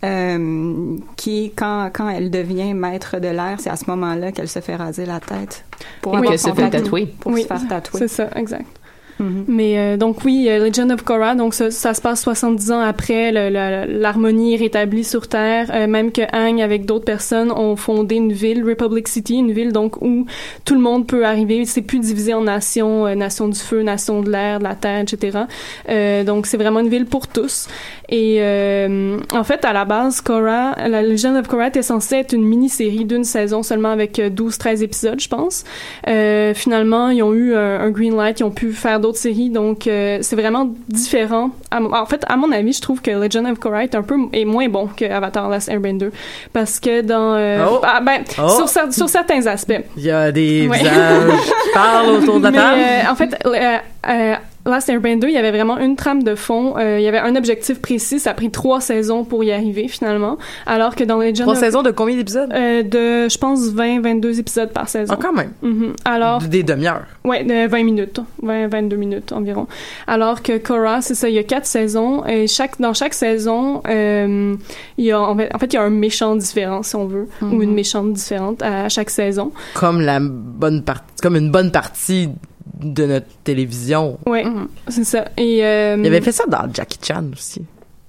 euh, 0.05 0.97
qui, 1.17 1.53
quand, 1.55 1.91
quand 1.93 2.09
elle 2.09 2.31
devient 2.31 2.75
maître 2.75 3.19
de 3.19 3.29
l'air, 3.29 3.57
c'est 3.59 3.71
à 3.71 3.77
ce 3.77 3.85
moment-là 3.91 4.33
qu'elle 4.33 4.49
se 4.49 4.59
fait 4.61 4.77
raser 4.77 5.07
la 5.07 5.21
tête. 5.21 5.65
Pour 6.01 6.17
avoir 6.17 6.31
qu'elle 6.31 6.41
se 6.41 6.51
fait 6.51 6.71
tatou, 6.71 6.85
tatouer. 6.85 7.07
Pour 7.21 7.33
Oui, 7.33 7.43
se 7.43 7.47
faire 7.47 7.69
tatouer. 7.69 7.99
C'est 8.01 8.09
ça, 8.09 8.29
exact. 8.35 8.67
Mhm. 9.23 9.45
Mais 9.49 9.79
euh, 9.79 9.97
donc 9.97 10.25
oui, 10.25 10.47
euh, 10.49 10.67
Legend 10.67 10.91
of 10.93 11.03
Korra, 11.03 11.35
donc 11.35 11.55
ça, 11.55 11.71
ça 11.71 11.95
se 11.95 12.01
passe 12.01 12.23
70 12.23 12.73
ans 12.73 12.81
après, 12.81 13.31
le- 13.31 13.49
la- 13.51 13.87
l'harmonie 13.87 14.57
rétablie 14.57 15.05
sur 15.05 15.29
Terre, 15.29 15.71
euh, 15.73 15.87
même 15.87 16.11
que 16.13 16.23
Aang 16.35 16.61
avec 16.61 16.85
d'autres 16.87 17.05
personnes 17.05 17.53
ont 17.53 17.77
fondé 17.77 18.17
une 18.17 18.33
ville, 18.33 18.65
Republic 18.65 19.07
City, 19.09 19.35
une 19.37 19.53
ville 19.53 19.73
donc 19.73 20.03
où 20.03 20.27
tout 20.65 20.75
le 20.75 20.81
monde 20.81 21.07
peut 21.07 21.25
arriver, 21.25 21.65
c'est 21.67 21.83
plus 21.83 22.01
divisé 22.01 22.35
en 22.35 22.43
nations, 22.43 23.07
euh, 23.07 23.15
nation 23.15 23.49
du 23.49 23.59
feu, 23.59 23.83
nation 23.83 24.23
de 24.23 24.31
l'air, 24.31 24.59
de 24.59 24.65
la 24.65 24.75
terre, 24.75 25.01
etc. 25.01 25.39
Euh, 25.89 26.25
donc 26.25 26.47
c'est 26.47 26.57
vraiment 26.57 26.81
une 26.81 26.89
ville 26.89 27.07
pour 27.07 27.29
tous. 27.29 27.69
Et 28.15 28.41
en 29.33 29.45
fait, 29.45 29.65
à 29.65 29.73
la 29.73 29.87
base, 29.87 30.21
Korra, 30.21 30.75
la 30.87 31.01
Legend 31.03 31.35
of 31.37 31.49
Korra 31.49 31.69
était 31.69 31.81
censée 31.83 32.17
être 32.17 32.35
une 32.35 32.45
mini-série 32.45 33.07
d'une 33.07 33.25
saison 33.25 33.63
seulement 33.63 33.89
avec 33.91 34.19
euh, 34.19 34.29
12-13 34.29 34.83
épisodes, 34.83 35.19
je 35.21 35.29
pense. 35.29 35.65
Finalement, 36.55 37.09
ils 37.09 37.23
ont 37.23 37.33
eu 37.33 37.55
un, 37.55 37.81
un 37.81 37.91
green 37.91 38.15
light, 38.17 38.41
ils 38.41 38.45
ont 38.45 38.51
pu 38.51 38.73
faire 38.73 39.01
d'autres 39.01 39.12
d'autres 39.13 39.21
séries, 39.23 39.51
donc 39.51 39.87
euh, 39.87 40.19
c'est 40.23 40.37
vraiment 40.37 40.71
différent. 40.89 41.51
En 41.71 42.07
fait, 42.07 42.25
à 42.29 42.37
mon 42.37 42.51
avis, 42.53 42.73
je 42.73 42.81
trouve 42.81 43.01
que 43.03 43.11
Legend 43.11 43.47
of 43.47 43.59
Korra 43.59 43.85
est 43.85 43.95
un 43.95 44.03
peu 44.03 44.17
est 44.33 44.45
moins 44.45 44.69
bon 44.69 44.89
que 44.97 45.05
Avatar 45.05 45.49
Last 45.49 45.69
Airbender 45.69 46.09
parce 46.53 46.81
que 46.81 47.03
dans 47.03 47.35
euh, 47.35 47.65
Oh. 47.71 47.81
ah, 47.83 48.01
ben, 48.01 48.23
Oh. 48.43 48.49
sur, 48.49 48.65
cer- 48.67 48.91
sur 48.93 49.09
certains 49.09 49.47
aspects. 49.47 49.81
Il 49.97 50.05
y 50.05 50.11
a 50.11 50.33
des 50.33 50.67
Ouais. 50.69 50.79
visages 50.79 51.41
qui 51.65 51.71
parlent 51.75 52.11
autour 52.17 52.39
de 52.41 52.45
la 52.45 52.53
table. 52.63 52.81
euh, 52.81 53.11
en 53.11 53.15
fait, 53.15 53.37
Last 54.65 54.89
Airbender, 54.89 55.27
il 55.29 55.35
y 55.35 55.39
avait 55.39 55.51
vraiment 55.51 55.77
une 55.79 55.97
trame 55.97 56.23
de 56.23 56.35
fond. 56.37 56.75
euh, 56.79 56.99
il 57.01 57.03
y 57.05 57.09
avait 57.09 57.19
un 57.19 57.35
objectif 57.35 57.81
précis. 57.81 58.21
Ça 58.21 58.31
a 58.31 58.35
pris 58.35 58.51
trois 58.51 58.81
saisons 58.81 59.25
pour 59.25 59.43
y 59.43 59.51
arriver, 59.51 59.89
finalement. 59.89 60.39
Alors 60.67 60.95
que 60.95 61.03
dans 61.03 61.19
Legend 61.19 61.43
Trois 61.47 61.55
of- 61.55 61.59
saisons 61.59 61.83
de 61.83 61.91
combien 61.91 62.15
d'épisodes? 62.17 62.49
euh, 62.53 62.83
de, 62.83 63.29
je 63.29 63.39
pense, 63.39 63.69
20, 63.71 64.01
22 64.03 64.39
épisodes 64.39 64.71
par 64.73 64.89
saison. 64.89 65.15
Ah, 65.17 65.21
quand 65.21 65.33
même. 65.33 65.51
Mhm. 65.63 65.95
Alors, 66.05 66.41
Des 66.43 66.63
demi-heures. 66.63 67.07
ouais, 67.25 67.43
de 67.43 67.67
20 67.67 67.83
minutes. 67.85 68.21
20, 68.43 68.69
22 68.69 68.97
minutes 68.97 69.33
environ. 69.33 69.67
Alors 70.07 70.43
que 70.43 70.59
Korra, 70.59 71.03
c'est 71.03 71.15
ça, 71.15 71.29
il 71.29 71.35
y 71.35 71.39
a 71.39 71.43
quatre 71.45 71.67
saisons. 71.67 72.25
Et 72.27 72.47
chaque, 72.47 72.81
dans 72.81 72.95
chaque 72.95 73.15
saison, 73.15 73.83
euh, 73.89 74.55
il 74.97 75.05
y 75.05 75.11
a, 75.11 75.21
en 75.21 75.37
fait, 75.37 75.53
en 75.53 75.59
fait, 75.59 75.73
il 75.73 75.75
y 75.75 75.79
a 75.79 75.83
un 75.83 75.91
méchant 75.91 76.37
différent, 76.37 76.83
si 76.85 76.95
on 76.95 77.07
veut. 77.07 77.27
Ou 77.43 77.63
une 77.63 77.75
méchante 77.75 78.13
différente 78.13 78.63
à 78.63 78.89
chaque 78.89 79.11
saison. 79.11 79.51
Comme 79.75 80.01
la 80.01 80.21
bonne 80.21 80.83
partie, 80.83 81.03
comme 81.21 81.35
une 81.37 81.51
bonne 81.51 81.73
partie 81.73 82.29
de 82.83 83.07
notre 83.07 83.27
télévision. 83.45 84.19
Ouais, 84.27 84.45
c'est 84.89 85.05
ça. 85.05 85.25
Et, 85.37 85.65
euh, 85.65 85.97
Il 85.99 86.07
avait 86.07 86.21
fait 86.21 86.33
ça 86.33 86.45
dans 86.47 86.67
Jackie 86.73 86.99
Chan 87.03 87.25
aussi. 87.33 87.65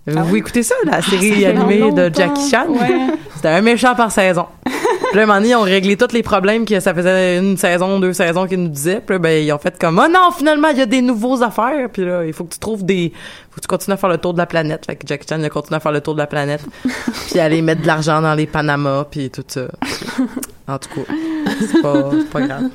Vous 0.05 0.17
Ah 0.17 0.23
ouais? 0.25 0.39
écoutez 0.39 0.63
ça, 0.63 0.75
la 0.85 1.01
série 1.01 1.29
ça 1.29 1.35
fait 1.37 1.45
animée 1.45 1.91
de. 1.91 2.11
Jackie 2.13 2.49
Chan? 2.49 2.65
Ouais. 2.69 3.07
C'était 3.35 3.47
un 3.49 3.61
méchant 3.61 3.95
par 3.95 4.11
saison. 4.11 4.45
Puis 4.65 5.17
là, 5.17 5.23
un 5.23 5.25
moment 5.27 5.39
donné, 5.39 5.51
ils 5.51 5.55
ont 5.55 5.61
réglé 5.61 5.95
tous 5.95 6.11
les 6.13 6.23
problèmes 6.23 6.65
que 6.65 6.79
ça 6.79 6.93
faisait 6.93 7.37
une 7.37 7.55
saison, 7.55 7.99
deux 7.99 8.13
saisons 8.13 8.47
qu'ils 8.47 8.61
nous 8.63 8.69
disaient. 8.69 8.99
Puis 9.05 9.15
là, 9.15 9.19
ben, 9.19 9.43
ils 9.43 9.51
ont 9.53 9.59
fait 9.59 9.77
comme, 9.79 10.01
oh 10.03 10.09
non, 10.11 10.31
finalement, 10.35 10.69
il 10.69 10.77
y 10.77 10.81
a 10.81 10.85
des 10.87 11.01
nouveaux 11.01 11.41
affaires. 11.43 11.87
Puis 11.93 12.03
là, 12.03 12.25
il 12.25 12.33
faut 12.33 12.43
que 12.45 12.53
tu 12.53 12.59
trouves 12.59 12.83
des, 12.83 13.13
faut 13.53 13.57
que 13.57 13.61
tu 13.61 13.67
continues 13.67 13.93
à 13.93 13.97
faire 13.97 14.09
le 14.09 14.17
tour 14.17 14.33
de 14.33 14.39
la 14.39 14.45
planète. 14.47 14.85
Fait 14.85 14.95
que 14.95 15.05
Jackie 15.07 15.27
Chan, 15.27 15.37
il 15.39 15.45
a 15.45 15.49
continué 15.49 15.77
à 15.77 15.79
faire 15.79 15.91
le 15.91 16.01
tour 16.01 16.13
de 16.15 16.19
la 16.19 16.27
planète. 16.27 16.61
puis 17.29 17.39
aller 17.39 17.61
mettre 17.61 17.81
de 17.81 17.87
l'argent 17.87 18.21
dans 18.21 18.33
les 18.33 18.47
Panama, 18.47 19.05
puis 19.09 19.29
tout 19.29 19.43
ça. 19.47 19.67
En 20.65 20.77
tout 20.79 20.87
cas, 20.95 21.13
c'est 21.59 21.81
pas, 21.81 22.09
c'est 22.11 22.29
pas 22.29 22.41
grave. 22.41 22.69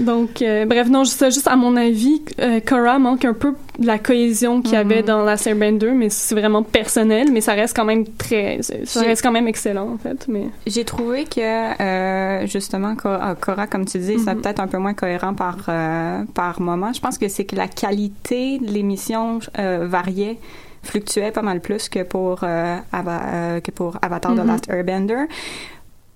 Donc, 0.00 0.42
euh, 0.42 0.66
bref, 0.66 0.88
non, 0.88 1.04
juste, 1.04 1.24
juste 1.26 1.46
à 1.46 1.54
mon 1.54 1.76
avis, 1.76 2.20
euh, 2.40 2.58
Korra 2.58 2.98
manque 2.98 3.24
un 3.24 3.34
peu 3.34 3.54
de 3.78 3.86
la 3.86 4.00
cohésion 4.00 4.60
qu'il 4.60 4.72
y 4.72 4.76
avait 4.76 5.04
dans 5.04 5.22
la 5.22 5.36
Airbender, 5.46 5.92
mais 5.92 6.08
c'est 6.10 6.34
vraiment 6.34 6.64
personnel, 6.64 7.28
mais 7.30 7.40
ça 7.40 7.52
reste 7.52 7.76
quand 7.76 7.84
même 7.84 8.04
très, 8.18 8.58
ça 8.62 8.74
J'ai- 9.00 9.06
reste 9.06 9.22
quand 9.22 9.30
même 9.30 9.46
excellent 9.46 9.90
en 9.92 9.98
fait. 9.98 10.26
Mais 10.28 10.46
J'ai 10.66 10.84
trouvé 10.84 11.22
que 11.24 11.40
euh, 11.80 12.46
justement 12.48 12.96
Cora, 12.96 13.36
Cora, 13.36 13.68
comme 13.68 13.84
tu 13.84 13.98
dis, 13.98 14.18
c'est 14.18 14.34
peut-être 14.34 14.58
un 14.60 14.66
peu 14.68 14.78
moins 14.78 14.94
cohérent 14.94 15.34
par 15.34 15.58
euh, 15.68 16.22
par 16.34 16.60
moment. 16.60 16.92
Je 16.92 17.00
pense 17.00 17.16
que 17.16 17.28
c'est 17.28 17.44
que 17.44 17.54
la 17.54 17.68
qualité 17.68 18.58
de 18.58 18.66
l'émission 18.72 19.38
euh, 19.60 19.86
variait 19.98 20.36
fluctuait 20.82 21.30
pas 21.38 21.40
mal 21.50 21.60
plus 21.60 21.88
que 21.88 22.02
pour 22.02 22.40
euh, 22.42 22.76
Ava- 22.92 23.26
euh, 23.32 23.60
que 23.64 23.70
pour 23.70 23.90
Avatar 24.02 24.32
Mhm. 24.32 24.38
The 24.42 24.46
Last 24.46 24.64
Airbender. 24.70 25.22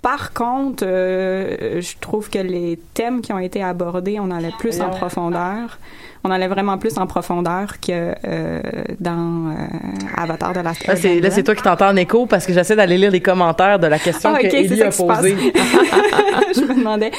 Par 0.03 0.33
contre, 0.33 0.85
euh, 0.87 1.81
je 1.81 1.95
trouve 2.01 2.31
que 2.31 2.39
les 2.39 2.79
thèmes 2.95 3.21
qui 3.21 3.33
ont 3.33 3.39
été 3.41 3.63
abordés, 3.63 4.19
on 4.21 4.31
allait 4.31 4.53
plus 4.59 4.81
en 4.81 4.91
profondeur. 4.91 5.79
On 6.25 6.31
allait 6.31 6.49
vraiment 6.49 6.79
plus 6.79 6.99
en 6.99 7.07
profondeur 7.07 7.67
que 7.81 7.91
euh, 8.25 8.61
dans 9.01 9.51
euh, 9.51 10.23
Avatar 10.23 10.53
The 10.53 10.63
Last 10.63 10.87
Là, 10.87 10.95
c'est, 10.97 11.09
Airbender. 11.09 11.21
là, 11.29 11.31
c'est 11.35 11.43
toi 11.43 11.55
qui 11.55 11.63
t'entends 11.63 11.89
en 11.89 11.97
écho 11.97 12.27
parce 12.27 12.45
que 12.47 12.53
j'essaie 12.53 12.77
d'aller 12.77 12.99
lire 12.99 13.11
les 13.11 13.21
commentaires 13.21 13.79
de 13.79 13.87
la 13.89 13.99
question 13.99 14.33
Ah, 14.35 14.39
que 14.41 14.47
Ellie 14.47 14.83
a 14.83 14.91
posée. 14.91 15.37
je 16.55 16.61
me 16.61 16.75
demandais. 16.79 17.11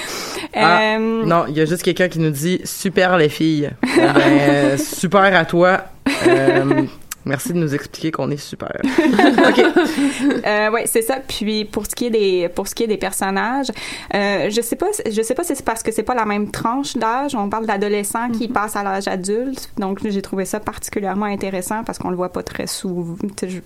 Ah, 0.54 0.96
Euh, 0.98 1.26
non, 1.26 1.46
il 1.50 1.58
y 1.58 1.62
a 1.62 1.66
juste 1.66 1.84
quelqu'un 1.84 2.08
qui 2.08 2.20
nous 2.20 2.30
dit 2.32 2.62
super 2.64 3.18
les 3.18 3.30
filles. 3.30 3.70
Eh 3.84 4.00
ben, 4.00 4.78
super 4.78 5.24
à 5.36 5.46
toi. 5.46 5.82
Euh, 6.28 6.86
merci 7.30 7.54
de 7.54 7.58
nous 7.60 7.74
expliquer 7.74 8.12
qu'on 8.12 8.30
est 8.32 8.38
super. 8.38 8.74
Euh, 10.46 10.70
ouais, 10.72 10.86
c'est 10.86 11.02
ça. 11.02 11.18
Puis 11.26 11.66
pour 11.66 11.86
ce 11.86 11.96
qui 11.96 12.06
est 12.08 12.10
des 12.10 12.50
pour 12.50 12.68
ce 12.68 12.76
qui 12.76 12.84
est 12.84 12.88
des 12.88 12.98
personnages, 12.98 13.68
euh, 14.14 14.50
je 14.50 14.62
sais 14.62 14.76
pas 14.76 14.88
je 15.10 15.22
sais 15.22 15.34
pas 15.36 15.44
si 15.44 15.56
c'est 15.56 15.66
parce 15.66 15.84
que 15.84 15.92
c'est 15.92 16.04
pas 16.04 16.16
la 16.16 16.26
même 16.26 16.52
tranche 16.52 16.96
d'âge. 16.98 17.36
On 17.36 17.50
parle 17.50 17.66
d'adolescents 17.66 18.30
qui 18.30 18.48
passent 18.48 18.76
à 18.76 18.84
l'âge 18.84 19.08
adulte. 19.08 19.72
Donc 19.78 20.00
j'ai 20.08 20.22
trouvé 20.22 20.46
ça 20.46 20.60
particulièrement 20.60 21.26
intéressant 21.26 21.84
parce 21.84 21.98
qu'on 22.00 22.10
le 22.10 22.16
voit 22.16 22.32
pas 22.32 22.44
très 22.44 22.68
souvent. 22.68 23.16
Je- 23.42 23.60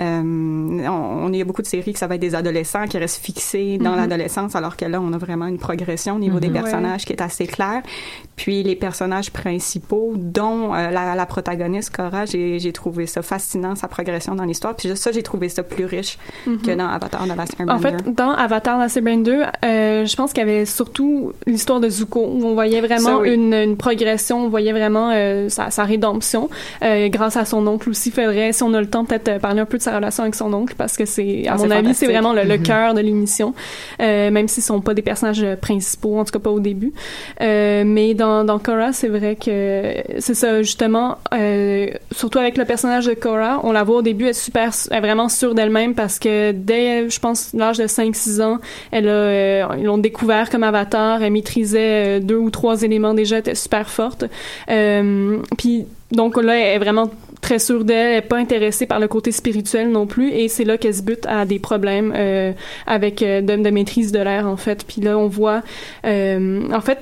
euh, 0.00 0.22
on, 0.22 1.26
on- 1.26 1.32
il 1.32 1.38
y 1.38 1.42
a 1.42 1.44
beaucoup 1.44 1.62
de 1.62 1.66
séries 1.66 1.92
que 1.92 1.98
ça 1.98 2.06
va 2.06 2.14
être 2.14 2.20
des 2.20 2.34
adolescents 2.34 2.86
qui 2.86 2.98
restent 2.98 3.22
fixés 3.24 3.78
dans 3.78 3.92
Mhm. 3.92 3.96
l'adolescence, 3.98 4.54
alors 4.56 4.76
que 4.76 4.84
là 4.86 5.00
on 5.00 5.12
a 5.12 5.18
vraiment 5.18 5.46
une 5.46 5.58
progression 5.58 6.16
au 6.16 6.18
niveau 6.18 6.40
des 6.40 6.48
Mhm. 6.48 6.54
personnages 6.54 7.04
qui 7.04 7.12
est 7.12 7.22
assez 7.22 7.46
claire. 7.46 7.82
Puis 8.36 8.62
les 8.62 8.76
personnages 8.76 9.30
principaux, 9.30 10.14
dont 10.16 10.72
la, 10.72 11.14
la 11.14 11.26
protagoniste 11.26 11.94
Cora, 11.94 12.24
j'ai 12.26 12.58
j'ai 12.58 12.72
trouvé 12.92 13.06
ça 13.06 13.22
fascinant 13.22 13.74
sa 13.74 13.88
progression 13.88 14.34
dans 14.34 14.44
l'histoire. 14.44 14.74
Puis 14.76 14.94
ça 14.96 15.10
j'ai 15.12 15.22
trouvé 15.22 15.48
ça 15.48 15.62
plus 15.62 15.86
riche 15.86 16.18
Mhm. 16.46 16.58
que 16.62 16.70
dans 16.72 16.88
Avatar 16.88 17.24
de 17.26 17.32
Last 17.34 17.54
En 17.58 17.64
Airbender. 17.66 17.96
fait, 18.04 18.14
dans 18.14 18.32
Avatar 18.32 18.78
Last 18.78 18.96
Airbender, 18.98 19.44
euh, 19.64 20.04
je 20.04 20.14
pense 20.16 20.32
qu'il 20.32 20.46
y 20.46 20.50
avait 20.50 20.66
surtout 20.66 21.32
l'histoire 21.46 21.80
de 21.80 21.88
Zuko, 21.88 22.20
où 22.20 22.44
on 22.46 22.54
voyait 22.54 22.80
vraiment 22.80 22.98
Ça, 23.04 23.18
oui. 23.18 23.32
une, 23.34 23.54
une 23.54 23.76
progression, 23.76 24.44
on 24.44 24.48
voyait 24.48 24.72
vraiment 24.72 25.10
euh, 25.12 25.48
sa, 25.48 25.70
sa 25.70 25.84
rédemption, 25.84 26.50
euh, 26.82 27.08
grâce 27.08 27.36
à 27.36 27.44
son 27.46 27.66
oncle 27.66 27.88
aussi. 27.90 28.10
Faudrait, 28.10 28.52
si 28.52 28.62
on 28.62 28.74
a 28.74 28.80
le 28.80 28.86
temps, 28.88 29.04
peut-être 29.06 29.28
euh, 29.28 29.38
parler 29.38 29.60
un 29.60 29.66
peu 29.66 29.78
de 29.78 29.82
sa 29.82 29.94
relation 29.96 30.22
avec 30.24 30.34
son 30.34 30.52
oncle, 30.52 30.74
parce 30.76 30.96
que 30.98 31.06
c'est, 31.06 31.46
à 31.48 31.54
Ah, 31.54 31.56
mon 31.56 31.70
avis, 31.70 31.94
c'est 31.94 32.06
vraiment 32.06 32.32
le, 32.34 32.42
le 32.44 32.58
Mhm. 32.58 32.62
cœur 32.62 32.94
de 32.94 33.00
l'émission, 33.00 33.54
euh, 34.02 34.30
même 34.30 34.48
s'ils 34.48 34.62
sont 34.62 34.80
pas 34.82 34.92
des 34.94 35.02
personnages 35.02 35.46
principaux, 35.62 36.18
en 36.18 36.24
tout 36.24 36.32
cas 36.32 36.38
pas 36.38 36.50
au 36.50 36.60
début. 36.60 36.92
Euh, 37.40 37.84
mais 37.86 38.12
dans, 38.14 38.44
dans 38.44 38.58
Korra, 38.58 38.92
c'est 38.92 39.08
vrai 39.08 39.36
que 39.36 39.94
c'est 40.18 40.34
ça, 40.34 40.62
justement, 40.62 41.16
euh, 41.34 41.86
surtout 42.10 42.38
avec 42.38 42.56
le 42.58 42.64
personnage 42.72 43.04
de 43.04 43.12
Korra, 43.12 43.60
on 43.64 43.72
la 43.72 43.84
voit 43.84 43.96
au 43.98 44.02
début, 44.02 44.24
elle 44.24 44.30
est 44.30 44.32
super, 44.32 44.70
est 44.90 45.00
vraiment 45.00 45.28
sûre 45.28 45.54
d'elle-même 45.54 45.94
parce 45.94 46.18
que 46.18 46.52
dès, 46.52 47.10
je 47.10 47.20
pense, 47.20 47.52
l'âge 47.52 47.76
de 47.76 47.86
5-6 47.86 48.40
ans, 48.40 48.60
elle 48.90 49.08
euh, 49.08 49.66
ils 49.76 49.84
l'ont 49.84 49.98
découvert 49.98 50.48
comme 50.48 50.62
avatar, 50.62 51.22
elle 51.22 51.34
maîtrisait 51.34 52.16
euh, 52.16 52.20
deux 52.20 52.38
ou 52.38 52.48
trois 52.48 52.82
éléments 52.82 53.12
déjà, 53.12 53.36
elle 53.36 53.40
était 53.40 53.54
super 53.54 53.90
forte. 53.90 54.24
Euh, 54.70 55.36
puis, 55.58 55.84
donc 56.12 56.42
là, 56.42 56.56
elle 56.56 56.76
est 56.76 56.78
vraiment 56.78 57.10
très 57.42 57.58
sûre 57.58 57.84
d'elle, 57.84 58.12
elle 58.12 58.18
est 58.18 58.22
pas 58.22 58.38
intéressée 58.38 58.86
par 58.86 59.00
le 59.00 59.06
côté 59.06 59.32
spirituel 59.32 59.90
non 59.90 60.06
plus, 60.06 60.30
et 60.30 60.48
c'est 60.48 60.64
là 60.64 60.78
qu'elle 60.78 60.94
se 60.94 61.02
bute 61.02 61.26
à 61.26 61.44
des 61.44 61.58
problèmes 61.58 62.14
euh, 62.16 62.52
avec 62.86 63.18
de, 63.18 63.40
de 63.62 63.70
maîtrise 63.70 64.12
de 64.12 64.18
l'air 64.18 64.46
en 64.46 64.56
fait. 64.56 64.86
Puis 64.88 65.02
là, 65.02 65.18
on 65.18 65.28
voit, 65.28 65.60
en 66.04 66.80
fait, 66.80 67.00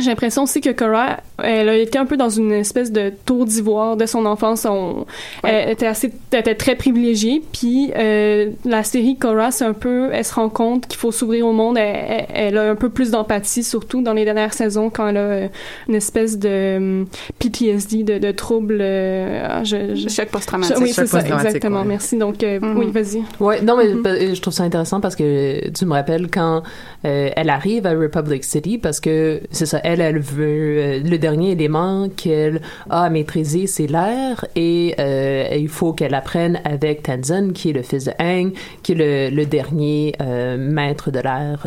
j'ai 0.00 0.10
l'impression 0.10 0.42
aussi 0.44 0.60
que 0.60 0.70
Cora, 0.70 1.18
elle 1.42 1.68
a 1.68 1.76
été 1.76 1.98
un 1.98 2.06
peu 2.06 2.16
dans 2.16 2.28
une 2.30 2.52
espèce 2.52 2.92
de 2.92 3.12
tour 3.24 3.44
d'ivoire 3.46 3.96
de 3.96 4.06
son 4.06 4.26
enfance. 4.26 4.66
On, 4.68 5.06
Elle 5.44 5.70
était 5.70 5.86
assez, 5.86 6.12
elle 6.32 6.40
était 6.40 6.54
très 6.54 6.74
privilégiée. 6.76 7.42
Puis 7.52 7.92
euh, 7.96 8.50
la 8.64 8.82
série 8.84 9.16
Cora, 9.16 9.50
c'est 9.50 9.64
un 9.64 9.72
peu, 9.72 10.10
elle 10.12 10.24
se 10.24 10.34
rend 10.34 10.48
compte 10.48 10.86
qu'il 10.86 10.98
faut 10.98 11.12
s'ouvrir 11.12 11.46
au 11.46 11.52
monde. 11.52 11.78
Elle, 11.78 12.56
a 12.58 12.70
un 12.70 12.74
peu 12.74 12.88
plus 12.88 13.10
d'empathie, 13.10 13.62
surtout 13.64 14.02
dans 14.02 14.12
les 14.12 14.24
dernières 14.24 14.52
saisons, 14.54 14.90
quand 14.90 15.08
elle 15.08 15.16
a 15.16 15.20
euh, 15.20 15.48
une 15.88 15.94
espèce 15.94 16.38
de 16.38 16.76
hum, 16.76 17.06
PTSD, 17.38 18.02
de, 18.04 18.18
de 18.18 18.30
trouble. 18.30 18.78
euh, 18.80 19.46
ah, 19.48 19.64
je, 19.64 19.94
je- 19.94 20.08
Choc 20.08 20.28
post-traumatique. 20.28 20.76
Oui, 20.80 20.92
c'est 20.92 21.06
ça, 21.06 21.20
exactement. 21.20 21.80
ouais. 21.80 21.86
Merci. 21.88 22.16
Donc, 22.18 22.42
euh, 22.42 22.60
Mhm. 22.60 22.78
oui, 22.78 22.90
vas-y. 22.90 23.22
Ouais, 23.42 23.60
non, 23.62 23.76
mais 23.76 23.88
Mhm. 23.88 24.02
euh, 24.06 24.34
je 24.34 24.40
trouve 24.40 24.52
ça 24.54 24.62
intéressant 24.64 25.00
parce 25.00 25.16
que 25.16 25.68
tu 25.70 25.86
me 25.86 25.92
rappelles 25.92 26.28
quand 26.30 26.62
euh, 27.06 27.30
elle 27.34 27.50
arrive 27.50 27.86
à 27.86 27.92
Republic 27.94 28.44
City 28.44 28.76
parce 28.78 29.00
que 29.00 29.40
c'est 29.50 29.66
ça, 29.66 29.80
elle, 29.82 29.89
elle 29.98 30.20
veut 30.20 30.78
euh, 30.78 31.00
le 31.00 31.18
dernier 31.18 31.52
élément 31.52 32.08
qu'elle 32.08 32.60
a 32.88 33.04
à 33.04 33.10
maîtriser, 33.10 33.66
c'est 33.66 33.86
l'air. 33.88 34.44
Et 34.54 34.94
euh, 35.00 35.48
il 35.56 35.68
faut 35.68 35.92
qu'elle 35.92 36.14
apprenne 36.14 36.60
avec 36.64 37.02
Tenzin, 37.02 37.50
qui 37.52 37.70
est 37.70 37.72
le 37.72 37.82
fils 37.82 38.04
de 38.04 38.12
Aang, 38.18 38.52
qui 38.82 38.92
est 38.92 38.94
le, 38.94 39.34
le 39.34 39.46
dernier 39.46 40.14
euh, 40.20 40.56
maître 40.56 41.10
de 41.10 41.18
l'air 41.18 41.66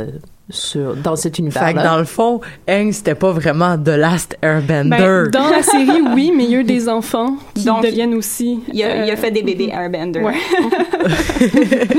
sur 0.49 0.95
dans 0.95 1.15
cet 1.15 1.37
Fait 1.37 1.41
que 1.41 1.47
univers-là. 1.47 1.83
dans 1.83 1.97
le 1.97 2.03
fond, 2.03 2.41
Aang, 2.67 2.91
c'était 2.91 3.15
pas 3.15 3.31
vraiment 3.31 3.77
The 3.77 3.89
Last 3.89 4.37
Airbender. 4.41 4.89
Ben, 4.97 5.29
dans 5.31 5.49
la 5.49 5.63
série, 5.63 6.01
oui, 6.13 6.33
mais 6.35 6.43
il 6.43 6.51
y 6.51 6.55
a 6.55 6.59
eu 6.59 6.63
des 6.63 6.89
enfants 6.89 7.37
qui 7.55 7.63
Donc, 7.65 7.83
deviennent 7.83 8.13
aussi. 8.13 8.59
Il 8.73 8.83
a, 8.83 9.05
il 9.05 9.09
a 9.09 9.13
euh, 9.13 9.17
fait 9.17 9.31
des 9.31 9.41
bébés 9.41 9.69
Airbender. 9.71 10.19
Ouais. 10.21 10.33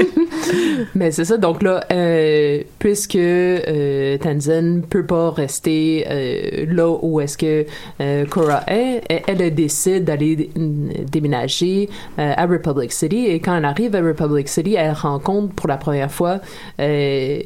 Mais 0.94 1.10
c'est 1.10 1.24
ça, 1.24 1.36
donc 1.36 1.62
là, 1.62 1.82
euh, 1.90 2.60
puisque 2.78 3.16
euh, 3.16 4.18
Tenzin 4.18 4.80
peut 4.88 5.06
pas 5.06 5.30
rester 5.30 6.04
euh, 6.08 6.66
là 6.68 6.88
où 7.02 7.20
est-ce 7.20 7.38
que 7.38 7.64
euh, 8.00 8.24
Korra 8.26 8.62
est, 8.66 9.02
elle, 9.26 9.54
décide 9.54 10.04
d'aller 10.04 10.36
dé- 10.36 10.50
déménager 11.10 11.88
euh, 12.18 12.32
à 12.36 12.46
Republic 12.46 12.92
City 12.92 13.26
et 13.26 13.40
quand 13.40 13.56
elle 13.56 13.64
arrive 13.64 13.94
à 13.96 14.00
Republic 14.00 14.48
City, 14.48 14.74
elle 14.76 14.92
rencontre 14.92 15.54
pour 15.54 15.68
la 15.68 15.76
première 15.76 16.10
fois 16.12 16.40
euh, 16.80 17.38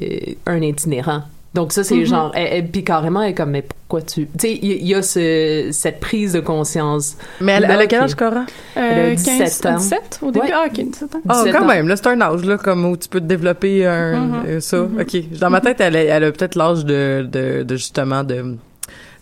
un 0.45 0.61
itinérant. 0.89 1.23
Donc 1.55 1.71
ça, 1.73 1.83
c'est 1.83 1.95
Mhm. 1.95 2.05
genre, 2.05 2.31
elle, 2.35 2.47
elle- 2.51 2.67
puis 2.67 2.83
carrément, 2.83 3.23
elle 3.23 3.31
est 3.31 3.33
comme, 3.33 3.49
mais 3.49 3.63
pourquoi 3.63 4.03
tu... 4.03 4.25
Tu 4.27 4.29
sais, 4.37 4.59
il 4.61 4.71
y, 4.83 4.89
y 4.89 4.93
a 4.93 5.01
ce, 5.01 5.69
cette 5.71 5.99
prise 5.99 6.33
de 6.33 6.41
conscience. 6.41 7.17
Mais 7.41 7.53
elle, 7.53 7.65
elle 7.67 7.71
a 7.81 7.87
quel 7.87 8.01
âge, 8.03 8.13
Cora? 8.13 8.45
Euh, 8.77 9.15
17 9.15 9.61
15, 9.63 9.65
ans. 9.65 9.77
17 9.77 10.19
au 10.21 10.31
début? 10.31 10.45
Ouais. 10.45 10.51
Ah, 10.53 10.65
ok, 10.67 10.73
17 10.91 11.15
ans. 11.15 11.19
Ah, 11.27 11.39
17 11.43 11.55
quand 11.55 11.63
ans. 11.63 11.67
même, 11.67 11.87
là, 11.87 11.95
c'est 11.95 12.07
un 12.07 12.21
âge, 12.21 12.45
là, 12.45 12.57
comme 12.59 12.85
où 12.85 12.95
tu 12.95 13.09
peux 13.09 13.19
te 13.19 13.25
développer 13.25 13.87
un, 13.87 14.15
Mhm. 14.19 14.43
euh, 14.47 14.59
ça. 14.59 14.83
OK. 14.83 15.39
Dans 15.39 15.49
ma 15.49 15.59
tête, 15.59 15.81
elle, 15.81 15.95
a- 15.95 16.03
elle 16.03 16.23
a 16.25 16.31
peut-être 16.31 16.53
l'âge 16.55 16.85
de, 16.85 17.27
de, 17.27 17.63
de, 17.63 17.75
justement, 17.75 18.23
de, 18.23 18.55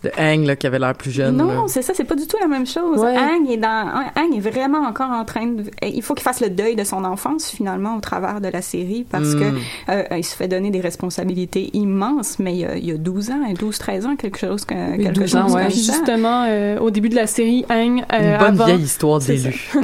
de 0.04 0.10
Hang, 0.18 0.44
là, 0.46 0.56
qui 0.56 0.66
avait 0.66 0.78
l'air 0.78 0.94
plus 0.94 1.10
jeune. 1.10 1.36
Non, 1.36 1.66
c'est 1.66 1.82
ça, 1.82 1.92
c'est 1.94 2.04
pas 2.04 2.14
du 2.14 2.26
tout 2.26 2.36
la 2.40 2.46
même 2.46 2.66
chose. 2.66 3.00
Ouais. 3.00 3.16
Hang 3.16 3.50
est 3.50 3.56
dans, 3.56 3.88
Hang 4.16 4.34
est 4.36 4.40
vraiment 4.40 4.86
encore 4.86 5.10
en 5.10 5.24
train 5.24 5.46
de, 5.46 5.64
il 5.82 6.02
faut 6.02 6.14
qu'il 6.14 6.22
fasse 6.22 6.40
le 6.40 6.50
deuil 6.50 6.76
de 6.76 6.84
son 6.84 7.04
enfance 7.04 7.50
finalement 7.50 7.96
au 7.96 8.00
travers 8.00 8.40
de 8.40 8.48
la 8.48 8.62
série 8.62 9.04
parce 9.10 9.28
Mm. 9.28 9.40
que 9.40 9.92
euh, 9.92 10.02
il 10.16 10.24
se 10.24 10.34
fait 10.36 10.48
donner 10.48 10.70
des 10.70 10.80
responsabilités 10.80 11.70
immenses, 11.74 12.38
mais 12.38 12.52
il 12.54 12.58
y 12.60 12.64
a, 12.64 12.76
il 12.76 12.84
y 12.86 12.92
a 12.92 12.96
12 12.96 13.30
ans, 13.30 13.34
12, 13.58 13.78
13 13.78 14.06
ans, 14.06 14.16
quelque 14.16 14.38
chose 14.38 14.64
que, 14.64 14.74
Oui, 14.96 15.04
quelque 15.04 15.14
12 15.20 15.36
ans, 15.36 15.46
chose 15.46 15.54
ouais. 15.56 15.70
justement, 15.70 16.44
euh, 16.48 16.78
au 16.78 16.90
début 16.90 17.08
de 17.08 17.16
la 17.16 17.26
série, 17.26 17.64
Hang, 17.68 18.04
euh, 18.12 18.32
Une 18.34 18.38
bonne 18.38 18.48
avant, 18.60 18.64
vieille 18.66 18.82
histoire 18.82 19.18
d'élu. 19.18 19.70
Euh, 19.76 19.80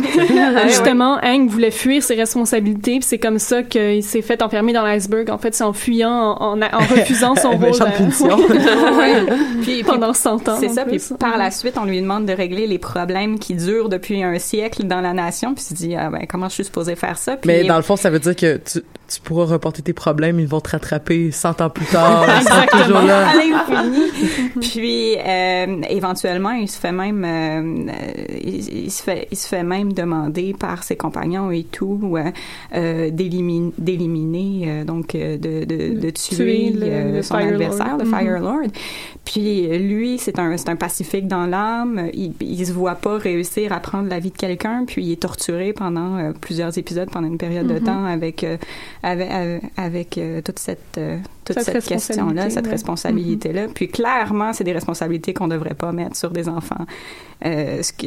justement, 0.68 1.18
Hang 1.22 1.48
voulait 1.48 1.70
fuir 1.70 2.02
ses 2.02 2.14
responsabilités, 2.14 2.98
puis 2.98 3.04
c'est 3.08 3.18
comme 3.18 3.38
ça 3.38 3.62
qu'il 3.62 4.02
s'est 4.02 4.22
fait 4.22 4.42
enfermer 4.42 4.72
dans 4.72 4.84
l'iceberg. 4.84 5.30
En 5.30 5.38
fait, 5.38 5.54
c'est 5.54 5.64
en 5.64 5.72
fuyant, 5.72 6.10
en, 6.10 6.60
en, 6.60 6.62
en 6.62 6.78
refusant 6.90 7.34
son 7.36 7.50
rôle 7.52 7.60
Méchante 7.70 7.88
euh, 7.88 7.96
punition. 7.96 8.36
Ouais. 8.36 9.26
Puis, 9.62 9.82
puis 9.82 9.92
pendant 10.04 10.14
100 10.14 10.48
ans. 10.48 10.56
C'est 10.60 10.68
ça, 10.68 10.84
puis 10.84 11.00
par 11.18 11.38
la 11.38 11.50
suite, 11.50 11.76
on 11.78 11.84
lui 11.84 12.00
demande 12.00 12.26
de 12.26 12.32
régler 12.32 12.66
les 12.66 12.78
problèmes 12.78 13.38
qui 13.38 13.54
durent 13.54 13.88
depuis 13.88 14.22
un 14.22 14.38
siècle 14.38 14.84
dans 14.84 15.00
la 15.00 15.12
nation, 15.12 15.54
puis 15.54 15.64
il 15.64 15.68
se 15.68 15.74
dit, 15.74 15.94
ah, 15.94 16.10
ben, 16.10 16.26
comment 16.28 16.48
je 16.48 16.54
suis 16.54 16.64
supposé 16.64 16.96
faire 16.96 17.18
ça? 17.18 17.36
Puis 17.36 17.48
Mais 17.48 17.64
dans 17.64 17.76
le 17.76 17.82
fond, 17.82 17.96
ça 17.96 18.10
veut 18.10 18.18
dire 18.18 18.36
que 18.36 18.56
tu, 18.58 18.80
tu 19.06 19.20
pourras 19.20 19.44
reporter 19.44 19.82
tes 19.82 19.92
problèmes, 19.92 20.40
ils 20.40 20.46
vont 20.46 20.60
te 20.60 20.70
rattraper 20.70 21.30
100 21.30 21.60
ans 21.60 21.70
plus 21.70 21.84
tard. 21.86 22.26
ils 22.40 22.42
seront 22.46 22.82
toujours 22.84 23.02
là. 23.02 23.28
à 23.28 23.34
l'infini. 23.34 24.02
Puis 24.60 25.16
euh, 25.18 25.82
éventuellement, 25.90 26.52
il 26.52 26.68
se 26.68 26.78
fait 26.78 26.92
même, 26.92 27.24
euh, 27.24 27.92
il, 28.42 28.84
il 28.86 28.90
se 28.90 29.02
fait, 29.02 29.28
il 29.30 29.36
se 29.36 29.46
fait 29.48 29.62
même 29.62 29.92
demander 29.92 30.54
par 30.58 30.82
ses 30.82 30.96
compagnons 30.96 31.50
et 31.50 31.64
tout 31.64 32.00
euh, 32.16 32.30
euh, 32.74 33.10
d'éliminer, 33.10 33.72
d'éliminer, 33.78 34.64
euh, 34.66 34.84
donc 34.84 35.14
euh, 35.14 35.36
de, 35.36 35.64
de, 35.64 36.00
de 36.00 36.10
tuer, 36.10 36.36
Tuer 36.36 36.70
le- 36.70 36.80
euh, 36.84 37.12
le 37.16 37.22
son 37.22 37.36
Fire 37.36 37.48
adversaire, 37.48 37.86
Lord. 37.88 37.98
le 37.98 38.04
Mhm. 38.04 38.10
Fire 38.10 38.40
Lord. 38.40 38.68
Puis 39.24 39.66
lui, 39.78 40.18
c'est 40.18 40.38
un, 40.38 40.56
c'est 40.56 40.68
un 40.68 40.76
pacifique 40.76 41.26
dans 41.28 41.46
l'âme. 41.46 42.08
Il, 42.14 42.32
il 42.40 42.66
se 42.66 42.72
voit 42.72 42.94
pas 42.94 43.16
réussir 43.18 43.72
à 43.72 43.80
prendre 43.80 44.08
la 44.08 44.18
vie 44.18 44.30
de 44.30 44.36
quelqu'un, 44.36 44.84
puis 44.86 45.04
il 45.04 45.12
est 45.12 45.20
torturé 45.22 45.72
pendant 45.72 46.16
euh, 46.16 46.32
plusieurs 46.38 46.76
épisodes, 46.78 47.10
pendant 47.10 47.26
une 47.28 47.38
période 47.38 47.66
de 47.66 47.74
Mhm. 47.74 47.80
temps, 47.84 48.04
avec 48.04 48.44
euh, 48.44 48.56
avec 49.76 50.18
euh, 50.18 50.40
toute 50.40 50.58
cette 50.58 50.96
euh, 50.98 51.18
toute 51.44 51.58
Cette 51.60 51.74
cette, 51.74 51.84
question-là, 51.84 52.48
cette 52.48 52.64
ouais. 52.64 52.70
responsabilité-là. 52.72 53.66
Puis 53.74 53.88
clairement, 53.88 54.52
c'est 54.54 54.64
des 54.64 54.72
responsabilités 54.72 55.34
qu'on 55.34 55.46
devrait 55.48 55.74
pas 55.74 55.92
mettre 55.92 56.16
sur 56.16 56.30
des 56.30 56.48
enfants. 56.48 56.86
Euh, 57.44 57.82
ce 57.82 57.92
que, 57.92 58.06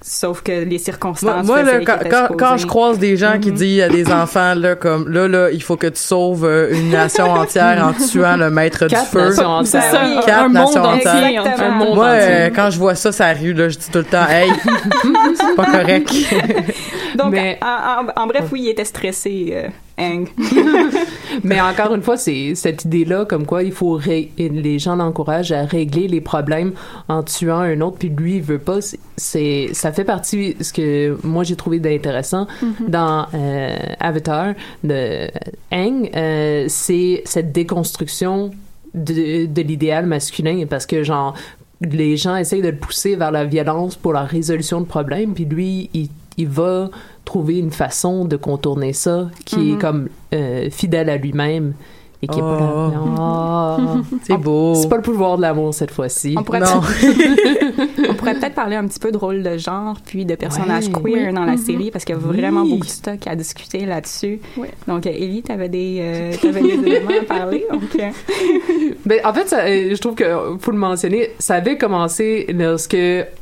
sauf 0.00 0.40
que 0.40 0.52
les 0.64 0.78
circonstances. 0.78 1.44
moi, 1.46 1.62
là, 1.62 1.80
quand, 1.84 2.56
je 2.56 2.66
croise 2.66 2.98
des 2.98 3.18
gens 3.18 3.38
qui 3.38 3.50
Mhm. 3.50 3.56
disent 3.56 3.82
à 3.82 3.88
des 3.90 4.10
enfants, 4.10 4.54
là, 4.54 4.76
comme, 4.76 5.10
là, 5.10 5.28
là, 5.28 5.50
il 5.50 5.62
faut 5.62 5.76
que 5.76 5.88
tu 5.88 6.00
sauves 6.00 6.48
une 6.72 6.88
nation 6.90 7.30
entière 7.30 7.86
en 7.86 7.92
tuant 8.06 8.38
le 8.38 8.48
maître 8.50 8.86
Quatre 8.86 9.04
du 9.04 9.10
feu. 9.10 9.28
nations 9.28 9.64
C'est 9.64 9.76
entières. 9.78 9.90
ça, 9.92 10.02
oui. 10.06 10.16
Quatre 10.24 10.38
un 10.38 10.42
monde 10.44 10.52
nations 10.54 10.82
entier. 10.84 11.08
entières. 11.10 11.60
Un 11.60 11.70
monde 11.72 11.94
Moi, 11.96 12.06
entier. 12.08 12.18
euh, 12.30 12.50
quand 12.54 12.70
je 12.70 12.78
vois 12.78 12.94
ça, 12.94 13.12
ça 13.12 13.30
rue, 13.34 13.52
là, 13.52 13.68
je 13.68 13.76
dis 13.76 13.90
tout 13.92 13.98
le 13.98 14.04
temps, 14.04 14.26
hey, 14.26 14.50
c'est 15.34 15.56
pas 15.56 15.66
correct. 15.66 16.10
Donc, 17.22 17.32
Mais- 17.32 17.58
en, 17.62 18.06
en- 18.06 18.22
en 18.22 18.26
bref, 18.26 18.44
oui, 18.52 18.62
il 18.64 18.68
était 18.70 18.84
stressé, 18.84 19.48
euh, 19.52 19.68
Hang. 19.98 20.28
Mais 21.44 21.60
encore 21.70 21.94
une 21.94 22.02
fois, 22.02 22.16
c'est 22.16 22.54
cette 22.54 22.84
idée-là, 22.84 23.24
comme 23.26 23.44
quoi 23.46 23.62
il 23.62 23.72
faut 23.72 23.98
les 24.38 24.78
gens 24.78 24.96
l'encouragent 24.96 25.52
à 25.52 25.64
régler 25.64 26.08
les 26.08 26.20
problèmes 26.20 26.72
en 27.08 27.22
tuant 27.22 27.58
un 27.60 27.80
autre, 27.82 27.98
puis 27.98 28.08
lui 28.08 28.36
il 28.36 28.42
veut 28.42 28.58
pas. 28.58 28.78
c'est- 29.16 29.68
ça 29.72 29.92
fait 29.92 30.04
partie 30.04 30.56
ce 30.60 30.72
que 30.72 31.16
moi 31.22 31.44
j'ai 31.44 31.56
trouvé 31.56 31.78
d'intéressant 31.80 32.46
dans 32.88 33.26
euh, 33.34 33.76
Avatar 34.00 34.54
de 34.82 35.28
Aang, 35.70 36.08
euh, 36.16 36.64
c'est 36.68 37.22
cette 37.26 37.52
déconstruction 37.52 38.50
de, 38.94 39.46
de 39.46 39.62
l'idéal 39.62 40.06
masculin, 40.06 40.64
parce 40.68 40.86
que 40.86 41.02
genre 41.04 41.34
les 41.82 42.16
gens 42.16 42.36
essayent 42.36 42.60
de 42.62 42.68
le 42.68 42.76
pousser 42.76 43.16
vers 43.16 43.30
la 43.30 43.44
violence 43.44 43.96
pour 43.96 44.12
la 44.12 44.22
résolution 44.24 44.80
de 44.80 44.86
problèmes, 44.86 45.32
puis 45.34 45.44
lui 45.46 45.88
il, 45.94 46.08
il 46.40 46.48
va 46.48 46.90
trouver 47.24 47.58
une 47.58 47.70
façon 47.70 48.24
de 48.24 48.36
contourner 48.36 48.92
ça 48.92 49.30
qui 49.44 49.72
est 49.72 49.78
comme 49.78 50.08
euh, 50.34 50.70
fidèle 50.70 51.08
à 51.10 51.16
lui-même 51.16 51.74
et 52.22 52.26
qui 52.26 52.38
est 52.38 52.42
pas 52.42 52.58
Oh. 52.60 52.92
Oh. 53.18 53.76
C'est 54.24 54.36
beau. 54.36 54.74
C'est 54.74 54.88
pas 54.88 54.96
le 54.96 55.02
pouvoir 55.02 55.36
de 55.36 55.42
l'amour 55.42 55.72
cette 55.74 55.90
fois-ci. 55.90 56.34
On 56.38 56.42
pourrait 56.42 56.60
Non. 56.60 56.80
On 58.10 58.14
pourrait 58.14 58.34
peut-être 58.34 58.54
parler 58.54 58.76
un 58.76 58.86
petit 58.86 58.98
peu 58.98 59.10
de 59.12 59.16
rôle 59.16 59.42
de 59.42 59.56
genre, 59.56 59.96
puis 60.04 60.24
de 60.24 60.34
personnages 60.34 60.86
Ouais. 60.88 60.92
queer 61.12 61.26
Oui. 61.28 61.32
dans 61.34 61.44
la 61.44 61.52
Mhm. 61.52 61.58
série, 61.58 61.90
parce 61.90 62.04
qu'il 62.04 62.14
y 62.14 62.18
a 62.18 62.20
Oui. 62.22 62.36
vraiment 62.36 62.64
beaucoup 62.64 62.86
de 62.86 62.90
stock 62.90 63.26
à 63.26 63.34
discuter 63.36 63.86
là-dessus. 63.86 64.40
Oui. 64.56 64.68
Donc, 64.86 65.06
euh, 65.06 65.10
Ellie, 65.10 65.42
t'avais 65.42 65.68
des, 65.68 65.98
euh, 66.00 66.32
t'avais 66.40 66.60
des 66.62 66.74
éléments 66.74 67.10
à 67.20 67.24
parler. 67.24 67.64
Donc, 67.70 67.82
euh, 67.98 68.08
Ben, 69.06 69.20
en 69.24 69.32
fait, 69.32 69.48
ça, 69.48 69.60
euh, 69.60 69.94
je 69.94 70.00
trouve 70.00 70.14
que 70.14 70.24
euh, 70.24 70.58
faut 70.58 70.70
le 70.72 70.76
mentionner, 70.78 71.30
ça 71.38 71.54
avait 71.54 71.78
commencé 71.78 72.46
lorsque 72.56 72.96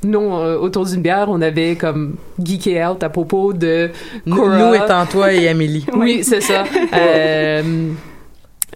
nous, 0.04 0.20
autour 0.20 0.84
d'une 0.86 1.02
bière, 1.02 1.26
on 1.28 1.40
avait 1.42 1.74
comme 1.76 2.14
geeké 2.42 2.84
out 2.84 3.02
à 3.02 3.08
propos 3.08 3.52
de 3.52 3.90
Nous, 4.26 4.74
étant 4.74 5.04
toi 5.06 5.32
et 5.32 5.48
Amélie. 5.48 5.84
Oui, 5.94 6.20
c'est 6.22 6.40
ça. 6.40 6.64
euh, 6.94 7.62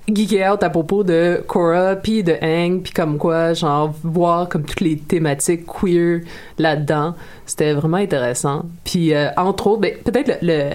geeké 0.08 0.46
out 0.48 0.62
à 0.62 0.70
propos 0.70 1.04
de 1.04 1.42
Korra 1.46 1.96
puis 1.96 2.22
de 2.24 2.32
Aang 2.42 2.80
puis 2.82 2.92
comme 2.92 3.18
quoi 3.18 3.52
genre 3.54 3.94
voir 4.02 4.48
comme 4.48 4.64
toutes 4.64 4.80
les 4.80 4.96
thématiques 4.98 5.64
queer 5.66 6.20
là-dedans 6.58 7.14
c'était 7.46 7.72
vraiment 7.72 7.98
intéressant 7.98 8.64
puis 8.84 9.14
euh, 9.14 9.28
entre 9.36 9.68
autres 9.68 9.80
ben, 9.82 9.94
peut-être 10.04 10.38
le, 10.42 10.70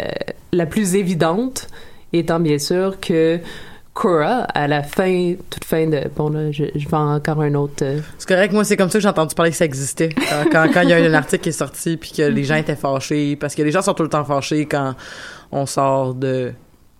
la 0.53 0.65
plus 0.65 0.95
évidente 0.95 1.67
étant 2.13 2.39
bien 2.39 2.57
sûr 2.57 2.99
que 3.01 3.39
Korra 3.93 4.43
à 4.53 4.67
la 4.67 4.83
fin 4.83 5.33
toute 5.49 5.65
fin 5.65 5.87
de 5.87 6.03
bon 6.15 6.29
là 6.29 6.51
je, 6.51 6.63
vais 6.65 6.93
encore 6.93 7.41
un 7.41 7.53
autre 7.55 7.83
euh, 7.83 7.99
C'est 8.19 8.27
correct, 8.29 8.53
moi, 8.53 8.63
c'est 8.63 8.77
comme 8.77 8.89
ça 8.91 8.99
que 8.99 9.01
j'ai 9.03 9.09
entendu 9.09 9.33
parler 9.33 9.49
que 9.51 9.57
ça 9.57 9.65
existait. 9.65 10.09
Quand- 10.09 10.45
Quand 10.51 10.67
quand 10.71 10.81
il 10.81 10.89
y 10.89 10.93
a 10.93 10.97
un 10.97 11.13
article 11.15 11.41
qui 11.43 11.49
est 11.49 11.51
sorti, 11.51 11.97
puis 11.97 12.11
que 12.15 12.21
les 12.21 12.43
gens 12.43 12.55
étaient 12.57 12.75
fâchés, 12.75 13.35
parce 13.35 13.55
que 13.55 13.63
les 13.63 13.71
gens 13.71 13.81
sont 13.81 13.95
tout 13.95 14.03
le 14.03 14.09
temps 14.09 14.23
fâchés 14.23 14.67
quand 14.67 14.93
on 15.51 15.65
sort 15.65 16.13
de... 16.13 16.53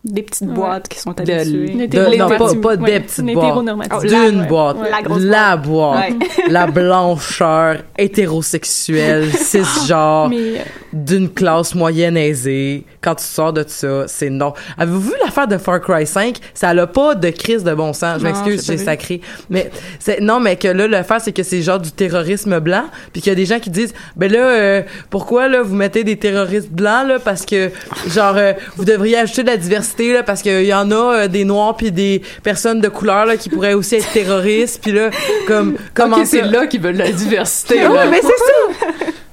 des 0.04 0.22
petites 0.24 0.48
Ouais. 0.48 0.54
boîtes 0.54 0.88
qui 0.88 1.00
sont 1.00 1.12
habituées. 1.20 1.88
De 1.88 2.18
non, 2.18 2.30
pas, 2.30 2.38
des 2.78 3.00
petites 3.00 3.34
boîtes. 3.34 3.60
Oh, 3.93 4.02
D'une 4.02 4.41
ouais. 4.41 4.48
boîte. 4.48 4.78
La 4.89 5.02
grosse 5.02 5.22
La 5.24 5.58
boîte. 5.58 6.10
Ouais. 6.12 6.50
La 6.50 6.68
blancheur 6.68 7.78
hétérosexuelle, 7.98 9.32
cisgenre, 9.34 10.30
Mais 10.30 10.38
euh, 10.38 10.64
d'une 11.06 11.30
classe 11.30 11.76
moyenne 11.76 12.18
aisée. 12.18 12.84
Quand 13.02 13.16
tu 13.16 13.24
sors 13.24 13.54
de 13.54 13.64
ça, 13.68 14.06
c'est 14.08 14.30
non. 14.30 14.54
Avez-vous 14.78 15.00
vu 15.02 15.14
l'affaire 15.24 15.48
de 15.48 15.58
Far 15.58 15.80
Cry 15.82 16.06
5? 16.06 16.38
Ça 16.54 16.74
n'a 16.74 16.88
pas 16.88 17.16
de 17.16 17.30
crise 17.30 17.64
de 17.64 17.74
bon 17.74 17.93
sens. 17.93 18.20
Je 18.20 18.26
Non, 18.26 18.32
m'excuse, 18.32 18.66
j'ai 18.66 18.78
sacré. 18.78 19.22
Mais 19.50 19.70
c'est, 20.00 20.20
non, 20.20 20.39
mais 20.39 20.56
que 20.56 20.68
là, 20.68 20.88
l'affaire, 20.88 21.22
c'est 21.22 21.32
que 21.32 21.43
c'est 21.43 21.62
genre 21.62 21.80
du 21.80 21.91
terrorisme 21.91 22.60
blanc. 22.60 22.86
Puis 23.14 23.22
qu'il 23.22 23.32
y 23.32 23.34
a 23.34 23.36
des 23.36 23.45
gens 23.45 23.60
qui 23.60 23.70
disent, 23.70 23.93
ben 24.16 24.32
là, 24.32 24.39
euh, 24.39 24.82
pourquoi, 25.10 25.48
là, 25.48 25.62
vous 25.62 25.76
mettez 25.76 26.04
des 26.04 26.18
terroristes 26.18 26.72
blancs, 26.72 27.08
là? 27.08 27.20
Parce 27.20 27.45
que, 27.45 27.70
genre, 28.10 28.36
euh, 28.38 28.54
vous 28.76 28.86
devriez 28.86 29.18
ajouter 29.18 29.43
de 29.43 29.48
la 29.50 29.58
diversité, 29.58 30.14
là, 30.14 30.24
parce 30.24 30.41
qu'il 30.41 30.66
y 30.66 30.74
en 30.74 30.89
a 30.91 30.95
euh, 31.16 31.28
des 31.28 31.45
noirs 31.45 31.76
puis 31.78 31.91
des 31.91 32.22
personnes 32.43 32.82
de 32.82 32.88
couleur, 32.89 33.26
là, 33.26 33.38
qui 33.38 33.50
pourraient 33.50 33.74
aussi 33.74 33.95
être 33.95 34.12
terroristes. 34.12 34.80
Puis 34.82 34.91
là, 34.91 35.10
comme, 35.48 35.76
comment 35.93 36.26
c'est 36.26 36.41
là 36.41 36.68
qu'ils 36.68 36.82
veulent 36.82 36.98
la 36.98 37.12
diversité 37.12 37.76
Ah 37.80 37.84
là. 37.84 37.91
ouais, 37.91 38.10
mais 38.10 38.22
c'est 38.22 38.28
ça! 38.28 39.06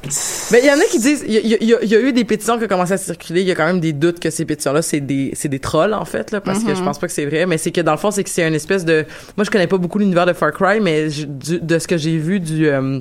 Mais 0.53 0.61
il 0.63 0.67
y 0.67 0.71
en 0.71 0.79
a 0.79 0.85
qui 0.91 0.99
disent, 0.99 1.25
il 1.27 1.33
y, 1.35 1.55
a- 1.55 1.63
y 1.85 1.87
y 1.91 1.95
eu 1.95 2.13
des 2.13 2.25
pétitions 2.25 2.59
qui 2.59 2.65
ont 2.65 2.69
commencé 2.69 2.93
à 2.93 2.97
circuler. 2.99 3.41
Il 3.43 3.47
y 3.47 3.51
a 3.51 3.55
quand 3.55 3.67
même 3.67 3.81
des 3.81 3.93
doutes 3.93 4.21
que 4.21 4.31
ces 4.31 4.45
pétitions-là, 4.45 4.83
c'est 4.83 5.01
des, 5.01 5.31
c'est 5.35 5.49
des 5.49 5.59
trolls, 5.59 5.95
en 5.95 6.05
fait, 6.05 6.31
là, 6.31 6.41
parce 6.41 6.63
que 6.65 6.75
je 6.75 6.83
pense 6.83 6.99
pas 6.99 7.07
que 7.07 7.13
c'est 7.13 7.27
vrai. 7.27 7.47
Mais 7.47 7.59
c'est 7.59 7.71
que 7.73 7.81
dans 7.81 7.93
le 7.93 7.99
fond, 7.99 8.11
c'est 8.11 8.25
que 8.25 8.31
c'est 8.31 8.47
une 8.47 8.55
espèce 8.55 8.85
de. 8.85 9.05
Moi, 9.37 9.45
je 9.45 9.51
connais 9.51 9.67
pas 9.67 9.79
beaucoup 9.79 9.99
l'univers 9.99 10.27
de 10.27 10.33
Far 10.33 10.53
Cry, 10.53 10.81
mais 10.81 11.11
je- 11.11 11.27
du- 11.27 11.61
de 11.61 11.79
ce 11.79 11.87
que 11.89 11.97
j'ai 11.97 12.17
vu 12.19 12.41
du. 12.41 12.67
euh, 12.69 12.99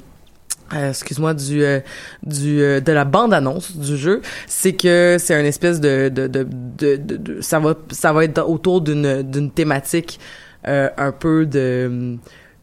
euh, 0.74 0.90
excuse-moi 0.90 1.34
du 1.34 1.64
euh, 1.64 1.82
du 2.26 2.62
euh, 2.62 2.80
de 2.80 2.92
la 2.94 3.04
bande 3.06 3.34
annonce 3.34 3.76
du 3.78 3.96
jeu 3.98 4.22
c'est 4.48 4.72
que 4.74 5.18
c'est 5.20 5.38
une 5.40 5.46
espèce 5.46 5.80
de 5.82 6.10
de, 6.10 6.26
de, 6.26 6.48
de, 6.78 6.96
de- 6.96 7.18
de- 7.18 7.42
ça 7.42 7.60
va 7.60 7.76
ça 7.92 8.12
va 8.14 8.24
être 8.24 8.40
autour 8.50 8.82
d'une 8.82 9.22
d'une 9.24 9.52
thématique 9.52 10.20
euh, 10.68 10.90
un 10.98 11.12
peu 11.12 11.46
de 11.46 12.16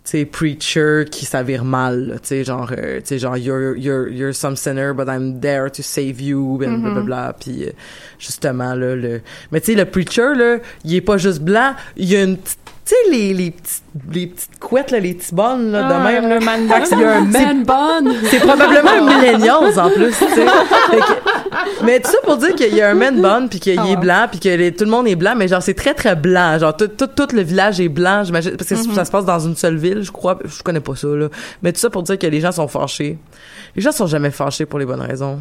sais 0.05 0.25
preacher 0.25 1.05
qui 1.11 1.25
s'avère 1.25 1.65
mal 1.65 2.19
tu 2.23 2.29
sais 2.29 2.45
genre 2.45 2.71
euh, 2.77 3.01
tu 3.01 3.07
sais 3.07 3.19
genre 3.19 3.37
you're 3.37 3.77
you're 3.77 4.09
you're 4.09 4.35
some 4.35 4.57
sinner 4.57 4.93
but 4.95 5.09
I'm 5.09 5.41
there 5.41 5.71
to 5.71 5.83
save 5.83 6.21
you 6.21 6.57
bla 6.59 6.69
bla 6.77 6.91
bla, 6.91 7.03
bla. 7.03 7.37
Puis 7.39 7.65
euh, 7.65 7.71
justement 8.19 8.75
là 8.75 8.97
le 8.97 9.21
mais 9.53 9.61
tu 9.61 9.73
sais 9.73 9.79
le 9.79 9.85
preacher 9.85 10.35
là 10.35 10.59
il 10.85 10.95
est 10.95 11.01
pas 11.01 11.19
juste 11.19 11.41
blanc 11.41 11.75
il 11.97 12.09
y 12.09 12.17
a 12.17 12.23
une 12.23 12.37
petite 12.37 12.60
tu 12.91 12.97
sais 12.97 13.11
les 13.17 13.35
les 13.35 13.51
petites 13.53 13.83
les 14.11 14.27
petites 14.27 14.59
couettes 14.59 14.91
là 14.91 14.99
les 14.99 15.15
petits 15.15 15.35
bonnes 15.35 15.71
là 15.71 15.83
de 15.85 15.93
Ah, 15.93 15.99
même 16.01 16.29
là 16.29 16.41
man 16.41 16.61
il 16.65 16.99
y 16.99 17.05
a 17.05 17.13
un 17.17 17.21
man 17.21 17.63
bun 17.65 18.13
c'est 18.31 18.41
probablement 18.41 18.91
un 18.91 19.01
millennials 19.21 19.79
en 19.79 19.91
plus, 19.91 20.11
tu 20.17 20.25
sais. 20.35 20.47
Mais 21.85 22.01
tout 22.01 22.11
ça 22.11 22.19
pour 22.25 22.37
dire 22.39 22.55
qu'il 22.55 22.75
y 22.75 22.81
a 22.83 22.91
un 22.91 22.95
man 22.95 23.21
bun 23.21 23.47
puis 23.49 23.61
qu'il 23.61 23.79
Ah 23.79 23.87
est 23.89 23.97
blanc 23.97 24.27
puis 24.31 24.41
que 24.41 24.49
les- 24.49 24.73
tout 24.75 24.85
le 24.85 24.91
monde 24.91 25.07
est 25.09 25.15
blanc, 25.17 25.35
mais 25.37 25.47
genre 25.49 25.63
c'est 25.63 25.75
très 25.75 25.95
très 25.95 26.17
blanc, 26.17 26.59
genre 26.59 26.77
tout, 26.77 26.89
tout, 26.89 27.07
tout 27.07 27.29
le 27.35 27.43
village 27.43 27.81
est 27.81 27.89
blanc, 27.89 28.25
j'imagine 28.25 28.57
parce 28.57 28.69
que 28.69 28.75
Mm-hmm. 28.75 28.95
ça 28.95 29.05
se 29.05 29.11
passe 29.11 29.25
dans 29.25 29.39
une 29.41 29.57
seule 29.57 29.77
ville, 29.77 30.03
je 30.03 30.11
crois, 30.11 30.39
je 30.45 30.63
connais 30.63 30.81
pas 30.81 30.97
ça 30.97 31.07
là. 31.09 31.29
Mais 31.63 31.73
tout 31.73 31.81
ça 31.81 31.91
pour 31.91 32.03
dire 32.03 32.19
que 32.19 32.27
les 32.27 32.41
gens 32.41 32.53
sont 32.53 32.67
fâchés. 32.69 33.19
Les 33.77 33.83
gens 33.83 33.93
sont 33.93 34.07
jamais 34.07 34.31
fâchés 34.31 34.67
pour 34.67 34.79
les 34.79 34.87
bonnes 34.87 35.01
raisons. 35.03 35.39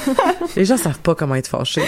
les 0.56 0.64
gens 0.64 0.76
savent 0.76 0.98
pas 1.00 1.14
comment 1.14 1.34
être 1.36 1.48
fâchés. 1.48 1.82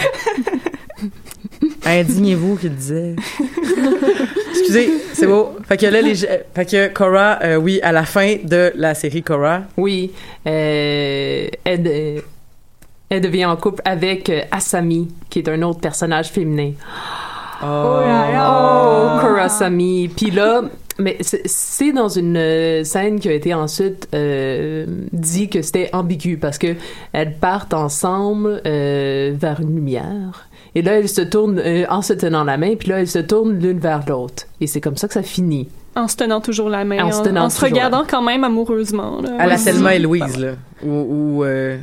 Indignez-vous 1.85 2.57
qu'il 2.57 2.74
disait. 2.74 3.16
Excusez, 4.51 4.91
c'est 5.12 5.26
beau. 5.26 5.57
Fait 5.68 5.76
que 5.76 5.87
là, 5.87 6.01
les, 6.01 6.14
fait 6.14 6.64
que 6.70 6.89
Cora, 6.89 7.39
euh, 7.43 7.57
oui, 7.57 7.80
à 7.83 7.93
la 7.93 8.05
fin 8.05 8.37
de 8.43 8.72
la 8.76 8.95
série 8.95 9.22
Cora. 9.22 9.62
Oui, 9.76 10.12
euh, 10.47 11.47
elle, 11.64 11.83
euh, 11.87 12.20
elle 13.09 13.20
devient 13.20 13.47
en 13.47 13.57
couple 13.57 13.83
avec 13.85 14.30
euh, 14.30 14.43
Asami, 14.51 15.09
qui 15.30 15.41
est 15.41 15.49
un 15.49 15.62
autre 15.62 15.80
personnage 15.80 16.28
féminin. 16.28 16.72
Oh, 17.62 18.01
Oh, 18.05 19.18
Cora 19.20 19.43
Asami. 19.45 20.09
Puis 20.09 20.30
là, 20.30 20.62
mais 20.99 21.16
c'est- 21.20 21.93
dans 21.93 22.09
une 22.09 22.37
euh, 22.37 22.85
scène 22.85 23.18
qui 23.18 23.28
a 23.28 23.33
été 23.33 23.55
ensuite 23.55 24.09
euh, 24.14 24.87
dit 25.12 25.49
que 25.49 25.62
c'était 25.62 25.91
ambigu 25.93 26.37
parce 26.37 26.59
que 26.59 26.74
elles 27.12 27.35
partent 27.35 27.74
ensemble 27.74 28.61
euh, 28.66 29.33
vers 29.35 29.61
une 29.61 29.74
lumière. 29.74 30.49
Et 30.75 30.83
là, 30.83 30.99
elles 30.99 31.09
se 31.09 31.20
tournent 31.20 31.59
euh, 31.59 31.85
en 31.91 32.03
se 32.03 32.12
tenant 32.14 32.45
la 32.45 32.57
main, 32.57 32.77
puis 32.77 32.89
là, 32.89 33.01
elles 33.01 33.09
se 33.09 33.18
tournent 33.18 33.59
l'une 33.59 33.79
vers 33.79 34.01
l'autre. 34.09 34.45
Et 34.61 34.66
c'est 34.66 34.81
comme 34.81 34.97
ça 34.97 35.07
que 35.09 35.14
ça 35.14 35.23
finit. 35.23 35.68
En 35.95 36.09
se 36.09 36.16
tenant 36.16 36.41
toujours 36.41 36.70
la 36.70 36.85
main, 36.85 37.05
En 37.05 37.09
en, 37.09 37.12
se 37.12 37.23
tenant 37.23 37.45
en 37.45 37.51
se 37.51 37.61
regardant 37.62 38.05
quand 38.09 38.23
même 38.23 38.45
amoureusement. 38.45 39.20
là. 39.20 39.31
À 39.39 39.47
la. 39.47 39.59
Selma 39.59 39.95
et 39.95 39.99
Louise, 40.01 40.39
là. 40.39 40.53
Ou, 40.83 40.89
ou, 41.39 41.45
euh, 41.45 41.77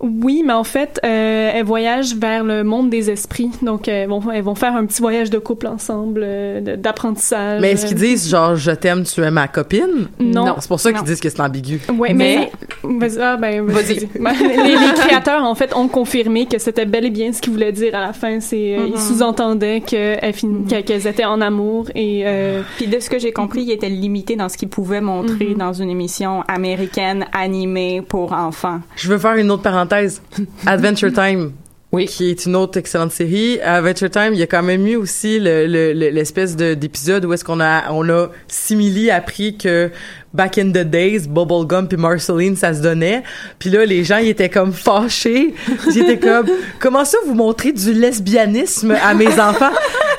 Oui, 0.00 0.42
mais 0.44 0.52
en 0.52 0.64
fait, 0.64 1.00
euh, 1.04 1.50
elles 1.54 1.64
voyagent 1.64 2.14
vers 2.16 2.42
le 2.44 2.64
monde 2.64 2.90
des 2.90 3.10
esprits. 3.10 3.50
Donc, 3.62 3.86
elles 3.88 4.08
vont, 4.08 4.20
elles 4.32 4.42
vont 4.42 4.54
faire 4.54 4.74
un 4.74 4.84
petit 4.86 5.00
voyage 5.00 5.30
de 5.30 5.38
couple 5.38 5.66
ensemble, 5.68 6.22
euh, 6.24 6.76
d'apprentissage. 6.76 7.60
Mais 7.60 7.72
est-ce 7.72 7.86
qu'ils 7.86 7.96
disent 7.96 8.28
genre 8.28 8.56
je 8.56 8.70
t'aime, 8.72 9.04
tu 9.04 9.20
es 9.22 9.30
ma 9.30 9.48
copine? 9.48 10.08
Non. 10.20 10.56
C'est 10.58 10.68
pour 10.68 10.80
ça 10.80 10.90
qu'ils 10.90 10.98
Non. 11.00 11.04
disent 11.06 11.20
que 11.20 11.28
c'est 11.28 11.40
ambigu. 11.40 11.80
Ouais, 11.96 12.12
mais, 12.14 12.50
vas-y, 12.82 13.18
ah, 13.20 13.36
ben, 13.36 13.62
vas-y. 13.66 14.08
Ben, 14.20 14.32
les, 14.40 14.72
les 14.72 14.94
créateurs, 14.94 15.42
en 15.44 15.54
fait, 15.54 15.74
ont 15.74 15.88
confirmé 15.88 16.46
que 16.46 16.58
c'était 16.58 16.86
bel 16.86 17.04
et 17.06 17.10
bien 17.10 17.32
ce 17.32 17.40
qu'ils 17.40 17.52
voulaient 17.52 17.72
dire 17.72 17.94
à 17.94 18.00
la 18.00 18.12
fin. 18.12 18.40
C'est, 18.40 18.76
euh, 18.78 18.86
Ils 18.94 19.00
sous-entendaient 19.00 19.80
qu'elles, 19.80 20.32
fin- 20.32 20.64
qu'elles- 20.68 20.84
qu'elles 20.84 21.06
étaient 21.06 21.24
en 21.24 21.40
amour 21.40 21.86
et 21.94 22.22
euh, 22.26 22.62
Puis 22.76 22.86
de 22.86 22.98
ce 23.00 23.08
que 23.10 23.18
j'ai 23.18 23.32
compris, 23.32 23.62
il 23.62 23.70
était 23.70 23.88
limité 23.88 24.36
dans 24.36 24.48
ce 24.48 24.56
qu'il 24.56 24.68
pouvait 24.68 25.00
montrer 25.00 25.50
Mhm. 25.50 25.58
dans 25.58 25.72
une 25.72 25.90
émission 25.90 26.42
américaine 26.48 27.26
animée 27.32 28.02
pour 28.06 28.32
enfants. 28.32 28.80
Je 28.96 29.08
veux 29.08 29.18
faire 29.18 29.34
une 29.34 29.50
autre 29.50 29.62
parenthèse. 29.76 30.20
Adventure 30.66 31.12
Time. 31.12 31.52
Oui. 31.94 32.06
Qui 32.06 32.30
est 32.30 32.46
une 32.46 32.56
autre 32.56 32.78
excellente 32.78 33.12
série. 33.12 33.60
À 33.60 33.74
Adventure 33.76 34.08
Time, 34.10 34.30
il 34.32 34.38
y 34.38 34.42
a 34.42 34.46
quand 34.46 34.62
même 34.62 34.86
eu 34.86 34.96
aussi 34.96 35.38
le- 35.38 35.66
le- 35.66 35.92
le- 35.92 36.08
l'espèce 36.08 36.56
de- 36.56 36.72
d'épisode 36.72 37.26
où 37.26 37.34
est-ce 37.34 37.44
qu'on 37.44 37.60
a, 37.60 37.90
on 37.92 38.08
a 38.08 38.28
simili 38.48 39.10
appris 39.10 39.58
que 39.58 39.90
back 40.32 40.56
in 40.56 40.70
the 40.70 40.84
days, 40.88 41.28
Bubblegum 41.28 41.88
puis 41.88 41.98
Marceline, 41.98 42.56
ça 42.56 42.72
se 42.72 42.80
donnait. 42.80 43.22
Puis 43.58 43.68
là, 43.68 43.84
les 43.84 44.04
gens, 44.04 44.16
ils 44.16 44.28
étaient 44.30 44.48
comme 44.48 44.72
fâchés. 44.72 45.52
Ils 45.86 45.98
étaient 45.98 46.18
comme, 46.18 46.46
comment 46.80 47.04
ça 47.04 47.18
vous 47.26 47.34
montrez 47.34 47.72
du 47.72 47.92
lesbianisme 47.92 48.94
à 49.02 49.12
mes 49.12 49.38
enfants? 49.38 49.72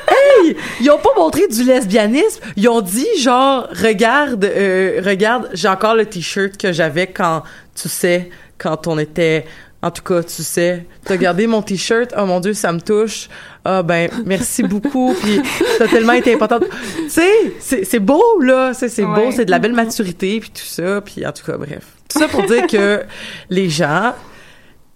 Hey! 0.08 0.54
Ils 0.80 0.90
ont 0.92 0.98
pas 0.98 1.10
montré 1.16 1.48
du 1.48 1.64
lesbianisme. 1.64 2.40
Ils 2.56 2.68
ont 2.68 2.82
dit, 2.82 3.06
genre, 3.18 3.66
regarde, 3.82 4.44
euh, 4.44 5.00
regarde, 5.04 5.50
j'ai 5.54 5.66
encore 5.66 5.96
le 5.96 6.06
t-shirt 6.06 6.56
que 6.56 6.72
j'avais 6.72 7.08
quand, 7.08 7.42
tu 7.74 7.88
sais, 7.88 8.30
quand 8.64 8.86
on 8.86 8.98
était, 8.98 9.44
en 9.82 9.90
tout 9.90 10.02
cas, 10.02 10.22
tu 10.22 10.42
sais, 10.42 10.86
t'as 11.04 11.18
gardé 11.18 11.46
mon 11.46 11.60
t-shirt, 11.60 12.14
oh 12.16 12.24
mon 12.24 12.40
dieu, 12.40 12.54
ça 12.54 12.72
me 12.72 12.80
touche. 12.80 13.28
Ah 13.62 13.82
ben, 13.82 14.08
merci 14.24 14.62
beaucoup, 14.72 15.14
puis 15.22 15.40
t'as 15.78 15.86
tellement 15.86 16.14
été 16.14 16.32
importante. 16.34 16.64
Tu 17.04 17.20
sais, 17.60 17.84
c'est 17.84 17.98
beau, 18.00 18.40
là, 18.40 18.72
c'est 18.72 18.88
c'est 18.88 19.04
beau, 19.04 19.26
Ouais. 19.26 19.32
c'est 19.32 19.44
de 19.44 19.50
la 19.50 19.58
belle 19.58 19.74
maturité, 19.74 20.40
puis 20.40 20.48
tout 20.48 20.64
ça, 20.64 21.02
puis 21.02 21.26
en 21.26 21.32
tout 21.32 21.44
cas, 21.44 21.58
bref. 21.58 21.84
Tout 22.08 22.18
ça 22.18 22.26
pour 22.28 22.42
dire 22.46 22.66
que 22.66 23.02
les 23.50 23.68
gens, 23.68 24.14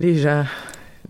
les 0.00 0.16
gens... 0.16 0.44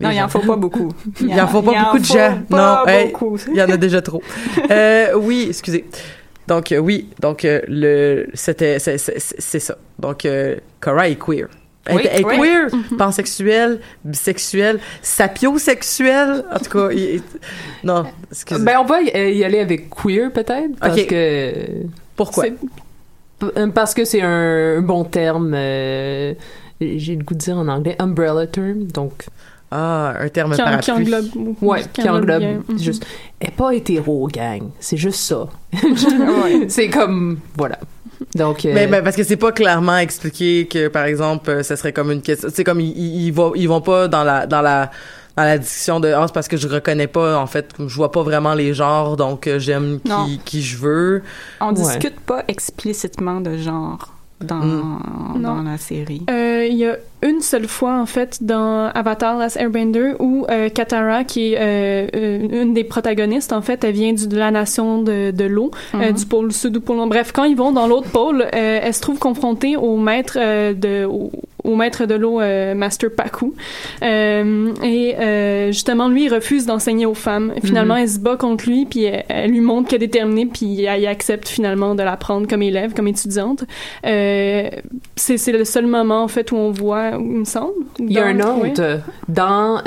les 0.01 0.05
Non, 0.07 0.11
il 0.11 0.21
en 0.21 0.27
faut 0.27 0.39
pas 0.39 0.57
beaucoup. 0.57 0.91
il 1.21 1.39
en 1.39 1.47
faut 1.47 1.61
pas 1.61 1.71
il 1.71 1.77
en 1.79 1.83
beaucoup 1.85 1.99
de 1.99 2.05
faut 2.05 2.13
gens. 2.13 2.39
pas 2.49 2.83
non, 2.85 2.91
hey, 2.91 3.07
beaucoup. 3.11 3.37
il 3.49 3.55
y 3.55 3.63
en 3.63 3.69
a 3.69 3.77
déjà 3.77 4.01
trop. 4.01 4.21
Euh, 4.69 5.13
oui, 5.15 5.45
excusez. 5.49 5.85
Donc 6.47 6.71
euh, 6.73 6.77
oui, 6.79 7.09
donc 7.21 7.45
euh, 7.45 7.61
le 7.67 8.27
c'était 8.33 8.79
c'est 8.79 9.59
ça. 9.59 9.77
Donc 9.99 10.27
Cora 10.81 11.07
est 11.07 11.15
queer. 11.15 11.47
Elle, 11.89 11.95
Oui, 11.95 12.03
est 12.11 12.25
oui. 12.25 12.37
queer, 12.39 12.67
pansexuelle, 12.97 13.79
bisexuelle, 14.05 14.79
sapiosexuelle. 15.01 16.45
En 16.53 16.59
tout 16.59 16.69
cas, 16.69 16.89
il- 16.91 17.15
il- 17.15 17.21
non, 17.83 18.05
excusez. 18.31 18.63
Ben, 18.63 18.77
on 18.79 18.85
va 18.85 19.01
y, 19.01 19.09
euh, 19.15 19.29
y 19.31 19.43
aller 19.43 19.59
avec 19.59 19.89
queer, 19.89 20.31
peut-être, 20.31 20.77
parce 20.79 21.01
que... 21.03 21.53
Pourquoi? 22.15 22.45
Euh, 23.57 23.67
Parce 23.73 23.93
que 23.93 24.03
c'est 24.03 24.21
un 24.21 24.81
bon 24.81 25.05
terme, 25.05 25.53
euh, 25.55 26.33
j'ai 26.81 27.15
le 27.15 27.23
goût 27.23 27.33
de 27.35 27.39
dire 27.39 27.57
en 27.57 27.67
anglais, 27.69 27.95
umbrella 27.99 28.45
term, 28.47 28.83
donc... 28.85 29.25
Ah, 29.71 30.15
un 30.19 30.27
terme 30.29 30.53
qui, 30.55 30.61
en- 30.61 30.65
parapluie. 30.65 30.83
qui 30.85 30.91
englobe. 30.91 31.55
Ouais, 31.61 31.81
qui 31.93 32.09
englobe. 32.09 32.43
Mhm. 32.67 32.79
juste... 32.79 33.05
Elle 33.39 33.47
est 33.49 33.51
pas 33.51 33.71
hétéro, 33.71 34.27
gang, 34.27 34.63
c'est 34.79 34.97
juste 34.97 35.19
ça. 35.21 35.47
c'est 36.67 36.89
comme... 36.89 37.39
Voilà. 37.55 37.79
Donc... 38.35 38.65
euh, 38.65 38.73
Mais, 38.73 38.87
mais 38.87 39.01
parce 39.01 39.15
que 39.15 39.23
c'est 39.23 39.37
pas 39.37 39.51
clairement 39.51 39.97
expliqué 39.97 40.67
que 40.67 40.87
par 40.89 41.05
exemple 41.05 41.49
euh, 41.49 41.63
ça 41.63 41.75
serait 41.75 41.93
comme 41.93 42.11
une 42.11 42.21
question 42.21 42.49
c'est 42.53 42.63
comme 42.63 42.79
ils, 42.81 42.95
ils, 42.97 43.25
ils 43.27 43.31
vont 43.33 43.53
ils 43.55 43.67
vont 43.67 43.81
pas 43.81 44.07
dans 44.07 44.23
la 44.23 44.45
dans 44.45 44.61
la 44.61 44.91
dans 45.37 45.43
la 45.43 45.57
discussion 45.57 45.99
de 46.01 46.09
ah 46.11 46.25
c'est 46.27 46.33
parce 46.33 46.47
que 46.49 46.57
je 46.57 46.67
reconnais 46.67 47.07
pas 47.07 47.37
en 47.39 47.47
fait 47.47 47.73
je 47.79 47.95
vois 47.95 48.11
pas 48.11 48.23
vraiment 48.23 48.53
les 48.53 48.73
genres 48.73 49.15
donc 49.15 49.47
euh, 49.47 49.57
j'aime 49.59 49.99
qui 50.01 50.39
qui 50.43 50.61
je 50.61 50.77
veux. 50.77 51.23
On 51.61 51.67
Ouais. 51.69 51.73
discute 51.73 52.19
pas 52.19 52.43
explicitement 52.47 53.39
de 53.41 53.57
genre 53.57 54.09
dans, 54.43 54.55
Mm. 55.35 55.41
dans 55.41 55.61
la 55.63 55.77
série. 55.77 56.21
Euh, 56.29 56.65
Il 56.69 56.75
y 56.77 56.85
a 56.85 56.97
une 57.21 57.41
seule 57.41 57.67
fois, 57.67 57.99
en 57.99 58.05
fait, 58.05 58.39
dans 58.43 58.87
Avatar 58.93 59.37
Last 59.37 59.57
Airbender, 59.57 60.13
où 60.19 60.45
euh, 60.49 60.69
Katara, 60.69 61.23
qui 61.23 61.53
est 61.53 61.57
euh, 61.59 62.07
euh, 62.15 62.63
une 62.63 62.73
des 62.73 62.83
protagonistes, 62.83 63.53
en 63.53 63.61
fait, 63.61 63.83
elle 63.83 63.93
vient 63.93 64.13
du- 64.13 64.27
de 64.27 64.37
la 64.37 64.51
nation 64.51 65.01
de, 65.01 65.31
de 65.31 65.45
l'eau, 65.45 65.71
euh, 65.95 66.09
Mhm. 66.09 66.13
du 66.13 66.25
pôle 66.25 66.51
sud 66.51 66.77
ou 66.77 66.81
pôle 66.81 66.97
nord. 66.97 67.07
Bref, 67.07 67.31
quand 67.33 67.43
ils 67.45 67.55
vont 67.55 67.71
dans 67.71 67.87
l'autre 67.87 68.09
pôle, 68.11 68.41
euh, 68.43 68.79
elle 68.83 68.93
se 68.93 69.01
trouve 69.01 69.19
confrontée 69.19 69.75
au 69.77 69.97
maître 69.97 70.37
euh, 70.39 70.73
de... 70.73 71.05
Au, 71.05 71.31
au 71.63 71.75
maître 71.75 72.05
de 72.05 72.15
l'eau, 72.15 72.39
euh, 72.41 72.73
Master 72.75 73.09
Paku. 73.15 73.53
Euh, 74.03 74.73
et 74.83 75.15
euh, 75.19 75.67
justement, 75.67 76.07
lui, 76.07 76.25
il 76.25 76.33
refuse 76.33 76.65
d'enseigner 76.65 77.05
aux 77.05 77.13
femmes. 77.13 77.53
Finalement, 77.63 77.95
Mhm. 77.95 78.01
elle 78.01 78.09
se 78.09 78.19
bat 78.19 78.35
contre 78.37 78.65
lui, 78.69 78.85
puis 78.85 79.03
elle, 79.03 79.25
elle 79.27 79.51
lui 79.51 79.61
montre 79.61 79.89
qu'elle 79.89 80.03
est 80.03 80.07
déterminée, 80.07 80.45
puis 80.45 80.83
elle, 80.83 81.03
elle 81.03 81.07
accepte 81.07 81.47
finalement 81.47 81.95
de 81.95 82.03
la 82.03 82.17
prendre 82.17 82.47
comme 82.47 82.61
élève, 82.61 82.93
comme 82.93 83.07
étudiante. 83.07 83.63
C'est 84.03 85.51
le 85.51 85.65
seul 85.65 85.85
moment, 85.85 86.23
en 86.23 86.27
fait, 86.27 86.51
où 86.51 86.55
on 86.55 86.71
voit, 86.71 87.11
il 87.13 87.39
me 87.39 87.45
semble. 87.45 87.73
Il 87.99 88.11
y 88.11 88.19
a 88.19 88.25
un 88.25 88.39
autre 88.39 88.61
ouais. 88.61 88.99
dans 89.27 89.81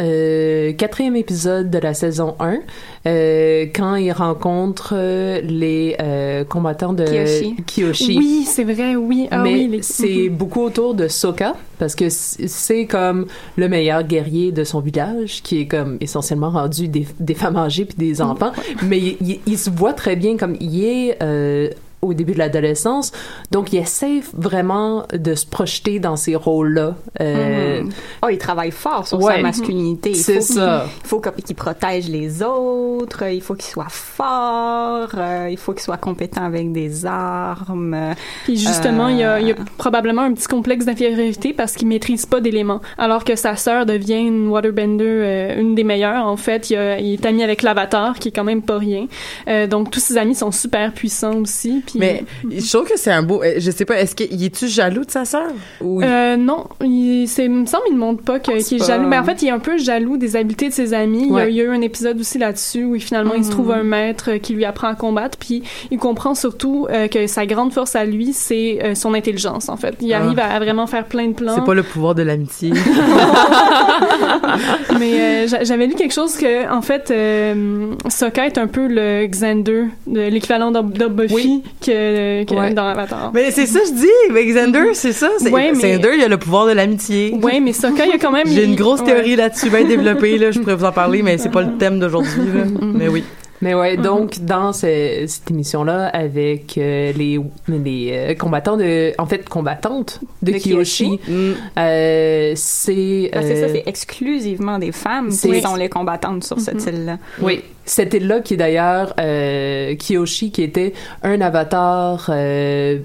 quatrième 0.77 1.17
épisode 1.17 1.71
de 1.71 1.79
la 1.79 1.95
saison 1.95 2.35
1 2.41 2.59
euh, 3.07 3.67
quand 3.75 3.97
il 3.97 4.13
rencontre 4.13 4.95
euh, 4.97 5.41
les 5.43 5.97
euh, 6.01 6.45
combattants 6.45 6.93
de 6.93 7.05
Kyoshi. 7.05 7.57
Kyoshi. 7.67 8.17
Oui, 8.19 8.45
c'est 8.47 8.65
vrai, 8.65 8.95
oui. 8.97 9.27
Ah 9.31 9.39
mais 9.43 9.55
oui, 9.55 9.69
les- 9.69 9.83
c'est 9.83 10.29
beaucoup 10.29 10.63
autour 10.63 10.95
de 10.95 11.09
Sokka 11.09 11.55
parce 11.79 11.95
que 11.97 12.07
c'est 12.09 12.87
comme 12.87 13.27
le 13.57 13.69
meilleur 13.69 14.05
guerrier 14.05 14.53
de 14.53 14.63
son 14.65 14.81
village 14.81 15.43
qui 15.43 15.61
est 15.61 15.67
comme 15.67 15.97
essentiellement 16.01 16.51
rendu 16.51 16.87
des, 16.89 17.07
des 17.19 17.35
femmes 17.35 17.57
âgées 17.57 17.85
puis 17.87 17.97
des 17.99 18.23
enfants 18.23 18.53
mais 18.87 18.99
il, 18.99 19.17
il- 19.21 19.41
il 19.47 19.59
se 19.59 19.69
voit 19.71 19.93
très 19.95 20.15
bien 20.15 20.37
comme 20.37 20.57
il 20.61 20.85
est 20.85 21.19
euh, 21.23 21.71
au 22.03 22.15
début 22.15 22.33
de 22.33 22.39
l'adolescence 22.39 23.13
donc 23.53 23.73
il 23.73 23.79
essaie 23.79 24.21
vraiment 24.37 25.05
de 25.13 25.35
se 25.35 25.47
projeter 25.47 26.01
dans 26.01 26.17
ces 26.17 26.35
rôles-là 26.37 26.97
euh, 27.21 27.83
Mhm. 27.83 27.91
Oh, 28.25 28.29
il 28.31 28.39
travaille 28.39 28.71
fort 28.71 29.07
sur 29.07 29.21
Ouais. 29.21 29.37
sa 29.37 29.43
masculinité. 29.43 30.11
Il 30.11 30.17
C'est 30.17 30.35
faut 30.41 30.47
qu'il- 30.47 30.55
ça. 30.57 30.85
Il 31.03 31.07
faut 31.09 31.21
qu'il 31.21 31.57
protège 31.57 32.09
les 32.09 32.43
autres, 32.43 33.25
il 33.29 33.41
faut 33.41 33.55
qu'il 33.55 33.71
soit 33.71 33.89
fort, 33.91 35.09
euh, 35.17 35.49
il 35.51 35.57
faut 35.57 35.73
qu'il 35.73 35.83
soit 35.83 35.97
compétent 35.97 36.45
avec 36.45 36.73
des 36.73 37.07
armes. 37.07 38.15
Puis 38.45 38.57
justement, 38.57 39.09
il, 39.09 39.19
y 39.19 39.23
a, 39.25 39.41
il 39.41 39.47
y 39.49 39.51
a 39.51 39.55
Euh, 39.55 39.65
probablement 39.79 40.23
un 40.23 40.33
petit 40.33 40.47
complexe 40.49 40.85
d'infériorité 40.87 41.53
parce 41.53 41.73
qu'il 41.75 41.89
maîtrise 41.89 42.25
pas 42.27 42.41
d'éléments, 42.41 42.81
alors 42.99 43.25
que 43.25 43.37
sa 43.37 43.57
sœur 43.57 43.85
devient 43.87 44.21
une 44.21 44.49
waterbender, 44.49 45.05
euh, 45.07 45.61
une 45.61 45.75
des 45.75 45.85
meilleures. 45.85 46.27
En 46.27 46.37
fait, 46.37 46.71
il, 46.71 46.77
a- 46.77 46.99
il 46.99 47.15
est 47.15 47.27
ami 47.27 47.43
avec 47.43 47.63
l'Avatar, 47.63 48.19
qui 48.19 48.29
est 48.29 48.33
quand 48.33 48.45
même 48.45 48.63
pas 48.63 48.79
rien. 48.79 49.07
Euh, 49.49 49.67
donc 49.67 49.91
tous 49.91 50.01
ses 50.01 50.17
amis 50.19 50.35
sont 50.35 50.51
super 50.53 50.93
puissants 50.93 51.37
aussi. 51.37 51.83
Puis, 51.87 51.92
mais 51.99 52.25
je 52.51 52.69
trouve 52.73 52.89
que 52.89 52.99
c'est 52.99 53.13
un 53.13 53.23
beau 53.23 53.43
euh, 53.43 53.55
je 53.59 53.71
sais 53.71 53.85
pas 53.85 54.01
est-ce 54.01 54.15
qu'il 54.15 54.43
est-tu 54.45 54.69
jaloux 54.69 55.05
de 55.05 55.11
sa 55.11 55.25
sœur? 55.25 55.49
Il- 55.81 56.03
Euh, 56.03 56.37
non, 56.37 56.67
il, 56.83 57.27
c'est, 57.29 57.45
il 57.45 57.51
me 57.51 57.67
semble 57.67 57.85
qu'il 57.85 57.95
ne 57.95 58.01
montre 58.01 58.23
pas 58.23 58.39
qu'il 58.41 58.55
est 58.57 58.79
pas- 58.79 58.85
jaloux. 58.87 59.09
Mais 59.09 59.19
en 59.19 59.25
fait, 59.25 59.43
il 59.43 59.49
est 59.49 59.53
un 59.53 59.59
peu 59.59 59.79
jaloux 59.79 60.17
des 60.17 60.37
habiletés 60.37 60.69
de 60.69 60.75
ses 60.75 60.95
amis. 60.95 61.23
Il, 61.23 61.29
y 61.29 61.31
a, 61.31 61.35
Ouais. 61.35 61.51
il 61.53 61.57
y 61.57 61.61
a 61.61 61.65
eu 61.65 61.71
un 61.71 61.81
épisode 61.81 62.19
aussi 62.21 62.39
là-dessus 62.39 62.85
où 62.85 62.99
finalement 62.99 63.35
il 63.35 63.45
se 63.45 63.51
trouve 63.51 63.69
Mhm. 63.69 63.73
un 63.79 63.83
maître 63.85 64.31
qui 64.43 64.55
lui 64.55 64.65
apprend 64.65 64.89
à 64.89 64.95
combattre. 64.95 65.39
Puis 65.39 65.63
il 65.91 65.99
comprend 65.99 66.35
surtout 66.35 66.87
euh, 66.91 67.09
que 67.09 67.27
sa 67.27 67.47
grande 67.47 67.73
force 67.73 67.95
à 67.97 68.05
lui, 68.05 68.33
c'est 68.33 68.79
euh, 68.83 68.95
son 68.95 69.15
intelligence. 69.15 69.69
En 69.69 69.77
fait, 69.77 69.95
il 70.01 70.13
Ah. 70.13 70.19
arrive 70.23 70.39
à, 70.39 70.47
à 70.47 70.59
vraiment 70.59 70.87
faire 70.87 71.05
plein 71.05 71.29
de 71.29 71.35
plans. 71.35 71.55
c'est 71.55 71.65
pas 71.65 71.75
le 71.75 71.83
pouvoir 71.83 72.15
de 72.15 72.23
l'amitié 72.23 72.73
Mais 74.99 75.21
euh, 75.21 75.47
j'a- 75.49 75.65
j'avais 75.65 75.87
lu 75.87 75.95
quelque 75.95 76.13
chose 76.15 76.37
que, 76.37 76.71
en 76.71 76.83
fait, 76.83 77.11
euh, 77.11 77.93
Sokka 78.09 78.47
est 78.47 78.59
un 78.59 78.67
peu 78.67 78.87
le 78.89 79.27
Xander, 79.27 79.85
de- 80.07 80.21
l'équivalent 80.29 80.71
d'Ob- 80.71 80.97
de 80.97 81.07
Buffy 81.07 81.63
que, 81.85 82.45
que 82.45 82.55
Ouais. 82.55 82.73
dans 82.73 82.87
Avatar. 82.87 83.31
Mais 83.35 83.51
c'est 83.51 83.67
ça, 83.67 83.81
je 83.87 83.93
dis. 83.93 84.33
Mais 84.33 84.45
Xander, 84.47 84.95
c'est 84.95 85.13
ça. 85.13 85.29
C'est, 85.39 85.51
Ouais, 85.51 85.73
mais- 85.73 85.79
Xander, 85.97 86.11
il 86.17 86.23
a 86.25 86.29
le 86.29 86.39
pouvoir 86.39 86.67
de 86.67 86.73
l'amitié. 86.73 87.35
Ouais, 87.43 87.61
mais 87.61 87.73
Sokka, 87.73 88.05
il 88.07 88.11
y 88.11 88.15
a 88.15 88.19
quand 88.19 88.33
même. 88.33 88.47
J'ai 88.47 88.65
une 88.65 88.77
grosse 88.77 89.01
ouais. 89.01 89.07
théorie 89.07 89.37
là-dessus, 89.37 89.71
bien 89.71 89.85
développée. 89.85 90.39
Là, 90.39 90.51
je 90.51 90.61
pourrais 90.61 90.77
vous 90.77 90.85
en 90.85 90.93
parler, 90.93 91.23
mais 91.23 91.39
c'est 91.39 91.51
pas 91.51 91.63
le 91.63 91.77
thème 91.79 91.99
d'aujourd'hui. 92.01 92.31
là. 92.55 92.65
mais 92.95 93.09
oui. 93.09 93.25
Mais 93.65 93.75
ouais, 93.75 93.97
donc 93.97 94.41
dans 94.41 94.73
ce- 94.73 95.23
cette 95.29 95.49
émission-là, 95.49 96.07
avec 96.09 96.77
euh, 96.79 97.13
les, 97.17 97.39
les 97.69 98.11
euh, 98.13 98.35
combattants 98.35 98.77
de, 98.77 99.13
en 99.19 99.27
fait 99.27 99.49
combattantes 99.49 100.19
de, 100.43 100.51
De 100.51 100.59
Kiyoshi, 100.59 101.19
Kiyoshi. 101.19 101.31
Mm. 101.31 101.53
euh, 101.79 102.53
c'est 102.57 103.31
Ah, 103.33 103.39
c'est 103.43 103.57
ça, 103.61 103.67
euh, 103.67 103.69
c'est 103.75 103.85
exclusivement 103.87 104.81
des 104.81 104.91
femmes 104.91 105.31
c'est- 105.31 105.49
qui 105.49 105.61
sont 105.63 105.77
les 105.77 105.89
combattantes 105.89 106.43
sur 106.43 106.59
cette 106.59 106.85
île-là. 106.87 107.19
Oui, 107.41 107.63
cette 107.85 108.15
île-là 108.15 108.41
qui 108.41 108.55
est 108.55 108.57
d'ailleurs 108.57 109.13
euh, 109.19 109.95
Kiyoshi, 109.97 110.51
qui 110.51 110.63
était 110.63 110.93
un 111.23 111.41
avatar, 111.41 112.27
euh, 112.29 112.99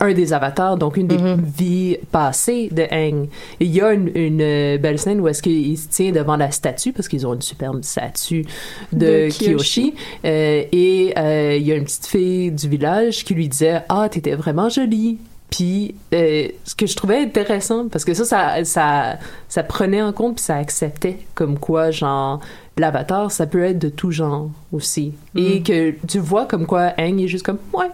un 0.00 0.12
des 0.12 0.32
avatars, 0.32 0.76
donc 0.76 0.96
une 0.96 1.06
des 1.06 1.18
Mhm. 1.18 1.42
vies 1.56 1.96
passées 2.10 2.68
de 2.72 2.82
Aang. 2.90 3.28
Et 3.60 3.64
il 3.64 3.72
y 3.74 3.80
a 3.80 3.92
une, 3.92 4.10
une, 4.14 4.40
euh, 4.40 4.78
belle 4.78 4.98
scène 4.98 5.20
où 5.20 5.28
est-ce 5.28 5.42
qu'il 5.42 5.78
se 5.78 5.88
tient 5.88 6.10
devant 6.12 6.36
la 6.36 6.50
statue, 6.50 6.92
parce 6.92 7.08
qu'ils 7.08 7.26
ont 7.26 7.34
une 7.34 7.42
superbe 7.42 7.82
statue 7.84 8.44
de, 8.92 8.98
De 9.26 9.28
Kiyoshi. 9.30 9.92
Kiyoshi. 9.92 9.94
Euh, 10.24 10.62
et 10.72 11.14
il 11.58 11.66
y 11.66 11.72
a 11.72 11.76
une 11.76 11.84
petite 11.84 12.06
fille 12.06 12.50
du 12.50 12.68
village 12.68 13.24
qui 13.24 13.34
lui 13.34 13.48
disait 13.48 13.82
«Ah, 13.88 14.08
t'étais 14.10 14.34
vraiment 14.34 14.68
jolie». 14.68 15.18
Puis, 15.50 15.94
ce 16.10 16.74
que 16.76 16.86
je 16.86 16.96
trouvais 16.96 17.18
intéressant, 17.18 17.86
parce 17.88 18.04
que 18.04 18.12
ça, 18.12 18.24
ça, 18.24 18.64
ça, 18.64 19.18
ça 19.48 19.62
prenait 19.62 20.02
en 20.02 20.12
compte 20.12 20.36
puis 20.36 20.44
ça 20.44 20.56
acceptait 20.56 21.18
comme 21.36 21.60
quoi, 21.60 21.92
genre, 21.92 22.40
l'avatar, 22.76 23.30
ça 23.30 23.46
peut 23.46 23.62
être 23.62 23.78
de 23.78 23.88
tout 23.88 24.10
genre 24.10 24.50
aussi. 24.72 25.12
Et 25.36 25.62
que 25.62 25.92
tu 26.08 26.18
vois 26.18 26.46
comme 26.46 26.66
quoi 26.66 26.92
Aang 26.98 27.18
est 27.20 27.28
juste 27.28 27.44
comme, 27.46 27.58
ouais, 27.72 27.86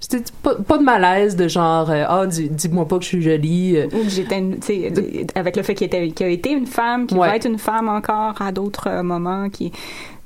c'était 0.00 0.24
pas, 0.42 0.54
pas 0.56 0.76
de 0.78 0.82
malaise 0.82 1.34
de 1.36 1.48
genre, 1.48 1.88
euh, 1.90 2.04
ah, 2.08 2.26
dis- 2.26 2.48
dis-moi 2.50 2.86
pas 2.86 2.96
que 2.98 3.04
je 3.04 3.08
suis 3.08 3.22
jolie. 3.22 3.76
euh, 3.76 3.86
Ou 3.86 4.04
que 4.04 4.10
j'étais, 4.10 4.38
une- 4.38 4.58
tu 4.58 4.66
sais, 4.66 5.26
avec 5.34 5.56
le 5.56 5.62
fait 5.62 5.74
qu'il 5.74 5.86
était, 5.86 6.08
qu'il 6.10 6.26
a 6.26 6.28
été 6.28 6.50
une 6.50 6.66
femme, 6.66 7.06
qu'il 7.06 7.16
Ouais. 7.18 7.28
va 7.28 7.36
être 7.36 7.46
une 7.46 7.58
femme 7.58 7.88
encore 7.88 8.34
à 8.42 8.52
d'autres 8.52 8.88
euh, 8.88 9.02
moments, 9.02 9.48
qui, 9.48 9.72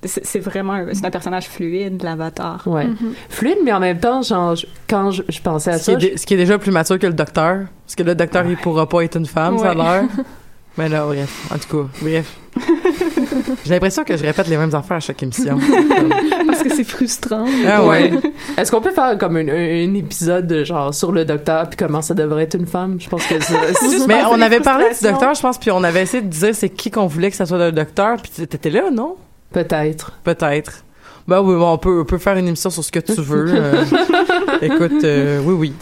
c'est 0.04 0.38
vraiment, 0.40 0.72
un- 0.72 0.94
c'est 0.94 1.04
un 1.04 1.10
personnage 1.10 1.46
fluide, 1.48 2.02
l'avatar. 2.02 2.62
Ouais. 2.66 2.86
Fluide, 3.28 3.58
mais 3.64 3.72
en 3.72 3.80
même 3.80 4.00
temps, 4.00 4.22
genre, 4.22 4.56
je- 4.56 4.66
quand 4.88 5.10
je, 5.12 5.22
je 5.28 5.40
pensais 5.42 5.70
à 5.70 5.78
Ce 5.78 5.90
qui, 5.96 6.06
est, 6.06 6.10
ça, 6.12 6.16
ce 6.22 6.26
qui 6.26 6.34
est 6.34 6.38
déjà 6.38 6.58
plus 6.58 6.70
mature 6.72 6.98
que 6.98 7.06
le 7.06 7.12
docteur. 7.12 7.66
Parce 7.84 7.94
que 7.94 8.02
le 8.02 8.14
docteur, 8.14 8.46
il 8.48 8.56
pourra 8.56 8.88
pas 8.88 9.02
être 9.04 9.16
une 9.16 9.26
femme, 9.26 9.58
ça 9.58 9.70
a 9.72 9.76
Ouais. 9.76 9.82
l'air. 9.82 10.04
Mais 10.78 10.88
là, 10.88 11.04
bref. 11.06 11.50
En 11.52 11.58
tout 11.58 11.82
cas, 11.84 11.88
bref. 12.00 12.36
J'ai 13.64 13.70
l'impression 13.74 14.04
que 14.04 14.16
je 14.16 14.22
répète 14.24 14.48
les 14.48 14.56
mêmes 14.56 14.74
affaires 14.74 14.98
à 14.98 15.00
chaque 15.00 15.22
émission. 15.22 15.58
Parce 16.46 16.62
que 16.62 16.70
c'est 16.74 16.84
frustrant. 16.84 17.44
ah 17.68 17.84
ouais. 17.84 18.12
Est-ce 18.56 18.70
qu'on 18.70 18.80
peut 18.80 18.92
faire 18.92 19.16
comme 19.18 19.36
un, 19.36 19.48
un 19.48 19.94
épisode 19.94 20.46
de 20.46 20.64
genre 20.64 20.92
sur 20.94 21.12
le 21.12 21.24
docteur 21.24 21.68
puis 21.68 21.76
comment 21.76 22.02
ça 22.02 22.14
devrait 22.14 22.44
être 22.44 22.54
une 22.56 22.66
femme? 22.66 23.00
Je 23.00 23.08
pense 23.08 23.26
que 23.26 23.34
c'est 23.40 24.06
Mais 24.06 24.22
on 24.30 24.40
avait 24.40 24.60
parlé 24.60 24.86
du 24.96 25.02
docteur, 25.08 25.34
je 25.34 25.40
pense, 25.40 25.58
puis 25.58 25.70
on 25.70 25.82
avait 25.84 26.02
essayé 26.02 26.22
de 26.22 26.28
dire 26.28 26.54
c'est 26.54 26.70
qui 26.70 26.90
qu'on 26.90 27.06
voulait 27.06 27.30
que 27.30 27.36
ça 27.36 27.46
soit 27.46 27.58
le 27.58 27.72
docteur, 27.72 28.16
puis 28.22 28.46
t'étais 28.46 28.70
là, 28.70 28.90
non? 28.92 29.16
peut-être. 29.52 30.12
Peut-être. 30.24 30.84
Ben 31.28 31.42
oui, 31.42 31.54
bon, 31.56 31.72
on 31.74 31.78
peut, 31.78 32.00
on 32.00 32.04
peut 32.06 32.16
faire 32.18 32.36
une 32.38 32.48
émission 32.48 32.70
sur 32.70 32.82
ce 32.82 32.90
que 32.90 33.00
tu 33.00 33.12
veux. 33.20 33.46
euh. 33.54 33.84
écoute, 34.62 35.04
euh, 35.04 35.40
oui, 35.44 35.54
oui. 35.54 35.72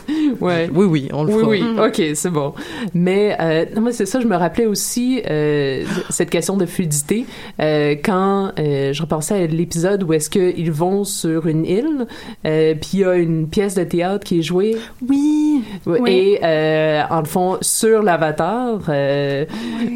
Ouais. 0.40 0.68
Oui, 0.74 0.86
oui, 0.86 1.08
on 1.12 1.22
le 1.22 1.32
Oui, 1.32 1.60
fera. 1.60 1.84
oui, 1.84 1.88
ok, 1.88 2.02
c'est 2.16 2.30
bon. 2.30 2.52
Mais 2.94 3.36
euh, 3.40 3.64
non, 3.74 3.82
mais 3.82 3.92
c'est 3.92 4.06
ça, 4.06 4.18
je 4.20 4.26
me 4.26 4.34
rappelais 4.36 4.66
aussi 4.66 5.22
euh, 5.30 5.84
cette 6.10 6.30
question 6.30 6.56
de 6.56 6.66
fluidité 6.66 7.26
euh, 7.60 7.94
quand 8.04 8.50
euh, 8.58 8.92
je 8.92 9.00
repensais 9.00 9.34
à 9.44 9.46
l'épisode 9.46 10.02
où 10.02 10.12
est-ce 10.12 10.28
qu'ils 10.28 10.72
vont 10.72 11.04
sur 11.04 11.46
une 11.46 11.64
île, 11.64 12.06
euh, 12.44 12.74
puis 12.74 12.90
il 12.94 13.00
y 13.00 13.04
a 13.04 13.14
une 13.14 13.46
pièce 13.48 13.76
de 13.76 13.84
théâtre 13.84 14.24
qui 14.24 14.40
est 14.40 14.42
jouée. 14.42 14.76
Oui. 15.08 15.62
Oui. 15.86 16.10
Et 16.10 16.40
euh, 16.42 17.02
en 17.08 17.20
le 17.20 17.24
fond, 17.26 17.56
sur 17.62 18.02
l'avatar. 18.02 18.80
euh, 18.88 19.44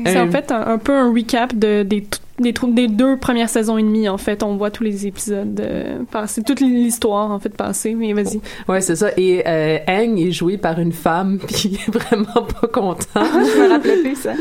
C'est 0.07 0.21
en 0.21 0.31
fait 0.31 0.53
un, 0.53 0.65
un 0.67 0.79
peu 0.79 0.93
un 0.95 1.13
recap 1.13 1.55
de, 1.59 1.83
des, 1.83 2.03
t- 2.03 2.19
des, 2.41 2.89
deux 2.89 3.17
premières 3.17 3.49
saisons 3.49 3.79
et 3.79 3.83
demie, 3.83 4.09
en 4.09 4.19
fait. 4.19 4.43
On 4.43 4.57
voit 4.57 4.71
tous 4.71 4.83
les 4.85 5.07
épisodes 5.07 5.61
euh, 5.61 5.99
passer, 6.11 6.43
toute 6.43 6.61
l'histoire, 6.61 7.31
en 7.31 7.39
fait, 7.39 7.51
passée. 7.51 7.95
Mais 7.95 8.13
vas-y. 8.13 8.41
Ouais, 8.69 8.81
c'est 8.81 8.97
ça. 8.97 9.11
Et 9.17 9.43
euh, 9.47 9.79
Aang 9.87 10.17
est 10.19 10.33
joué 10.33 10.57
par 10.59 10.79
une 10.79 10.93
femme, 10.93 11.39
puis 11.47 11.71
il 11.73 11.75
est 11.75 11.91
vraiment 11.91 12.25
pas 12.61 12.67
content. 12.69 13.05
Je 13.15 13.61
me 13.63 13.69
rappelais 13.71 13.97
plus 14.03 14.17
ça. 14.17 14.33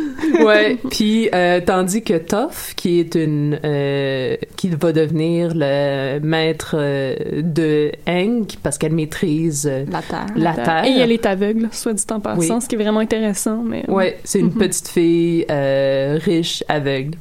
ouais. 0.44 0.78
Puis 0.90 1.30
euh, 1.34 1.60
tandis 1.66 2.04
que 2.04 2.18
Toph, 2.18 2.74
qui 2.76 3.00
est 3.00 3.16
une, 3.16 3.60
euh, 3.64 4.36
qui 4.56 4.70
va 4.70 4.92
devenir 4.92 5.52
le 5.56 6.20
maître 6.20 6.76
euh, 6.78 7.16
de 7.42 7.92
Aang, 8.08 8.46
parce 8.64 8.78
qu'elle 8.78 8.94
maîtrise 8.94 9.70
La 9.92 10.02
Terre. 10.02 10.26
la 10.36 10.54
terre. 10.54 10.86
Et 10.86 11.00
elle 11.00 11.12
est 11.12 11.26
aveugle, 11.26 11.68
soit 11.72 11.94
dit 11.94 12.04
en 12.12 12.20
passant, 12.20 12.56
Oui. 12.56 12.62
ce 12.62 12.68
qui 12.68 12.76
est 12.76 12.78
vraiment 12.78 13.00
intéressant. 13.02 13.62
Mais, 13.64 13.84
Ouais, 13.90 14.18
c'est 14.24 14.40
une 14.40 14.54
petite 14.54 14.88
fille 14.88 15.46
euh, 15.50 16.18
riche, 16.24 16.64
aveugle. 16.68 17.18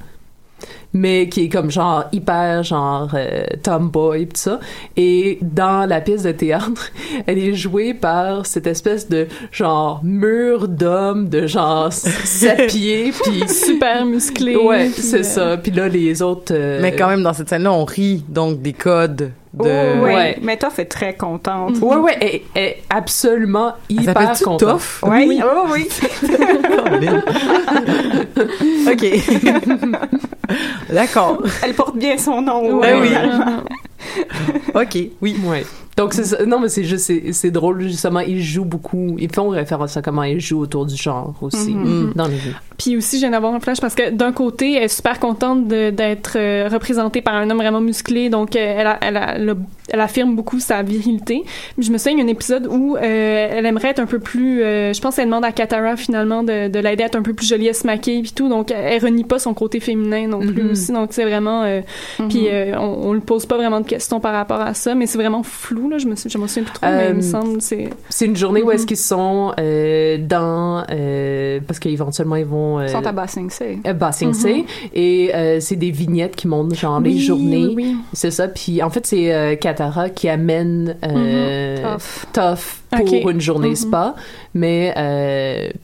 Mais 0.94 1.28
qui 1.28 1.44
est 1.44 1.48
comme 1.50 1.70
genre 1.70 2.04
hyper 2.12 2.62
genre 2.62 3.10
euh, 3.12 3.42
tomboy 3.62 4.24
pis 4.24 4.32
tout 4.34 4.40
ça. 4.40 4.60
Et 4.96 5.38
dans 5.42 5.86
la 5.86 6.00
pièce 6.00 6.22
de 6.22 6.32
théâtre, 6.32 6.90
elle 7.26 7.38
est 7.38 7.52
jouée 7.54 7.92
par 7.92 8.46
cette 8.46 8.66
espèce 8.66 9.08
de 9.08 9.26
genre 9.52 10.00
mur 10.02 10.66
d'homme 10.66 11.28
de 11.28 11.46
genre 11.46 11.92
sept 11.92 12.68
pieds 12.68 13.12
puis 13.12 13.46
Super 13.48 14.06
musclé. 14.06 14.56
ouais 14.56 14.88
c'est 14.88 15.20
euh, 15.20 15.22
ça. 15.22 15.56
Puis 15.58 15.72
là 15.72 15.88
les 15.88 16.22
autres. 16.22 16.52
euh, 16.54 16.78
Mais 16.80 16.96
quand 16.96 17.08
même, 17.08 17.22
dans 17.22 17.34
cette 17.34 17.48
scène-là, 17.50 17.72
on 17.72 17.84
rit 17.84 18.24
donc 18.28 18.62
des 18.62 18.72
codes 18.72 19.32
de... 19.58 19.98
Oh, 19.98 20.02
ouais. 20.04 20.14
Ouais. 20.14 20.38
Mais 20.42 20.56
Toph 20.56 20.78
est 20.78 20.84
très 20.86 21.14
contente. 21.14 21.78
Ouais 21.80 21.96
ouais, 21.96 22.16
elle, 22.20 22.40
elle 22.54 22.62
est 22.64 22.82
absolument 22.90 23.74
Elle 23.90 24.02
hyper 24.02 24.32
contente. 24.38 24.60
Toph? 24.60 25.04
Oui, 25.06 25.40
oh, 25.44 25.66
oui. 25.72 25.88
OK. 28.90 29.06
D'accord. 30.92 31.42
Elle 31.62 31.74
porte 31.74 31.96
bien 31.96 32.18
son 32.18 32.42
nom. 32.42 32.80
Ben 32.80 33.00
oui. 33.00 33.10
OK, 34.74 34.98
oui. 35.20 35.36
Ouais. 35.44 35.64
Donc 35.98 36.14
c'est 36.14 36.24
ça. 36.24 36.46
Non 36.46 36.58
mais 36.60 36.68
c'est 36.70 36.84
juste 36.84 37.04
c'est, 37.04 37.32
c'est 37.32 37.50
drôle 37.50 37.82
justement 37.82 38.20
ils 38.20 38.42
jouent 38.42 38.64
beaucoup 38.64 39.16
ils 39.18 39.30
font 39.32 39.48
référence 39.50 39.96
à 39.96 40.02
comment 40.02 40.22
ils 40.22 40.40
jouent 40.40 40.60
autour 40.60 40.86
du 40.86 40.96
genre 40.96 41.34
aussi 41.42 41.74
Mhm. 41.74 42.12
dans 42.14 42.26
les 42.28 42.36
jeux. 42.38 42.54
Puis 42.78 42.96
aussi, 42.96 43.16
je 43.16 43.22
viens 43.22 43.30
d'avoir 43.32 43.52
un 43.54 43.58
flash 43.58 43.80
parce 43.80 43.96
que 43.96 44.10
d'un 44.10 44.30
côté, 44.30 44.74
elle 44.76 44.84
est 44.84 44.88
super 44.88 45.18
contente 45.18 45.66
de- 45.66 45.90
d'être 45.90 46.36
euh, 46.36 46.68
représentée 46.72 47.20
par 47.22 47.34
un 47.34 47.50
homme 47.50 47.58
vraiment 47.58 47.80
musclé, 47.80 48.30
donc 48.30 48.54
euh, 48.54 48.74
elle, 48.78 48.86
a- 48.86 48.98
elle, 49.02 49.16
a- 49.16 49.34
elle, 49.34 49.50
a- 49.50 49.54
elle 49.88 50.00
affirme 50.00 50.36
beaucoup 50.36 50.60
sa 50.60 50.82
virilité. 50.84 51.42
Mais 51.76 51.82
je 51.82 51.90
me 51.90 51.98
souviens, 51.98 52.12
il 52.12 52.18
y 52.18 52.22
a 52.22 52.24
un 52.24 52.28
épisode 52.28 52.68
où 52.70 52.96
euh, 52.96 53.00
elle 53.50 53.66
aimerait 53.66 53.88
être 53.88 53.98
un 53.98 54.06
peu 54.06 54.20
plus... 54.20 54.62
euh, 54.62 54.92
je 54.92 55.00
pense 55.00 55.16
qu'elle 55.16 55.24
demande 55.24 55.44
à 55.44 55.50
Katara 55.50 55.96
finalement 55.96 56.44
de, 56.44 56.68
de 56.68 56.78
l'aider 56.78 57.02
à 57.02 57.06
être 57.06 57.16
un 57.16 57.22
peu 57.22 57.34
plus 57.34 57.48
jolie, 57.48 57.68
à 57.68 57.72
se 57.74 57.84
maquiller 57.84 58.22
puis 58.22 58.30
tout, 58.30 58.48
donc 58.48 58.70
elle 58.70 59.02
renie 59.02 59.24
pas 59.24 59.40
son 59.40 59.54
côté 59.54 59.80
féminin 59.80 60.28
non 60.28 60.38
plus 60.38 60.62
Mhm. 60.62 60.70
aussi, 60.70 60.92
donc 60.92 61.08
c'est 61.10 61.24
vraiment... 61.24 61.64
euh, 61.64 61.80
Puis 62.28 62.46
euh, 62.48 62.78
on, 62.78 63.08
on 63.08 63.12
lui 63.12 63.20
pose 63.22 63.44
pas 63.46 63.56
vraiment 63.56 63.80
de 63.80 63.86
questions 63.88 64.20
par 64.20 64.34
rapport 64.34 64.60
à 64.60 64.74
ça, 64.74 64.94
mais 64.94 65.06
c'est 65.06 65.18
vraiment 65.18 65.42
flou, 65.42 65.87
là, 65.90 65.98
je 65.98 66.06
me, 66.06 66.14
suis- 66.16 66.30
je 66.30 66.38
me 66.38 66.46
souviens 66.46 66.64
plus 66.64 66.72
trop, 66.72 66.86
mais 66.86 67.08
il 67.10 67.14
me 67.14 67.18
Euh, 67.20 67.22
semble 67.22 67.60
c'est... 67.60 67.90
C'est 68.08 68.26
une 68.26 68.36
journée 68.36 68.62
où 68.62 68.70
est-ce 68.70 68.82
Mhm. 68.82 68.86
qu'ils 68.86 68.96
sont 68.96 69.52
euh, 69.58 70.18
dans 70.18 70.84
euh, 70.90 71.60
parce 71.66 71.78
qu'éventuellement 71.78 72.36
ils 72.36 72.44
vont 72.44 72.80
Ils 72.82 72.88
sont 72.90 73.06
à 73.06 73.12
Ba 73.12 73.26
Sing 73.26 73.50
Se. 73.50 73.64
à 73.88 73.92
Ba 73.92 74.12
Sing 74.12 74.32
Se, 74.32 74.48
Mhm. 74.48 74.64
et 74.94 75.30
c'est 75.60 75.76
des 75.76 75.90
vignettes 75.90 76.36
qui 76.36 76.48
montrent 76.48 76.74
genre 76.74 77.00
les 77.00 77.10
Oui, 77.10 77.18
journées. 77.20 77.66
oui, 77.68 77.74
oui. 77.76 77.96
C'est 78.12 78.30
ça. 78.30 78.48
Puis 78.48 78.82
en 78.82 78.90
fait 78.90 79.06
c'est 79.06 79.58
Katara 79.60 80.08
qui 80.10 80.28
amène 80.28 80.96
euh, 81.04 81.82
Toph. 81.82 82.26
Toph 82.32 82.82
pour 83.20 83.30
une 83.30 83.40
journée 83.40 83.70
Mhm. 83.70 83.76
spa, 83.76 84.14
mais 84.54 84.92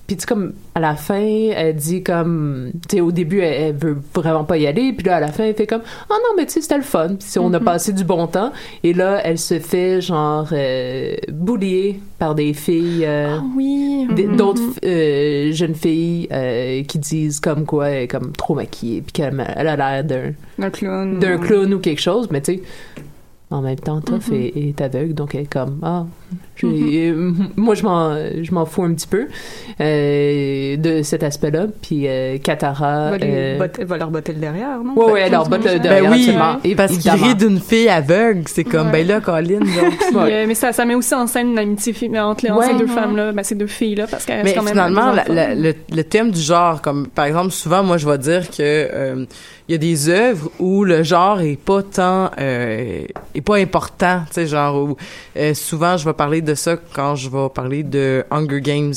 puis 0.06 0.16
tu 0.16 0.26
comme 0.26 0.52
à 0.76 0.80
la 0.80 0.96
fin 0.96 1.14
elle 1.54 1.76
dit 1.76 2.02
comme 2.02 2.72
tu 2.88 2.96
sais 2.96 3.00
au 3.00 3.12
début 3.12 3.40
elle, 3.40 3.62
elle 3.62 3.76
veut 3.76 3.96
vraiment 4.14 4.44
pas 4.44 4.56
y 4.58 4.66
aller, 4.66 4.92
puis 4.92 5.06
là 5.06 5.16
à 5.16 5.20
la 5.20 5.28
fin 5.28 5.44
elle 5.44 5.54
fait 5.54 5.66
comme 5.68 5.82
oh 6.10 6.14
non 6.14 6.34
mais 6.36 6.46
tu 6.46 6.52
sais 6.54 6.60
c'était 6.62 6.76
le 6.76 6.82
fun, 6.82 7.08
puis 7.18 7.28
si 7.28 7.38
on 7.38 7.52
a 7.54 7.58
Mhm. 7.60 7.64
passé 7.64 7.92
du 7.92 8.02
bon 8.04 8.26
temps, 8.26 8.52
et 8.82 8.92
là 8.92 9.20
elle 9.24 9.38
se 9.38 9.58
fait 9.60 10.00
genre 10.00 10.48
euh, 10.52 11.14
boulier 11.32 12.00
par 12.18 12.34
des 12.34 12.52
filles. 12.54 13.04
euh, 13.06 13.36
Ah 13.38 13.42
oui. 13.56 14.06
mhm. 14.10 14.36
d'autres 14.36 14.62
euh, 14.84 15.52
jeunes 15.52 15.74
filles 15.76 16.28
euh, 16.32 16.82
qui 16.82 16.98
disent 16.98 17.38
comme 17.40 17.64
quoi 17.66 17.90
elle 17.90 18.02
est 18.04 18.08
comme 18.08 18.32
trop 18.32 18.54
maquillée 18.54 19.00
puis 19.02 19.12
qu'elle 19.12 19.46
elle 19.56 19.68
a 19.68 19.76
l'air 19.76 20.04
d'un 20.04 20.32
Un 20.60 20.70
clown. 20.70 21.18
d'un 21.20 21.38
clown 21.38 21.72
ou 21.74 21.78
quelque 21.78 22.00
chose 22.00 22.28
mais 22.30 22.40
tu 22.40 22.54
sais 22.56 22.62
En 23.50 23.60
même 23.60 23.76
temps, 23.78 24.00
Toph 24.00 24.28
Mhm. 24.28 24.34
est, 24.40 24.52
est 24.56 24.80
aveugle, 24.80 25.14
donc 25.14 25.34
elle 25.34 25.42
est 25.42 25.52
comme 25.52 25.78
ah, 25.82 26.06
j'ai- 26.56 27.10
euh, 27.10 27.30
moi 27.56 27.74
je 27.74 27.82
m'en 27.84 28.16
je 28.42 28.52
m'en 28.52 28.64
fous 28.64 28.82
un 28.82 28.94
petit 28.94 29.06
peu 29.06 29.26
euh, 29.80 30.76
de 30.76 31.02
cet 31.02 31.22
aspect-là. 31.22 31.66
Puis 31.82 32.08
euh, 32.08 32.38
Katara, 32.38 33.10
Va, 33.10 33.18
lui 33.18 33.26
euh, 33.30 33.68
va 33.80 33.96
leur 33.98 34.10
botter 34.10 34.32
le 34.32 34.38
derrière, 34.40 34.78
non? 34.82 34.94
ouais 34.96 35.12
ouais, 35.12 35.20
elle 35.26 35.32
leur 35.32 35.48
botte 35.48 35.64
le 35.64 35.78
derrière 35.78 36.10
Ben 36.10 36.12
oui, 36.16 36.30
absolument. 36.30 36.76
parce 36.76 36.96
qu'il 36.98 37.10
rit 37.12 37.34
d'une 37.34 37.60
fille 37.60 37.88
aveugle, 37.88 38.42
c'est 38.46 38.64
comme, 38.64 38.86
Ouais. 38.86 39.04
ben 39.04 39.06
là, 39.08 39.20
Colin, 39.20 39.60
Ouais. 40.14 40.32
euh, 40.32 40.44
mais 40.48 40.54
ça, 40.54 40.72
ça 40.72 40.84
met 40.84 40.94
aussi 40.94 41.14
en 41.14 41.26
scène 41.26 41.50
une 41.50 41.58
amitié 41.58 41.92
entre, 42.18 42.44
les, 42.44 42.50
entre 42.50 42.60
Ouais. 42.60 42.66
ces 42.72 42.78
deux 42.78 42.86
Mhm. 42.86 42.90
femmes-là, 42.90 43.32
ben, 43.32 43.42
ces 43.42 43.54
deux 43.54 43.66
filles-là, 43.66 44.06
parce 44.10 44.24
qu'elles 44.24 44.38
Mais 44.38 44.42
restent 44.52 44.56
quand 44.56 44.62
même 44.62 44.72
finalement, 44.72 45.12
la- 45.12 45.28
la- 45.28 45.54
le, 45.54 45.74
le 45.94 46.02
thème 46.04 46.30
du 46.30 46.40
genre, 46.40 46.80
comme 46.80 47.06
par 47.08 47.26
exemple, 47.26 47.50
souvent, 47.50 47.82
moi, 47.84 47.98
je 47.98 48.08
vais 48.08 48.18
dire 48.18 48.48
que 48.50 48.54
euh, 48.60 49.26
il 49.68 49.72
y 49.72 49.74
a 49.74 49.78
des 49.78 50.08
œuvres 50.08 50.50
où 50.58 50.82
le 50.84 51.02
genre 51.02 51.40
est 51.40 51.58
pas 51.62 51.82
tant, 51.82 52.30
euh, 52.40 53.02
est 53.34 53.40
pas 53.40 53.56
important, 53.56 54.22
tu 54.26 54.34
sais, 54.34 54.46
genre 54.46 54.76
où 54.76 54.96
euh, 55.36 55.54
souvent, 55.54 55.96
je 55.96 56.04
vais 56.04 56.12
parler 56.12 56.40
de 56.40 56.54
ça 56.54 56.76
quand 56.94 57.16
je 57.16 57.28
vais 57.28 57.48
parler 57.48 57.82
de 57.82 58.24
Hunger 58.30 58.60
Games, 58.60 58.94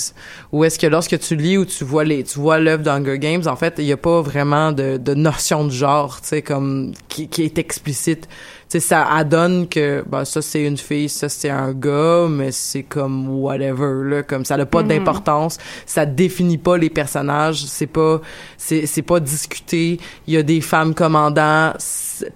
où 0.51 0.63
est-ce 0.63 0.77
que 0.77 0.87
lorsque 0.87 1.17
tu 1.19 1.35
lis 1.35 1.57
ou 1.57 1.65
tu 1.65 1.83
vois 1.83 2.03
les, 2.03 2.23
tu 2.23 2.39
vois 2.39 2.59
l'œuvre 2.59 2.83
d'Hunger 2.83 3.19
Games, 3.19 3.43
en 3.47 3.55
fait, 3.55 3.75
il 3.77 3.85
y 3.85 3.91
a 3.91 3.97
pas 3.97 4.21
vraiment 4.21 4.71
de, 4.71 4.97
de 4.97 5.13
notion 5.13 5.65
de 5.65 5.71
genre, 5.71 6.21
tu 6.21 6.27
sais, 6.27 6.41
comme 6.41 6.93
qui, 7.07 7.27
qui 7.27 7.43
est 7.43 7.57
explicite. 7.57 8.27
Sais, 8.69 8.81
ça 8.81 9.07
adonne 9.07 9.67
que 9.69 10.03
ben, 10.07 10.25
ça 10.25 10.41
c'est 10.41 10.63
une 10.65 10.75
fille, 10.77 11.07
ça 11.07 11.29
c'est 11.29 11.49
un 11.49 11.71
gars, 11.71 12.27
mais 12.29 12.51
c'est 12.51 12.83
comme 12.83 13.29
whatever 13.29 14.03
là, 14.09 14.23
comme 14.23 14.43
ça 14.43 14.57
n'a 14.57 14.65
pas 14.65 14.81
Mhm. 14.81 14.89
d'importance, 14.89 15.57
ça 15.85 16.05
définit 16.05 16.57
pas 16.57 16.77
les 16.77 16.89
personnages, 16.89 17.63
c'est 17.65 17.87
pas 17.87 18.19
c'est 18.57 18.85
c'est 18.85 19.03
pas 19.03 19.21
discuté, 19.21 19.99
il 20.27 20.33
y 20.33 20.37
a 20.37 20.43
des 20.43 20.59
femmes 20.59 20.93
commandants, 20.93 21.71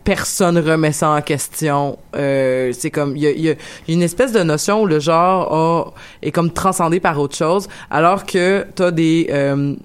personne 0.06 0.58
remet 0.58 0.94
ça 0.94 1.10
en 1.10 1.22
question. 1.22 1.98
Euh, 2.16 2.72
c'est 2.78 2.92
comme 2.92 3.18
il 3.18 3.24
y 3.24 3.28
a, 3.28 3.32
y 3.32 3.50
a 3.50 3.56
une 3.90 4.02
espèce 4.04 4.32
de 4.32 4.42
notion 4.44 4.84
où 4.84 4.86
le 4.86 5.00
genre 5.02 5.54
a, 5.54 5.94
est 6.22 6.32
comme 6.32 6.52
transcendé 6.52 7.00
par 7.02 7.20
autre 7.20 7.36
chose, 7.36 7.68
alors 7.90 8.26
que 8.26 8.66
t'as 8.76 8.92
des 8.92 9.28
euh, 9.32 9.76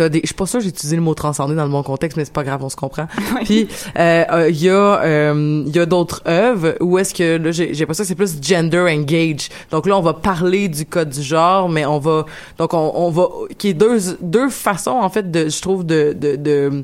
T'as 0.00 0.08
des, 0.08 0.20
je 0.22 0.28
suis 0.28 0.34
pas 0.34 0.46
sûre 0.46 0.60
que 0.60 0.64
j'ai 0.64 0.70
utilisé 0.70 0.96
le 0.96 1.02
mot 1.02 1.12
transcender 1.12 1.54
dans 1.54 1.66
le 1.66 1.70
bon 1.70 1.82
contexte, 1.82 2.16
mais 2.16 2.24
c'est 2.24 2.32
pas 2.32 2.42
grave, 2.42 2.64
on 2.64 2.70
se 2.70 2.76
comprend. 2.76 3.06
Puis 3.44 3.68
euh, 3.98 4.24
euh, 4.32 4.48
il 4.48 4.62
y 4.62 4.70
a 4.70 5.02
euh, 5.02 5.62
il 5.66 5.76
y 5.76 5.78
a 5.78 5.84
d'autres 5.84 6.22
œuvres 6.26 6.74
où 6.80 6.96
est-ce 6.96 7.12
que 7.12 7.36
là 7.36 7.52
j'ai 7.52 7.74
j'ai 7.74 7.80
l'impression 7.80 8.04
que 8.04 8.08
c'est 8.08 8.14
plus 8.14 8.40
gender 8.40 8.78
engage. 8.78 9.50
Donc 9.70 9.86
là 9.86 9.98
on 9.98 10.00
va 10.00 10.14
parler 10.14 10.68
du 10.68 10.86
code 10.86 11.10
du 11.10 11.20
genre, 11.20 11.68
mais 11.68 11.84
on 11.84 11.98
va 11.98 12.24
donc 12.56 12.72
on, 12.72 12.92
on 12.94 13.10
va 13.10 13.28
qui 13.58 13.68
est 13.68 13.74
deux 13.74 14.16
deux 14.22 14.48
façons 14.48 14.92
en 14.92 15.10
fait 15.10 15.30
de 15.30 15.50
je 15.50 15.60
trouve 15.60 15.84
de 15.84 16.16
de, 16.18 16.36
de 16.36 16.82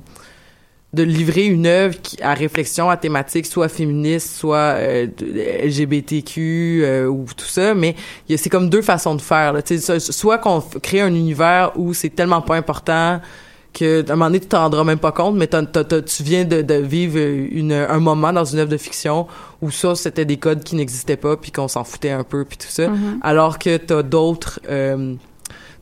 de 0.93 1.03
livrer 1.03 1.45
une 1.47 1.67
œuvre 1.67 2.01
qui, 2.01 2.23
à 2.23 2.33
réflexion, 2.33 2.89
à 2.89 2.97
thématique, 2.97 3.45
soit 3.47 3.69
féministe, 3.69 4.37
soit 4.37 4.77
euh, 4.79 5.07
LGBTQ 5.65 6.83
euh, 6.85 7.07
ou 7.07 7.27
tout 7.37 7.45
ça, 7.47 7.75
mais 7.75 7.95
c'est 8.37 8.49
comme 8.51 8.71
deux 8.71 8.83
façons 8.83 9.15
de 9.15 9.21
faire. 9.21 9.53
Là, 9.53 9.63
Tu 9.63 9.79
sais, 9.79 9.99
so- 10.01 10.13
soit 10.13 10.39
qu'on 10.39 10.61
crée 10.83 11.01
un 11.01 11.15
univers 11.15 11.73
où 11.77 11.93
c'est 11.95 12.11
tellement 12.11 12.41
pas 12.41 12.57
important 12.57 13.21
que 13.75 14.01
à 14.09 14.13
un 14.13 14.17
moment 14.17 14.27
donné 14.27 14.41
tu 14.41 14.47
t'en 14.47 14.61
rendras 14.63 14.85
même 14.85 14.99
pas 14.99 15.13
compte, 15.13 15.37
mais 15.37 15.47
t'as- 15.49 15.67
t'as- 15.67 15.85
t'as- 15.85 16.01
tu 16.01 16.23
viens 16.23 16.45
de, 16.47 16.63
de 16.63 16.75
vivre 16.77 17.19
une, 17.19 17.73
un 17.73 17.99
moment 17.99 18.33
dans 18.33 18.45
une 18.47 18.61
œuvre 18.61 18.71
de 18.71 18.79
fiction 18.79 19.27
où 19.61 19.71
ça 19.71 19.95
c'était 19.95 20.25
des 20.25 20.39
codes 20.39 20.65
qui 20.65 20.77
n'existaient 20.77 21.19
pas 21.19 21.37
puis 21.37 21.53
qu'on 21.53 21.69
s'en 21.69 21.85
foutait 21.85 22.11
un 22.11 22.25
peu 22.25 22.47
puis 22.47 22.57
tout 22.57 22.69
ça, 22.71 22.89
Mhm. 22.89 23.19
alors 23.23 23.59
que 23.59 23.77
t'as 23.77 24.03
d'autres 24.03 24.61
euh, 24.71 25.15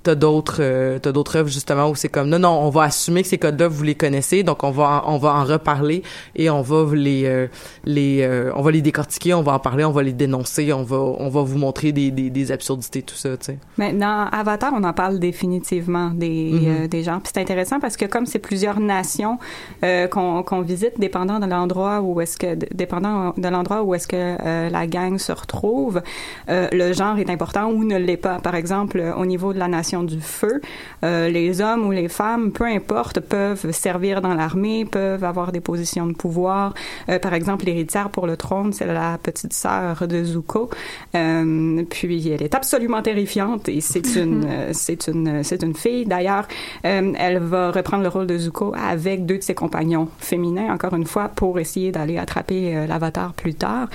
t'as 0.05 0.14
d'autres 0.14 0.59
euh, 0.61 0.98
t'as 0.98 1.12
d'autres 1.12 1.36
œuvres 1.36 1.48
justement 1.48 1.88
où 1.88 1.94
c'est 1.94 2.09
comme 2.09 2.28
non 2.28 2.38
non 2.38 2.50
on 2.50 2.70
va 2.70 2.82
assumer 2.82 3.22
que 3.22 3.28
ces 3.28 3.38
codes-là 3.38 3.68
vous 3.68 3.82
les 3.82 3.94
connaissez 3.94 4.42
donc 4.42 4.62
on 4.62 4.70
va 4.70 5.02
en, 5.07 5.14
on 5.14 5.18
va 5.18 5.34
en 5.34 5.44
reparler 5.44 6.02
et 6.36 6.50
on 6.50 6.62
va 6.62 6.94
les 6.94 7.24
euh, 7.26 7.46
les 7.84 8.22
euh, 8.22 8.52
on 8.55 8.62
va 8.62 8.70
les 8.70 8.82
décortiquer 8.82 9.34
on 9.34 9.42
va 9.42 9.55
en 9.55 9.59
parler 9.59 9.84
on 9.84 9.92
va 9.92 10.02
les 10.02 10.12
dénoncer 10.12 10.72
on 10.72 10.82
va 10.82 10.96
on 10.96 11.28
va 11.28 11.42
vous 11.42 11.59
montrer 11.59 11.92
des 11.92 12.11
des, 12.11 12.30
des 12.30 12.52
absurdités 12.52 13.02
tout 13.02 13.14
ça 13.14 13.36
tu 13.36 13.46
sais 13.46 13.59
Mais 13.78 13.92
dans 13.92 14.28
Avatar, 14.30 14.72
on 14.74 14.84
en 14.84 14.92
parle 14.92 15.18
définitivement 15.18 16.11
des, 16.11 16.52
euh, 16.66 16.88
des 16.88 17.02
gens. 17.02 17.20
Puis 17.20 17.32
c'est 17.34 17.40
intéressant 17.40 17.80
parce 17.80 17.96
que 17.96 18.05
comme 18.05 18.26
c'est 18.26 18.38
plusieurs 18.38 18.80
nations 18.80 19.38
euh, 19.84 20.07
qu'on 20.09 20.42
qu'on 20.42 20.61
visite, 20.61 20.98
dépendant 20.98 21.40
de 21.40 21.46
l'endroit 21.46 22.00
où 22.00 22.20
est-ce 22.20 22.36
que, 22.36 22.55
dépendant 22.74 23.34
de 23.36 23.48
l'endroit 23.48 23.82
où 23.82 23.94
est-ce 23.94 24.09
que 24.09 24.16
euh, 24.16 24.68
la 24.68 24.86
gang 24.86 25.18
se 25.18 25.32
retrouve, 25.32 26.02
euh, 26.48 26.68
le 26.72 26.92
genre 26.92 27.18
est 27.18 27.30
important 27.30 27.66
ou 27.70 27.84
ne 27.84 27.96
l'est 27.96 28.16
pas. 28.16 28.38
Par 28.38 28.55
exemple, 28.55 29.02
au 29.16 29.26
niveau 29.26 29.52
de 29.52 29.59
la 29.59 29.68
nation 29.68 29.93
du 30.03 30.20
feu, 30.20 30.61
euh, 31.05 31.28
les 31.28 31.61
hommes 31.61 31.86
ou 31.86 31.90
les 31.90 32.09
femmes, 32.09 32.53
peu 32.53 32.64
importe, 32.64 33.20
peuvent 33.20 33.70
servir 33.70 34.20
dans 34.20 34.34
l'armée, 34.34 34.84
peuvent 34.84 35.24
avoir 35.24 35.53
des 35.53 35.61
positions 35.61 36.07
de 36.07 36.14
pouvoir. 36.14 36.74
Euh, 37.09 37.18
par 37.18 37.34
exemple, 37.34 37.66
l'héritière 37.66 38.11
pour 38.11 38.26
le 38.26 38.36
trône, 38.36 38.72
c'est 38.72 38.86
la 38.86 39.18
petite 39.18 39.53
sœur 39.53 40.07
de 40.07 40.24
Zuko. 40.24 40.70
Euh, 41.14 41.82
puis 41.88 42.28
elle 42.28 42.42
est 42.42 42.55
absolument 42.55 43.03
terrifiante 43.03 43.68
et 43.68 43.80
c'est 43.80 44.16
une, 44.16 44.47
c'est 44.72 45.09
une, 45.09 45.42
c'est 45.42 45.62
une 45.62 45.74
fille. 45.74 46.07
D'ailleurs, 46.07 46.49
elle 46.82 47.38
va 47.38 47.70
reprendre 47.70 48.03
le 48.03 48.09
rôle 48.09 48.26
de 48.26 48.38
Zuko 48.38 48.74
avec 48.74 49.26
deux 49.26 49.38
de 49.38 49.42
ses 49.42 49.55
compagnons 49.55 50.09
féminins, 50.18 50.72
encore 50.72 50.95
une 50.95 51.07
fois, 51.07 51.28
pour 51.28 51.59
essayer 51.59 51.92
d'aller 51.92 52.18
attraper 52.18 52.86
l'avatar 52.86 53.32
plus 53.34 53.55
tard. 53.55 53.88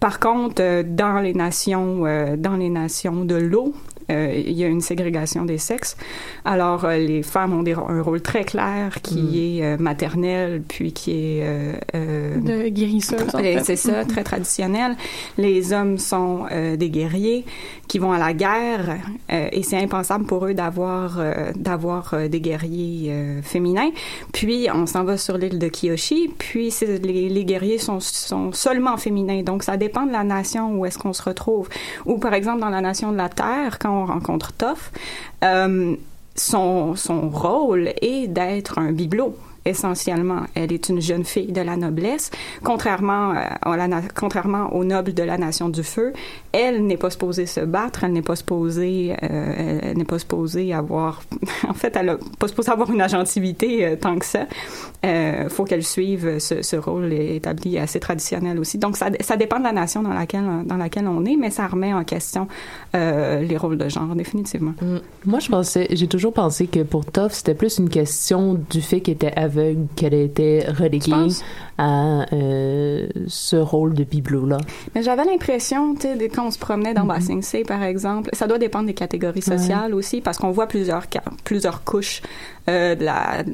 Par 0.00 0.20
contre, 0.20 0.82
dans 0.82 1.20
les 1.20 1.34
nations, 1.34 2.02
dans 2.36 2.56
les 2.56 2.68
nations 2.68 3.24
de 3.24 3.36
l'eau, 3.36 3.74
euh, 4.10 4.32
il 4.46 4.52
y 4.52 4.64
a 4.64 4.68
une 4.68 4.80
ségrégation 4.80 5.44
des 5.44 5.58
sexes. 5.58 5.96
Alors, 6.44 6.84
euh, 6.84 6.96
les 6.98 7.22
femmes 7.22 7.52
ont 7.52 7.62
des, 7.62 7.74
un 7.74 8.02
rôle 8.02 8.20
très 8.22 8.44
clair 8.44 9.00
qui 9.02 9.58
est 9.58 9.64
euh, 9.64 9.76
maternel, 9.78 10.62
puis 10.66 10.92
qui 10.92 11.10
est 11.12 11.40
euh, 11.42 11.72
euh, 11.94 12.40
de 12.40 12.68
guérisseuse, 12.68 13.30
fait. 13.32 13.60
C'est 13.64 13.76
ça, 13.76 14.04
très 14.04 14.22
traditionnel. 14.24 14.96
Les 15.38 15.72
hommes 15.72 15.98
sont 15.98 16.44
euh, 16.52 16.76
des 16.76 16.90
guerriers 16.90 17.44
qui 17.88 17.98
vont 17.98 18.12
à 18.12 18.18
la 18.18 18.32
guerre 18.32 18.98
euh, 19.32 19.48
et 19.52 19.62
c'est 19.62 19.76
impensable 19.78 20.26
pour 20.26 20.44
eux 20.46 20.54
d'avoir 20.54 21.18
euh, 21.18 21.52
d'avoir 21.54 22.14
des 22.28 22.40
guerriers 22.40 23.10
euh, 23.12 23.42
féminins. 23.42 23.90
Puis 24.32 24.68
on 24.72 24.86
s'en 24.86 25.04
va 25.04 25.16
sur 25.16 25.38
l'île 25.38 25.58
de 25.58 25.68
Kyoshi, 25.68 26.30
puis 26.36 26.70
c'est- 26.70 27.04
les, 27.04 27.28
les 27.28 27.44
guerriers 27.44 27.78
sont, 27.78 28.00
sont 28.00 28.52
seulement 28.52 28.96
féminins. 28.96 29.42
Donc 29.42 29.62
ça 29.62 29.76
dépend 29.76 30.04
de 30.06 30.12
la 30.12 30.24
nation 30.24 30.74
où 30.76 30.84
est-ce 30.86 30.98
qu'on 30.98 31.12
se 31.12 31.22
retrouve. 31.22 31.68
Ou 32.06 32.18
par 32.18 32.34
exemple 32.34 32.60
dans 32.60 32.70
la 32.70 32.80
nation 32.80 33.12
de 33.12 33.16
la 33.16 33.28
Terre, 33.28 33.78
quand 33.80 33.95
on 34.02 34.06
rencontre 34.06 34.52
Toph, 34.52 34.92
euh, 35.44 35.96
son, 36.34 36.96
son 36.96 37.28
rôle 37.28 37.92
est 38.00 38.28
d'être 38.28 38.78
un 38.78 38.92
bibelot 38.92 39.36
essentiellement. 39.64 40.42
Elle 40.54 40.72
est 40.72 40.88
une 40.88 41.00
jeune 41.00 41.24
fille 41.24 41.50
de 41.50 41.60
la 41.60 41.76
noblesse. 41.76 42.30
Contrairement, 42.62 43.32
euh, 43.32 43.40
à 43.62 44.00
contrairement 44.14 44.72
aux 44.72 44.84
nobles 44.84 45.12
de 45.12 45.24
la 45.24 45.38
nation 45.38 45.68
du 45.68 45.82
feu, 45.82 46.12
elle 46.52 46.86
n'est 46.86 46.96
pas 46.96 47.10
supposée 47.10 47.46
se 47.46 47.60
battre, 47.60 48.04
elle 48.04 48.12
n'est 48.12 48.22
pas 48.22 48.36
supposée, 48.36 49.16
n'est 49.20 50.04
pas 50.04 50.18
supposée 50.18 50.72
avoir, 50.72 51.22
en 51.68 51.74
fait, 51.74 51.96
elle 51.96 52.06
n'est 52.06 52.36
pas 52.38 52.48
supposée 52.48 52.70
avoir 52.70 52.90
une 52.90 53.02
agentivité 53.02 53.84
euh, 53.84 53.96
tant 53.96 54.16
que 54.18 54.24
ça. 54.24 54.46
Euh, 55.06 55.48
faut 55.48 55.64
qu'elle 55.64 55.84
suive 55.84 56.38
ce, 56.38 56.62
ce 56.62 56.76
rôle 56.76 57.12
établi 57.12 57.78
assez 57.78 58.00
traditionnel 58.00 58.58
aussi. 58.58 58.78
Donc, 58.78 58.96
ça, 58.96 59.08
ça 59.20 59.36
dépend 59.36 59.58
de 59.58 59.64
la 59.64 59.72
nation 59.72 60.02
dans 60.02 60.12
laquelle, 60.12 60.44
dans 60.64 60.76
laquelle 60.76 61.06
on 61.06 61.24
est, 61.24 61.36
mais 61.36 61.50
ça 61.50 61.66
remet 61.66 61.94
en 61.94 62.02
question 62.02 62.48
euh, 62.94 63.40
les 63.40 63.56
rôles 63.56 63.78
de 63.78 63.88
genre, 63.88 64.14
définitivement. 64.16 64.72
Moi, 65.24 65.38
je 65.38 65.48
pensais, 65.48 65.86
j'ai 65.90 66.08
toujours 66.08 66.32
pensé 66.32 66.66
que 66.66 66.82
pour 66.82 67.04
Toph, 67.04 67.34
c'était 67.34 67.54
plus 67.54 67.78
une 67.78 67.88
question 67.88 68.60
du 68.70 68.80
fait 68.80 69.00
qu'elle 69.00 69.14
était 69.14 69.36
aveugle, 69.36 69.86
qu'elle 69.94 70.14
était 70.14 70.66
reléguée 70.68 71.28
à 71.78 72.26
euh, 72.32 73.06
ce 73.28 73.56
rôle 73.56 73.94
de 73.94 74.02
bibelot-là. 74.02 74.58
Mais 74.94 75.02
j'avais 75.02 75.24
l'impression, 75.24 75.94
tu 75.94 76.08
sais, 76.08 76.28
quand 76.28 76.46
on 76.46 76.50
se 76.50 76.58
promenait 76.58 76.94
dans 76.94 77.06
Se, 77.20 77.64
par 77.64 77.82
exemple, 77.82 78.30
ça 78.32 78.46
doit 78.46 78.58
dépendre 78.58 78.86
des 78.86 78.94
catégories 78.94 79.42
sociales 79.42 79.94
aussi, 79.94 80.20
parce 80.20 80.38
qu'on 80.38 80.50
voit 80.50 80.66
plusieurs, 80.66 81.06
plusieurs 81.44 81.84
couches 81.84 82.22
euh, 82.68 82.94
de 82.94 83.04
la, 83.04 83.44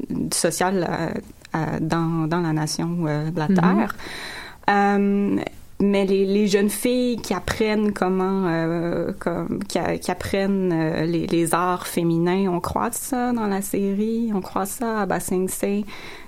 dans, 1.81 2.27
dans 2.27 2.41
la 2.41 2.53
nation 2.53 2.89
euh, 3.07 3.29
de 3.31 3.39
la 3.39 3.47
Mhm. 3.47 3.55
Terre. 3.55 3.95
Euh, 4.69 5.35
mais 5.79 6.05
les, 6.05 6.25
les 6.25 6.47
jeunes 6.47 6.69
filles 6.69 7.17
qui 7.17 7.33
apprennent 7.33 7.91
comment, 7.91 8.45
euh, 8.47 9.11
comme, 9.19 9.59
qui, 9.67 9.77
a- 9.79 9.97
qui 9.97 10.11
apprennent 10.11 10.71
euh, 10.71 11.05
les, 11.05 11.27
les 11.27 11.53
arts 11.53 11.87
féminins, 11.87 12.47
on 12.49 12.61
croit 12.61 12.91
ça 12.93 13.33
dans 13.33 13.47
la 13.47 13.61
série, 13.61 14.31
on 14.33 14.39
croit 14.39 14.65
ça 14.65 15.01
à 15.01 15.05
Ba 15.05 15.19
Sing 15.19 15.49
Se. 15.49 15.83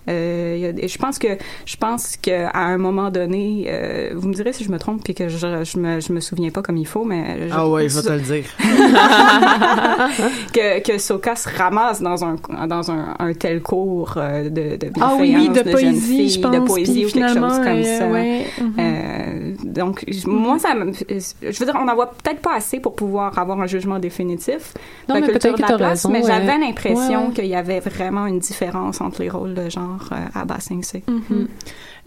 Euh, 0.09 0.57
y 0.59 0.65
a 0.83 0.87
je 0.87 0.97
pense 0.97 1.17
que 1.19 1.37
je 1.65 1.75
pense 1.77 2.17
que 2.17 2.45
à 2.45 2.59
un 2.65 2.77
moment 2.77 3.09
donné, 3.09 3.65
euh, 3.69 4.11
vous 4.15 4.27
me 4.27 4.33
direz 4.33 4.53
si 4.53 4.63
je 4.63 4.71
me 4.71 4.77
trompe 4.77 5.03
puis 5.03 5.13
que 5.15 5.27
je, 5.29 5.37
je 5.63 5.79
me 5.79 5.99
je 5.99 6.13
me 6.13 6.19
souviens 6.19 6.49
pas 6.51 6.61
comme 6.61 6.77
il 6.77 6.85
faut, 6.87 7.03
mais 7.05 7.47
je- 7.49 7.53
ah 7.53 7.67
ouais 7.67 7.89
je 7.89 7.95
vais 7.99 8.01
te 8.03 8.13
le 8.13 8.19
dire 8.19 8.45
que 10.53 10.79
que 10.81 10.97
Soka 10.97 11.35
se 11.35 11.49
ramasse 11.49 12.01
dans 12.01 12.23
un 12.23 12.35
dans 12.67 12.91
un, 12.91 13.15
un 13.19 13.33
tel 13.33 13.61
cours 13.61 14.13
euh, 14.17 14.43
de 14.49 14.75
de 14.77 14.91
Ah 15.01 15.15
oui, 15.19 15.33
oui, 15.37 15.47
de 15.49 15.53
bienfaillance 15.63 15.71
poésie, 15.71 16.29
je 16.29 16.39
pense. 16.39 16.51
de 16.55 16.59
poésie 16.59 17.05
ou 17.05 17.09
quelque 17.09 17.27
chose 17.33 17.57
comme 17.57 17.67
euh, 17.67 17.99
ça. 17.99 18.07
ouais, 18.07 18.45
mhm. 18.61 18.73
Euh, 18.79 19.53
donc, 19.63 20.05
moi, 20.25 20.57
ça 20.59 20.73
me, 20.75 20.91
je 20.93 21.59
veux 21.59 21.65
dire, 21.65 21.75
on 21.79 21.85
n'en 21.85 21.95
voit 21.95 22.11
peut-être 22.11 22.39
pas 22.41 22.55
assez 22.55 22.79
pour 22.79 22.95
pouvoir 22.95 23.37
avoir 23.37 23.59
un 23.61 23.67
jugement 23.67 23.99
définitif 23.99 24.73
Non, 25.09 25.15
de 25.15 25.21
la 25.21 25.27
mais 25.27 25.33
peut-être 25.33 25.57
de 25.57 25.61
que 25.61 25.67
t'as 25.67 25.77
place, 25.77 25.89
raison, 26.05 26.09
mais 26.09 26.21
ouais. 26.23 26.27
j'avais 26.31 26.57
l'impression 26.57 27.21
Ouais, 27.21 27.27
ouais. 27.27 27.33
qu'il 27.33 27.45
y 27.47 27.55
avait 27.55 27.79
vraiment 27.79 28.25
une 28.27 28.39
différence 28.39 29.01
entre 29.01 29.21
les 29.21 29.29
rôles 29.29 29.53
de 29.53 29.69
genre 29.69 29.94
euh, 30.11 30.15
à 30.33 30.45
Ba 30.45 30.59
Sing 30.59 30.83
Se. 30.83 30.97
Mhm. 31.07 31.47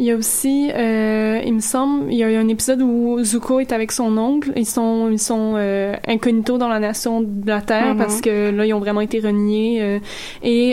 Il 0.00 0.06
y 0.06 0.12
a 0.12 0.16
aussi, 0.16 0.70
euh, 0.72 1.40
il 1.44 1.54
me 1.54 1.60
semble, 1.60 2.12
il 2.12 2.18
y 2.18 2.22
a 2.22 2.28
un 2.28 2.46
épisode 2.46 2.80
où 2.82 3.18
Zuko 3.24 3.58
est 3.58 3.72
avec 3.72 3.90
son 3.90 4.16
oncle. 4.16 4.52
Ils 4.54 4.64
sont, 4.64 5.08
ils 5.10 5.18
sont 5.18 5.54
euh, 5.56 5.94
incognito 6.06 6.56
dans 6.56 6.68
la 6.68 6.78
nation 6.78 7.20
de 7.20 7.46
la 7.48 7.60
Terre 7.60 7.94
Mhm. 7.94 7.98
parce 7.98 8.20
que 8.20 8.50
là, 8.50 8.64
ils 8.64 8.72
ont 8.74 8.78
vraiment 8.78 9.00
été 9.00 9.18
reniés. 9.18 9.78
euh, 9.82 9.98
et 10.44 10.70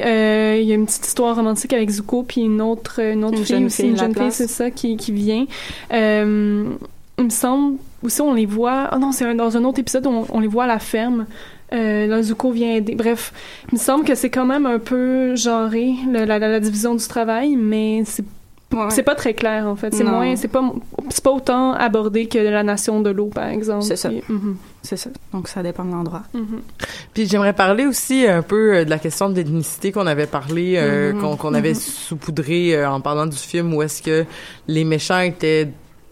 il 0.61 0.68
y 0.68 0.72
a 0.72 0.76
une 0.76 0.86
petite 0.86 1.07
histoire 1.07 1.36
romantique 1.36 1.74
avec 1.74 1.89
Zuko 1.89 2.22
puis 2.24 2.41
une 2.41 2.61
autre, 2.61 2.99
une 3.01 3.24
autre 3.24 3.38
Une 3.39 3.43
fille 3.45 3.55
jeune 3.55 3.66
aussi, 3.66 3.82
fille, 3.82 3.91
une 3.91 3.97
jeune 3.97 4.13
fille, 4.16 4.32
c'est 4.32 4.47
ça, 4.47 4.70
qui, 4.70 4.95
qui 4.95 5.11
vient. 5.11 5.45
Il 5.91 7.24
me 7.26 7.30
semble 7.30 7.78
aussi 8.03 8.22
on 8.22 8.34
les 8.34 8.45
voit. 8.45 8.89
Ah 8.91 8.97
non, 8.99 9.11
c'est 9.11 9.26
un- 9.26 9.36
dans 9.36 9.55
un 9.57 9.63
autre 9.63 9.80
épisode 9.80 10.05
on, 10.05 10.26
on 10.32 10.39
les 10.39 10.47
voit 10.47 10.66
à 10.66 10.68
la 10.68 10.80
ferme. 10.80 11.26
Euh, 11.74 12.22
Zuko 12.22 12.51
vient 12.51 12.76
aider. 12.76 12.95
Bref, 12.95 13.34
il 13.72 13.76
me 13.76 13.80
semble 13.80 14.05
que 14.05 14.16
c'est 14.16 14.30
quand 14.30 14.45
même 14.45 14.66
un 14.66 14.80
peu 14.80 15.36
genré 15.36 15.93
le- 16.11 16.26
la, 16.26 16.38
la- 16.39 16.47
la 16.49 16.59
division 16.59 16.95
du 16.95 17.05
travail, 17.07 17.55
mais 17.55 18.03
c'est 18.05 18.24
Ouais. 18.74 18.89
c'est 18.89 19.03
pas 19.03 19.16
très 19.16 19.34
clair 19.36 19.68
en 19.68 19.76
fait. 19.76 19.93
C'est 19.93 20.03
moins, 20.03 20.36
c'est 20.36 20.47
pas, 20.49 20.61
c'est 21.09 21.24
pas 21.24 21.32
autant 21.32 21.74
abordé 21.74 22.26
que 22.26 22.39
la 22.39 22.63
nation 22.63 22.99
de 22.99 23.09
l'eau 23.09 23.28
par 23.28 23.47
exemple. 23.47 23.84
C'est 23.84 23.95
ça. 23.95 24.09
Mhm, 24.09 24.57
C'est 24.82 24.97
ça. 24.97 25.11
Donc, 25.32 25.47
ça 25.47 25.63
dépend 25.63 25.86
de 25.86 25.91
l'endroit. 25.91 26.24
mhm. 26.34 26.61
Puis 27.13 27.28
j'aimerais 27.28 27.53
parler 27.53 27.86
aussi 27.86 28.28
un 28.28 28.41
peu 28.41 28.76
euh, 28.78 28.84
de 28.86 28.89
la 28.89 28.97
question 28.99 29.30
de 29.30 29.36
l'ethnicité 29.36 29.91
qu'on 29.91 30.07
avait 30.07 30.26
parlé, 30.28 30.74
euh, 30.78 31.13
Mhm. 31.13 31.22
qu'on 31.22 31.36
qu'on 31.38 31.53
avait 31.53 31.74
saupoudré 31.76 32.76
euh, 32.76 32.89
en 32.89 32.99
parlant 33.01 33.28
du 33.28 33.38
film 33.38 33.74
où 33.74 33.82
est-ce 33.82 34.01
que 34.01 34.26
les 34.68 34.84
méchants 34.84 35.20
étaient 35.22 35.70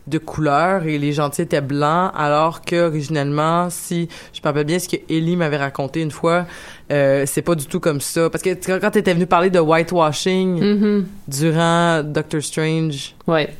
de 0.07 0.17
couleur 0.17 0.83
et 0.83 0.97
les 0.97 1.13
gentils 1.13 1.41
étaient 1.43 1.61
blancs, 1.61 2.11
alors 2.15 2.61
que 2.61 2.87
originellement, 2.87 3.69
si 3.69 4.09
je 4.33 4.39
me 4.41 4.43
rappelle 4.45 4.65
bien 4.65 4.79
ce 4.79 4.89
que 4.89 4.97
Ellie 5.09 5.35
m'avait 5.37 5.57
raconté 5.57 6.01
une 6.01 6.11
fois, 6.11 6.45
euh, 6.91 7.23
c'est 7.25 7.41
pas 7.41 7.55
du 7.55 7.65
tout 7.65 7.79
comme 7.79 8.01
ça. 8.01 8.29
Parce 8.29 8.43
que 8.43 8.53
tu- 8.53 8.79
quand 8.79 8.91
t'étais 8.91 9.13
venu 9.13 9.25
parler 9.27 9.49
de 9.49 9.59
whitewashing 9.59 10.59
Mhm. 10.61 11.05
durant 11.27 12.03
Doctor 12.03 12.41
Strange, 12.41 13.15
Ouais. 13.27 13.53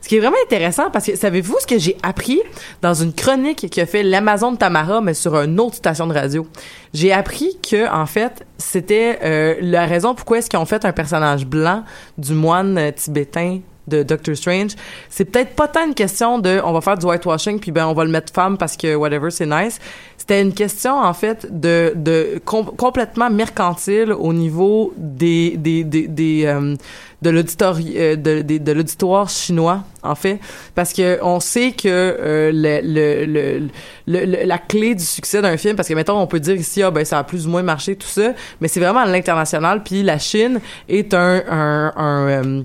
ce 0.00 0.08
qui 0.08 0.16
est 0.16 0.20
vraiment 0.20 0.36
intéressant 0.46 0.90
parce 0.90 1.04
que 1.06 1.16
savez-vous 1.16 1.56
ce 1.60 1.66
que 1.66 1.78
j'ai 1.78 1.96
appris 2.02 2.40
dans 2.80 2.94
une 2.94 3.12
chronique 3.12 3.68
qui 3.68 3.80
a 3.80 3.86
fait 3.86 4.02
l'Amazon 4.02 4.52
de 4.52 4.56
Tamara 4.56 5.00
mais 5.00 5.14
sur 5.14 5.34
une 5.36 5.58
autre 5.60 5.74
station 5.76 6.06
de 6.06 6.14
radio? 6.14 6.46
J'ai 6.94 7.12
appris 7.12 7.58
que 7.68 7.92
en 7.92 8.06
fait, 8.06 8.46
c'était 8.56 9.18
euh, 9.22 9.56
la 9.60 9.84
raison 9.84 10.14
pourquoi 10.14 10.38
est-ce 10.38 10.48
qu'ils 10.48 10.58
ont 10.58 10.64
fait 10.64 10.84
un 10.84 10.92
personnage 10.92 11.44
blanc 11.44 11.84
du 12.16 12.32
moine 12.32 12.78
euh, 12.78 12.90
tibétain 12.92 13.60
de 13.88 14.02
Doctor 14.02 14.36
Strange, 14.36 14.72
c'est 15.10 15.24
peut-être 15.26 15.54
pas 15.54 15.68
tant 15.68 15.86
une 15.86 15.94
question 15.94 16.38
de 16.38 16.60
on 16.64 16.72
va 16.72 16.80
faire 16.80 16.98
du 16.98 17.06
whitewashing 17.06 17.60
puis 17.60 17.70
ben 17.72 17.86
on 17.86 17.92
va 17.94 18.04
le 18.04 18.10
mettre 18.10 18.32
femme 18.32 18.58
parce 18.58 18.76
que 18.76 18.94
whatever 18.94 19.30
c'est 19.30 19.46
nice. 19.46 19.78
C'était 20.16 20.42
une 20.42 20.54
question 20.54 20.98
en 20.98 21.12
fait 21.14 21.46
de 21.50 21.92
de 21.94 22.40
com- 22.44 22.70
complètement 22.76 23.30
mercantile 23.30 24.12
au 24.12 24.32
niveau 24.32 24.92
des 24.96 25.56
des 25.56 25.84
des, 25.84 26.08
des 26.08 26.42
euh, 26.46 26.74
de 27.22 27.30
l'auditoire 27.30 27.76
euh, 27.78 28.16
de, 28.16 28.42
de, 28.42 28.72
l'auditoire 28.72 29.28
chinois 29.28 29.84
en 30.02 30.14
fait 30.16 30.38
parce 30.74 30.92
que 30.92 31.18
on 31.22 31.38
sait 31.40 31.72
que 31.72 31.86
euh, 31.88 32.50
le, 32.52 32.80
le, 32.82 33.24
le, 33.24 33.68
le- 34.06 34.24
le- 34.26 34.44
la 34.46 34.58
clé 34.58 34.94
du 34.96 35.04
succès 35.04 35.40
d'un 35.40 35.56
film 35.56 35.76
parce 35.76 35.88
que 35.88 35.94
mettons 35.94 36.18
on 36.18 36.26
peut 36.26 36.40
dire 36.40 36.56
ici 36.56 36.82
ah 36.82 36.90
ben 36.90 37.04
ça 37.04 37.18
a 37.20 37.24
plus 37.24 37.46
ou 37.46 37.50
moins 37.50 37.62
marché 37.62 37.94
tout 37.96 38.06
ça 38.08 38.32
mais 38.60 38.68
c'est 38.68 38.80
vraiment 38.80 39.00
à 39.00 39.06
l'international 39.06 39.82
puis 39.84 40.02
la 40.02 40.18
Chine 40.18 40.60
est 40.88 41.14
un 41.14 41.42
un 41.48 41.92
un, 41.96 42.28
euh, 42.28 42.62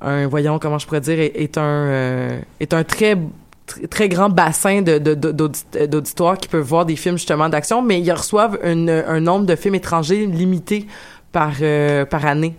un 0.00 0.26
voyons 0.26 0.58
comment 0.58 0.78
je 0.78 0.86
pourrais 0.86 1.00
dire 1.00 1.18
est, 1.20 1.58
un 1.58 1.62
euh, 1.62 2.40
est 2.60 2.72
un 2.74 2.84
très 2.84 3.14
tr- 3.14 3.88
très 3.88 4.08
grand 4.08 4.28
bassin 4.30 4.82
de, 4.82 4.98
d'audit- 4.98 5.86
d'auditoires 5.88 6.38
qui 6.38 6.48
peuvent 6.48 6.64
voir 6.66 6.86
des 6.86 6.96
films 6.96 7.16
justement 7.18 7.48
d'action, 7.48 7.82
mais 7.82 8.00
ils 8.00 8.12
reçoivent 8.12 8.58
un 8.62 9.20
nombre 9.20 9.46
de 9.46 9.56
films 9.56 9.74
étrangers 9.76 10.26
limité 10.26 10.86
par 11.32 11.52
euh, 11.60 12.04
par 12.04 12.24
année. 12.26 12.54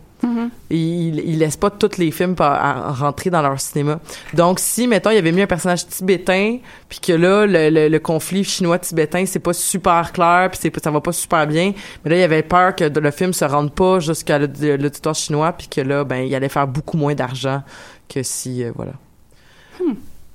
Et 0.70 0.76
Ils, 0.78 1.20
ils 1.20 1.40
laissent 1.40 1.58
pas 1.58 1.70
tous 1.72 1.98
les 1.98 2.12
films 2.12 2.36
à- 2.40 2.92
rentrer 2.92 3.30
dans 3.30 3.42
leur 3.42 3.60
cinéma. 3.60 4.00
Donc, 4.34 4.60
si, 4.60 4.88
mettons, 4.88 5.10
il 5.10 5.16
y 5.16 5.18
avait 5.18 5.32
mis 5.32 5.42
un 5.42 5.48
personnage 5.48 5.88
tibétain, 5.88 6.58
puis 6.90 7.00
que 7.00 7.14
là, 7.14 7.46
le, 7.48 7.98
conflit 8.00 8.44
chinois-tibétain, 8.44 9.26
c'est 9.26 9.40
pas 9.40 9.54
super 9.54 10.12
clair, 10.12 10.50
puis 10.52 10.60
c'est, 10.62 10.84
ça 10.84 10.92
va 10.92 11.02
pas 11.02 11.12
super 11.12 11.48
bien, 11.48 11.74
mais 12.04 12.12
là, 12.12 12.18
il 12.18 12.20
y 12.20 12.24
avait 12.24 12.44
peur 12.44 12.76
que 12.76 12.84
le 12.84 13.12
film 13.12 13.34
se 13.34 13.46
rende 13.46 13.74
pas 13.74 14.00
jusqu'à 14.00 14.38
l'aud- 14.40 14.48
l'auditoire 14.78 15.16
chinois, 15.16 15.52
puis 15.54 15.68
que 15.68 15.82
là, 15.82 16.04
ben, 16.04 16.18
il 16.26 16.34
allait 16.36 16.50
faire 16.50 16.68
beaucoup 16.68 16.98
moins 16.98 17.16
d'argent 17.16 17.64
que 18.08 18.22
si, 18.24 18.64
euh, 18.64 18.72
voilà. 18.76 18.94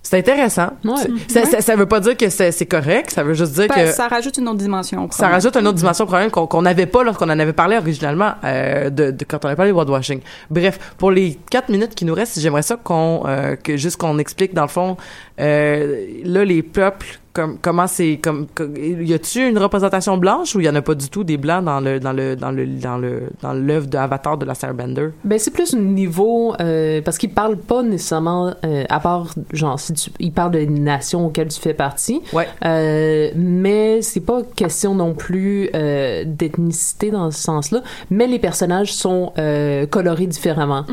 C'est 0.09 0.19
intéressant. 0.19 0.69
Ouais. 0.85 0.93
Ça, 1.29 1.45
ça, 1.47 1.61
ça 1.61 1.75
veut 1.77 1.87
pas 1.87 1.99
dire 2.01 2.17
que 2.17 2.29
c'est 2.29 2.53
c'est 2.53 2.67
correct, 2.67 3.11
ça 3.11 3.25
veut 3.25 3.35
juste 3.35 3.53
dire 3.55 3.67
Ben, 3.69 3.87
que 3.87 3.93
Ça 3.93 4.07
rajoute 4.09 4.37
une 4.39 4.49
autre 4.49 4.59
dimension. 4.59 5.01
au 5.05 5.07
ça 5.11 5.17
problème. 5.17 5.33
rajoute 5.33 5.57
une 5.57 5.67
autre 5.67 5.79
dimension 5.79 6.05
au 6.05 6.07
problème 6.07 6.31
qu'on 6.31 6.47
qu'on 6.47 6.63
n'avait 6.63 6.87
pas 6.87 7.03
lorsqu'on 7.03 7.29
en 7.29 7.39
avait 7.39 7.53
parlé 7.53 7.77
originalement 7.77 8.35
euh, 8.45 8.89
de, 8.91 9.11
de- 9.11 9.25
quand 9.25 9.45
on 9.45 9.49
avait 9.49 9.57
parlé 9.57 9.73
de 9.73 9.77
whitewashing. 9.77 10.21
Bref, 10.51 10.79
pour 10.99 11.11
les 11.11 11.39
quatre 11.51 11.69
minutes 11.71 11.95
qui 11.95 12.05
nous 12.05 12.15
restent, 12.15 12.39
j'aimerais 12.39 12.63
ça 12.63 12.77
qu'on 12.77 13.25
euh, 13.27 13.57
que 13.57 13.77
juste 13.77 13.97
qu'on 13.97 14.19
explique 14.19 14.55
dans 14.55 14.63
le 14.63 14.69
fond 14.69 14.97
euh, 15.41 16.07
là 16.25 16.45
les 16.45 16.63
peuples 16.63 17.19
comme 17.33 17.59
comment 17.61 17.87
c'est 17.87 18.19
comme 18.23 18.47
comme- 18.55 18.75
y 18.79 19.13
a-tu 19.13 19.47
une 19.47 19.59
représentation 19.59 20.17
blanche 20.17 20.55
ou 20.57 20.61
il 20.61 20.65
y 20.65 20.69
en 20.71 20.75
a 20.75 20.81
pas 20.81 20.95
du 20.95 21.11
tout 21.11 21.23
des 21.23 21.37
blancs 21.37 21.63
dans 21.63 21.81
le 21.81 22.01
dans 22.01 22.15
le 22.15 22.35
dans 22.35 22.51
le 22.51 22.65
dans 22.67 22.97
le 22.97 23.25
dans 23.43 23.53
l'œuvre 23.53 23.89
de 23.89 23.99
Avatar 23.99 24.39
de 24.39 24.47
la 24.47 24.55
Bender 24.73 25.09
Ben 25.23 25.39
c'est 25.39 25.51
plus 25.51 25.75
un 25.75 25.81
niveau 25.81 26.55
euh, 26.61 27.03
parce 27.05 27.19
qu'il 27.19 27.29
parle 27.29 27.59
pas 27.59 27.83
nécessairement 27.83 28.55
euh, 28.65 28.85
à 28.89 29.01
part 29.01 29.35
genre 29.53 29.79
si 29.79 29.93
tu 29.93 30.11
il 30.19 30.33
parle 30.33 30.53
de 30.53 30.61
nation 30.61 31.27
auquel 31.27 31.49
tu 31.49 31.61
fais 31.61 31.75
partie. 31.75 32.23
Ouais. 32.33 32.49
Euh, 32.65 33.29
mais 33.37 34.01
c'est 34.01 34.25
pas 34.25 34.41
question 34.57 34.95
non 34.95 35.13
plus 35.13 35.69
euh, 35.75 36.25
d'ethnicité 36.27 37.11
dans 37.11 37.31
ce 37.31 37.43
sens-là, 37.43 37.83
mais 38.11 38.27
les 38.29 38.39
personnages 38.39 38.95
sont 38.95 39.35
euh, 39.39 39.85
colorés 39.85 40.27
différemment. 40.27 40.87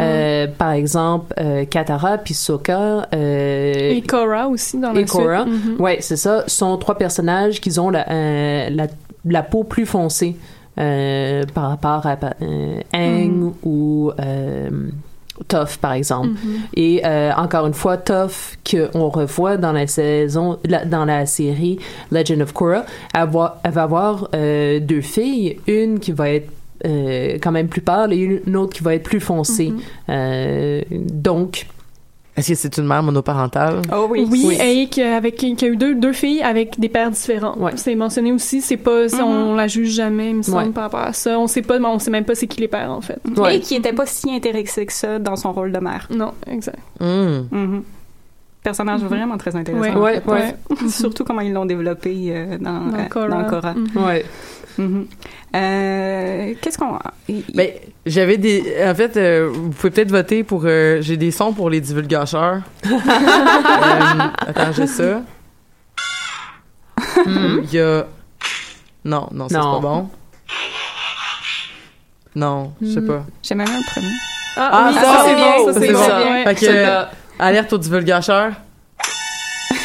Euh, 0.00 0.46
par 0.46 0.70
exemple, 0.70 1.34
euh, 1.40 1.64
Katara 1.64 2.18
puis 2.18 2.34
Sokka 2.34 3.08
euh, 3.12 3.87
Et 3.96 4.02
Korra 4.02 4.48
aussi 4.48 4.78
dans 4.78 4.92
la 4.92 5.00
et 5.00 5.06
suite. 5.06 5.20
Mhm. 5.46 5.80
Ouais, 5.80 5.98
c'est 6.00 6.16
ça. 6.16 6.44
sont 6.46 6.76
trois 6.78 6.96
personnages 6.96 7.60
qui 7.60 7.78
ont 7.78 7.90
la, 7.90 8.08
euh, 8.10 8.70
la, 8.70 8.86
la 9.24 9.42
peau 9.42 9.64
plus 9.64 9.86
foncée 9.86 10.36
euh, 10.78 11.42
par 11.54 11.70
rapport 11.70 12.06
à 12.06 12.16
euh, 12.42 12.80
Aang 12.92 13.52
ou 13.64 14.12
euh, 14.20 14.70
Toph, 15.46 15.78
par 15.78 15.92
exemple. 15.92 16.30
Et 16.74 17.00
euh, 17.04 17.30
encore 17.36 17.66
une 17.66 17.74
fois, 17.74 17.96
Toph, 17.96 18.56
qu'on 18.68 19.08
revoit 19.08 19.56
dans 19.56 19.72
la 19.72 19.86
saison, 19.86 20.58
la- 20.64 20.84
dans 20.84 21.04
la 21.04 21.26
série 21.26 21.78
Legend 22.10 22.42
of 22.42 22.52
Korra, 22.52 22.84
elle, 23.14 23.28
va- 23.28 23.60
elle 23.64 23.70
va 23.72 23.82
avoir 23.84 24.28
deux 24.32 25.00
filles, 25.00 25.58
une 25.68 26.00
qui 26.00 26.12
va 26.12 26.30
être 26.30 26.50
quand 27.42 27.50
même 27.52 27.66
plus 27.68 27.80
pâle 27.82 28.12
et 28.12 28.18
une 28.46 28.56
autre 28.56 28.72
qui 28.76 28.82
va 28.84 28.94
être 28.94 29.02
plus 29.02 29.20
foncée. 29.20 29.72
Euh, 30.08 30.80
donc, 30.90 31.66
Est-ce 32.38 32.48
que 32.48 32.54
c'est 32.54 32.78
une 32.78 32.86
mère 32.86 33.02
monoparentale? 33.02 33.82
Oh 33.94 34.06
oui. 34.10 34.26
Oui, 34.30 34.56
et 34.60 34.88
qui, 34.88 35.02
avec, 35.02 35.36
qui 35.36 35.64
a 35.64 35.68
eu 35.68 35.76
deux, 35.76 35.94
deux 35.94 36.12
filles 36.12 36.42
avec 36.42 36.78
des 36.78 36.88
pères 36.88 37.10
différents. 37.10 37.56
Ouais. 37.58 37.72
C'est 37.76 37.94
mentionné 37.94 38.32
aussi, 38.32 38.60
c'est 38.60 38.76
pas, 38.76 39.06
on 39.22 39.54
la 39.54 39.66
juge 39.66 39.90
jamais, 39.90 40.30
il 40.30 40.36
me 40.36 40.42
semble, 40.42 40.58
Ouais. 40.68 40.72
par 40.72 40.84
rapport 40.84 41.00
à 41.00 41.12
ça. 41.12 41.38
On 41.38 41.46
sait 41.46 41.62
pas, 41.62 41.78
on 41.80 41.98
sait 41.98 42.10
même 42.10 42.24
pas 42.24 42.34
c'est 42.34 42.46
qui 42.46 42.60
les 42.60 42.68
pères, 42.68 42.90
en 42.90 43.00
fait. 43.00 43.20
Ouais. 43.36 43.56
Et 43.56 43.60
qui 43.60 43.74
était 43.74 43.92
pas 43.92 44.06
si 44.06 44.30
intéressé 44.30 44.86
que 44.86 44.92
ça 44.92 45.18
dans 45.18 45.36
son 45.36 45.52
rôle 45.52 45.72
de 45.72 45.78
mère. 45.78 46.06
Non, 46.10 46.32
exact. 46.46 46.78
Hmm. 47.00 47.40
Mhm. 47.50 47.82
Personnage 48.62 49.00
vraiment 49.02 49.38
très 49.38 49.54
intéressant. 49.54 49.80
Ouais, 49.82 49.94
en 49.96 50.00
ouais, 50.00 50.20
fait. 50.20 50.30
ouais. 50.30 50.88
Surtout 50.88 51.24
comment 51.24 51.40
ils 51.40 51.52
l'ont 51.52 51.64
développé 51.64 52.12
euh, 52.30 52.58
dans, 52.58 52.80
Dans 52.90 52.98
euh, 52.98 53.28
dans 53.28 53.44
Korra. 53.44 53.74
Mhm. 54.78 55.06
Euh, 55.56 56.54
Qu'est-ce 56.60 56.78
qu'on. 56.78 56.98
Ben, 57.54 57.70
j'avais 58.06 58.36
des. 58.36 58.62
En 58.86 58.94
fait, 58.94 59.16
euh, 59.16 59.50
vous 59.52 59.70
pouvez 59.70 59.90
peut-être 59.90 60.10
voter 60.10 60.44
pour. 60.44 60.62
euh, 60.64 60.98
j'ai 61.02 61.16
des 61.16 61.30
sons 61.30 61.52
pour 61.52 61.68
les 61.70 61.80
divulgateurs. 61.80 62.60
Euh, 62.88 64.28
attends, 64.46 64.72
j'ai 64.72 64.86
ça. 64.86 65.20
Hmm, 67.26 67.60
Il 67.64 67.72
y 67.74 67.80
a. 67.80 68.06
Non, 69.04 69.28
non, 69.32 69.48
ça, 69.48 69.54
c'est 69.56 69.60
pas 69.60 69.80
bon. 69.80 70.08
Non, 72.34 72.72
je 72.80 72.86
sais 72.88 73.00
pas. 73.02 73.24
J'ai 73.42 73.54
même 73.54 73.66
un 73.68 73.82
premier. 73.92 74.12
Ah, 74.56 74.86
oui, 74.88 74.94
ça, 74.94 75.00
ça, 75.02 75.24
c'est 75.24 75.34
bien, 75.34 75.56
bon, 75.58 75.66
ça, 75.72 75.80
c'est 75.80 75.92
bon. 75.92 75.98
bon. 75.98 76.30
Ouais. 76.32 76.44
Fait 76.44 76.54
que, 76.54 76.60
C'est 76.60 76.86
alerte 77.38 77.72
aux 77.72 77.78
divulgateurs. 77.78 78.52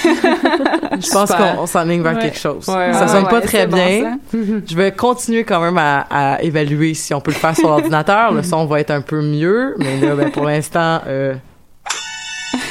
Je 0.03 1.11
pense 1.11 1.31
qu'on 1.31 1.61
on 1.61 1.65
s'enligne 1.65 2.01
vers 2.01 2.15
Ouais. 2.15 2.21
quelque 2.21 2.37
chose. 2.37 2.67
Ouais, 2.67 2.93
ça 2.93 3.07
sonne 3.07 3.23
ouais, 3.23 3.29
pas 3.29 3.41
très 3.41 3.67
bon, 3.67 3.75
bien. 3.77 4.19
Je 4.33 4.75
vais 4.75 4.91
continuer 4.91 5.43
quand 5.43 5.59
même 5.61 5.77
à, 5.77 6.05
à 6.09 6.41
évaluer 6.41 6.93
si 6.93 7.13
on 7.13 7.21
peut 7.21 7.31
le 7.31 7.37
faire 7.37 7.55
sur 7.55 7.69
l'ordinateur. 7.69 8.31
Le 8.33 8.43
son 8.43 8.65
va 8.65 8.79
être 8.79 8.91
un 8.91 9.01
peu 9.01 9.21
mieux, 9.21 9.75
mais 9.79 9.99
là, 9.99 10.15
ben, 10.15 10.31
pour 10.31 10.45
l'instant, 10.45 11.01
euh, 11.07 11.33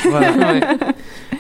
voilà. 0.09 0.31
Ouais. 0.37 0.61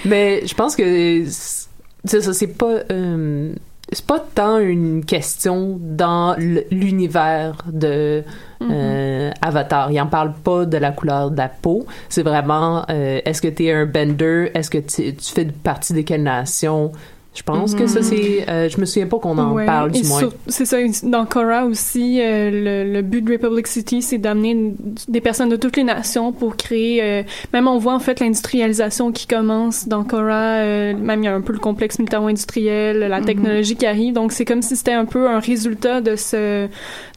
Mais 0.04 0.42
je 0.46 0.54
pense 0.54 0.74
que 0.74 1.24
ça, 1.26 2.32
c'est 2.32 2.46
pas 2.58 2.80
euh, 2.90 3.52
c'est 3.92 4.06
pas 4.06 4.20
tant 4.20 4.58
une 4.58 5.04
question 5.04 5.78
dans 5.80 6.34
l'univers 6.38 7.58
de 7.70 8.24
euh, 8.62 9.30
Avatar. 9.42 9.90
Il 9.92 10.00
en 10.00 10.06
parle 10.06 10.32
pas 10.32 10.64
de 10.64 10.78
la 10.78 10.92
couleur 10.92 11.30
de 11.30 11.36
la 11.36 11.48
peau. 11.48 11.86
C'est 12.08 12.22
vraiment 12.22 12.84
euh, 12.90 13.20
est-ce 13.24 13.42
que 13.42 13.48
tu 13.48 13.66
es 13.66 13.72
un 13.72 13.84
bender, 13.84 14.50
est-ce 14.54 14.70
que 14.70 14.78
tu 14.78 15.14
tu 15.14 15.32
fais 15.32 15.44
partie 15.44 15.92
de 15.92 16.00
quelle 16.00 16.22
nation 16.22 16.92
Je 17.34 17.42
pense 17.42 17.74
que 17.74 17.86
ça, 17.86 18.02
c'est. 18.02 18.44
Euh, 18.48 18.68
je 18.68 18.78
me 18.78 18.84
souviens 18.84 19.06
pas 19.06 19.18
qu'on 19.18 19.38
en 19.38 19.54
Ouais. 19.54 19.64
parle, 19.64 19.90
du 19.90 20.00
Et 20.00 20.06
moins. 20.06 20.20
C'est 20.48 20.66
ça. 20.66 20.76
Dans 21.02 21.24
Korra 21.24 21.64
aussi, 21.64 22.20
euh, 22.20 22.50
le, 22.84 22.92
le 22.92 23.00
but 23.00 23.22
de 23.22 23.32
Republic 23.32 23.66
City, 23.66 24.02
c'est 24.02 24.18
d'amener 24.18 24.74
des 25.08 25.22
personnes 25.22 25.48
de 25.48 25.56
toutes 25.56 25.78
les 25.78 25.84
nations 25.84 26.32
pour 26.32 26.56
créer. 26.58 27.02
euh, 27.02 27.22
même 27.54 27.68
on 27.68 27.78
voit 27.78 27.94
en 27.94 28.00
fait 28.00 28.20
l'industrialisation 28.20 29.12
qui 29.12 29.26
commence 29.26 29.88
dans 29.88 30.04
Korra. 30.04 30.58
euh, 30.58 30.94
même 30.94 31.22
il 31.22 31.24
y 31.24 31.28
a 31.28 31.34
un 31.34 31.40
peu 31.40 31.54
le 31.54 31.58
complexe 31.58 31.98
militaro-industriel, 31.98 32.98
la 32.98 33.20
Mhm. 33.20 33.24
technologie 33.26 33.76
qui 33.76 33.86
arrive. 33.86 34.12
Donc 34.12 34.32
c'est 34.32 34.44
comme 34.44 34.60
si 34.60 34.76
c'était 34.76 34.92
un 34.92 35.06
peu 35.06 35.26
un 35.28 35.38
résultat 35.38 36.02
de 36.02 36.16
ce 36.16 36.68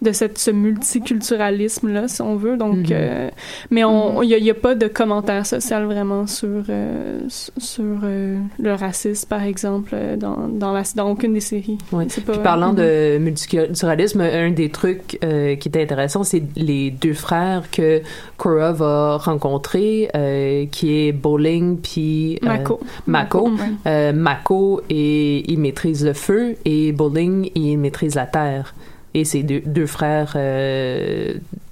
de 0.01 0.11
cette 0.13 0.37
ce 0.37 0.51
multiculturalisme 0.51 1.91
là, 1.91 2.07
si 2.07 2.21
on 2.21 2.35
veut. 2.35 2.57
Donc, 2.57 2.75
Mhm. 2.77 2.85
euh, 2.91 3.29
mais 3.69 3.83
on 3.83 4.21
il 4.23 4.29
y, 4.29 4.33
a- 4.33 4.37
y 4.37 4.49
a 4.49 4.53
pas 4.53 4.75
de 4.75 4.87
commentaire 4.87 5.45
social 5.45 5.83
vraiment 5.85 6.25
sur 6.27 6.63
euh, 6.69 7.19
sur 7.27 7.53
sur, 7.57 7.83
euh, 8.03 8.37
le 8.59 8.73
racisme 8.73 9.27
par 9.27 9.43
exemple 9.43 9.93
euh, 10.05 10.15
dans 10.17 10.47
dans 10.47 10.71
la 10.71 10.83
dans 10.95 11.09
aucune 11.11 11.33
des 11.33 11.39
séries. 11.39 11.77
C'est 12.09 12.23
pas- 12.23 12.33
Puis 12.33 12.41
parlant 12.41 12.69
Mhm. 12.71 12.75
de 12.77 13.17
multiculturalisme, 13.19 14.21
un 14.21 14.51
des 14.51 14.69
trucs 14.69 15.17
euh, 15.23 15.55
qui 15.55 15.67
était 15.69 15.81
intéressant, 15.81 16.23
c'est 16.23 16.43
les 16.55 16.91
deux 16.91 17.13
frères 17.13 17.63
que 17.71 18.01
Korra 18.37 18.71
va 18.71 19.17
rencontrer, 19.17 20.09
euh, 20.15 20.65
qui 20.71 21.07
est 21.07 21.11
Bowling 21.11 21.77
puis 21.77 22.39
Mako. 22.41 22.79
Mako. 23.07 23.49
ouais. 23.85 24.13
Mako, 24.13 24.81
et, 24.89 25.51
il 25.51 25.59
maîtrise 25.59 26.05
le 26.05 26.13
feu 26.13 26.55
et 26.65 26.91
Bowling, 26.91 27.49
il 27.55 27.77
maîtrise 27.77 28.15
la 28.15 28.25
terre. 28.25 28.75
Et 29.13 29.23
c'est 29.23 29.43
deux, 29.43 29.61
deux 29.65 29.85
frères 29.85 30.33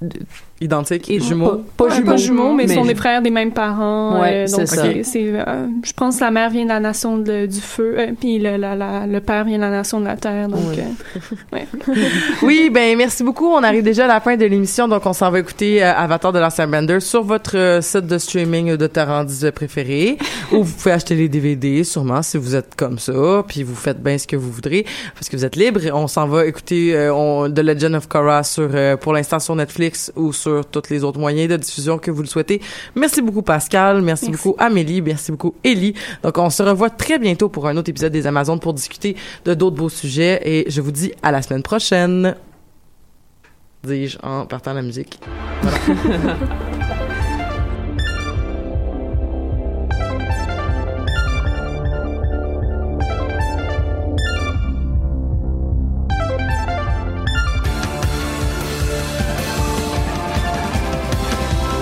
de- 0.02 0.20
Identique, 0.64 1.10
et 1.12 1.20
jumeaux. 1.20 1.62
Pas, 1.78 1.90
jumeaux, 1.90 2.12
pas 2.12 2.18
jumeaux, 2.18 2.54
mais, 2.54 2.68
sont 2.68 2.86
des 2.86 2.96
frères 2.96 3.22
des 3.22 3.30
mêmes 3.30 3.52
parents. 3.52 4.22
Ouais, 4.22 4.44
euh, 4.44 4.48
c'est 4.48 4.58
donc 4.58 4.74
euh, 5.48 5.68
je 5.84 5.94
pense 5.94 6.16
que 6.18 6.24
la 6.24 6.32
mère 6.32 6.50
vient 6.50 6.64
de 6.64 6.70
la 6.70 6.80
nation 6.80 7.18
de- 7.18 7.46
du 7.46 7.60
feu, 7.60 7.96
euh, 7.98 8.08
puis 8.20 8.40
le, 8.40 8.58
la- 8.58 8.76
la- 8.76 9.06
le 9.08 9.20
père 9.20 9.44
vient 9.46 9.58
de 9.58 9.62
la 9.64 9.70
nation 9.70 10.00
de 10.00 10.06
la 10.06 10.16
terre. 10.16 10.48
Donc, 10.48 10.60
Ouais. 10.70 10.80
euh, 10.80 11.56
ouais. 11.58 11.68
Oui, 12.42 12.70
ben 12.72 12.98
merci 12.98 13.24
beaucoup. 13.24 13.48
On 13.48 13.64
arrive 13.64 13.84
déjà 13.84 14.06
à 14.06 14.08
la 14.08 14.20
fin 14.20 14.36
de 14.38 14.46
l'émission, 14.46 14.88
donc 14.88 15.06
on 15.06 15.14
s'en 15.14 15.30
va 15.32 15.40
écouter 15.40 15.84
euh, 15.84 15.94
Avatar 15.94 16.32
de 16.32 16.40
Last 16.40 16.60
Airbender 16.60 17.00
sur 17.00 17.24
votre 17.24 17.58
euh, 17.58 17.82
site 17.82 18.08
de 18.08 18.18
streaming 18.18 18.76
de 18.78 18.88
Tarandis 18.88 19.46
préféré, 19.54 20.18
où 20.52 20.64
vous 20.64 20.74
pouvez 20.74 20.92
acheter 20.92 21.16
les 21.16 21.30
DVD, 21.30 21.84
sûrement 21.84 22.22
si 22.22 22.38
vous 22.38 22.56
êtes 22.56 22.76
comme 22.76 23.00
ça, 23.00 23.44
puis 23.48 23.64
vous 23.64 23.76
faites 23.76 24.02
bien 24.02 24.18
ce 24.18 24.28
que 24.28 24.36
vous 24.36 24.52
voudrez, 24.52 24.86
parce 25.16 25.30
que 25.30 25.36
vous 25.38 25.46
êtes 25.46 25.56
libre. 25.56 25.82
On 25.94 26.08
s'en 26.08 26.28
va 26.28 26.46
écouter 26.46 26.96
euh, 26.96 27.14
on, 27.14 27.50
The 27.52 27.60
Legend 27.60 27.96
of 27.96 28.08
Korra 28.08 28.44
sur, 28.44 28.70
euh, 28.74 28.98
pour 28.98 29.14
l'instant 29.14 29.40
sur 29.40 29.56
Netflix 29.56 30.12
ou 30.16 30.32
sur 30.34 30.53
tous 30.62 30.90
les 30.90 31.04
autres 31.04 31.20
moyens 31.20 31.50
de 31.50 31.58
diffusion 31.58 31.98
que 31.98 32.12
vous 32.12 32.22
le 32.22 32.28
souhaitez. 32.28 32.62
Merci 32.96 33.22
beaucoup 33.22 33.42
Pascal, 33.42 34.02
merci, 34.02 34.30
Merci. 34.30 34.44
beaucoup 34.48 34.56
Amélie, 34.60 35.02
merci 35.02 35.32
beaucoup 35.32 35.56
Ellie. 35.64 35.94
Donc 36.24 36.38
on 36.38 36.50
se 36.50 36.64
revoit 36.64 36.90
très 36.90 37.20
bientôt 37.20 37.50
pour 37.50 37.68
un 37.68 37.76
autre 37.78 37.90
épisode 37.90 38.12
des 38.12 38.28
Amazones 38.28 38.60
pour 38.60 38.74
discuter 38.74 39.16
de 39.46 39.54
d'autres 39.54 39.76
beaux 39.76 39.90
sujets 39.90 40.40
et 40.44 40.70
je 40.70 40.82
vous 40.82 40.92
dis 40.92 41.14
à 41.24 41.32
la 41.32 41.42
semaine 41.42 41.64
prochaine 41.64 42.36
dis-je 43.84 44.18
en 44.24 44.46
partant 44.46 44.74
la 44.74 44.82
musique. 44.82 45.20
Voilà. 45.62 46.38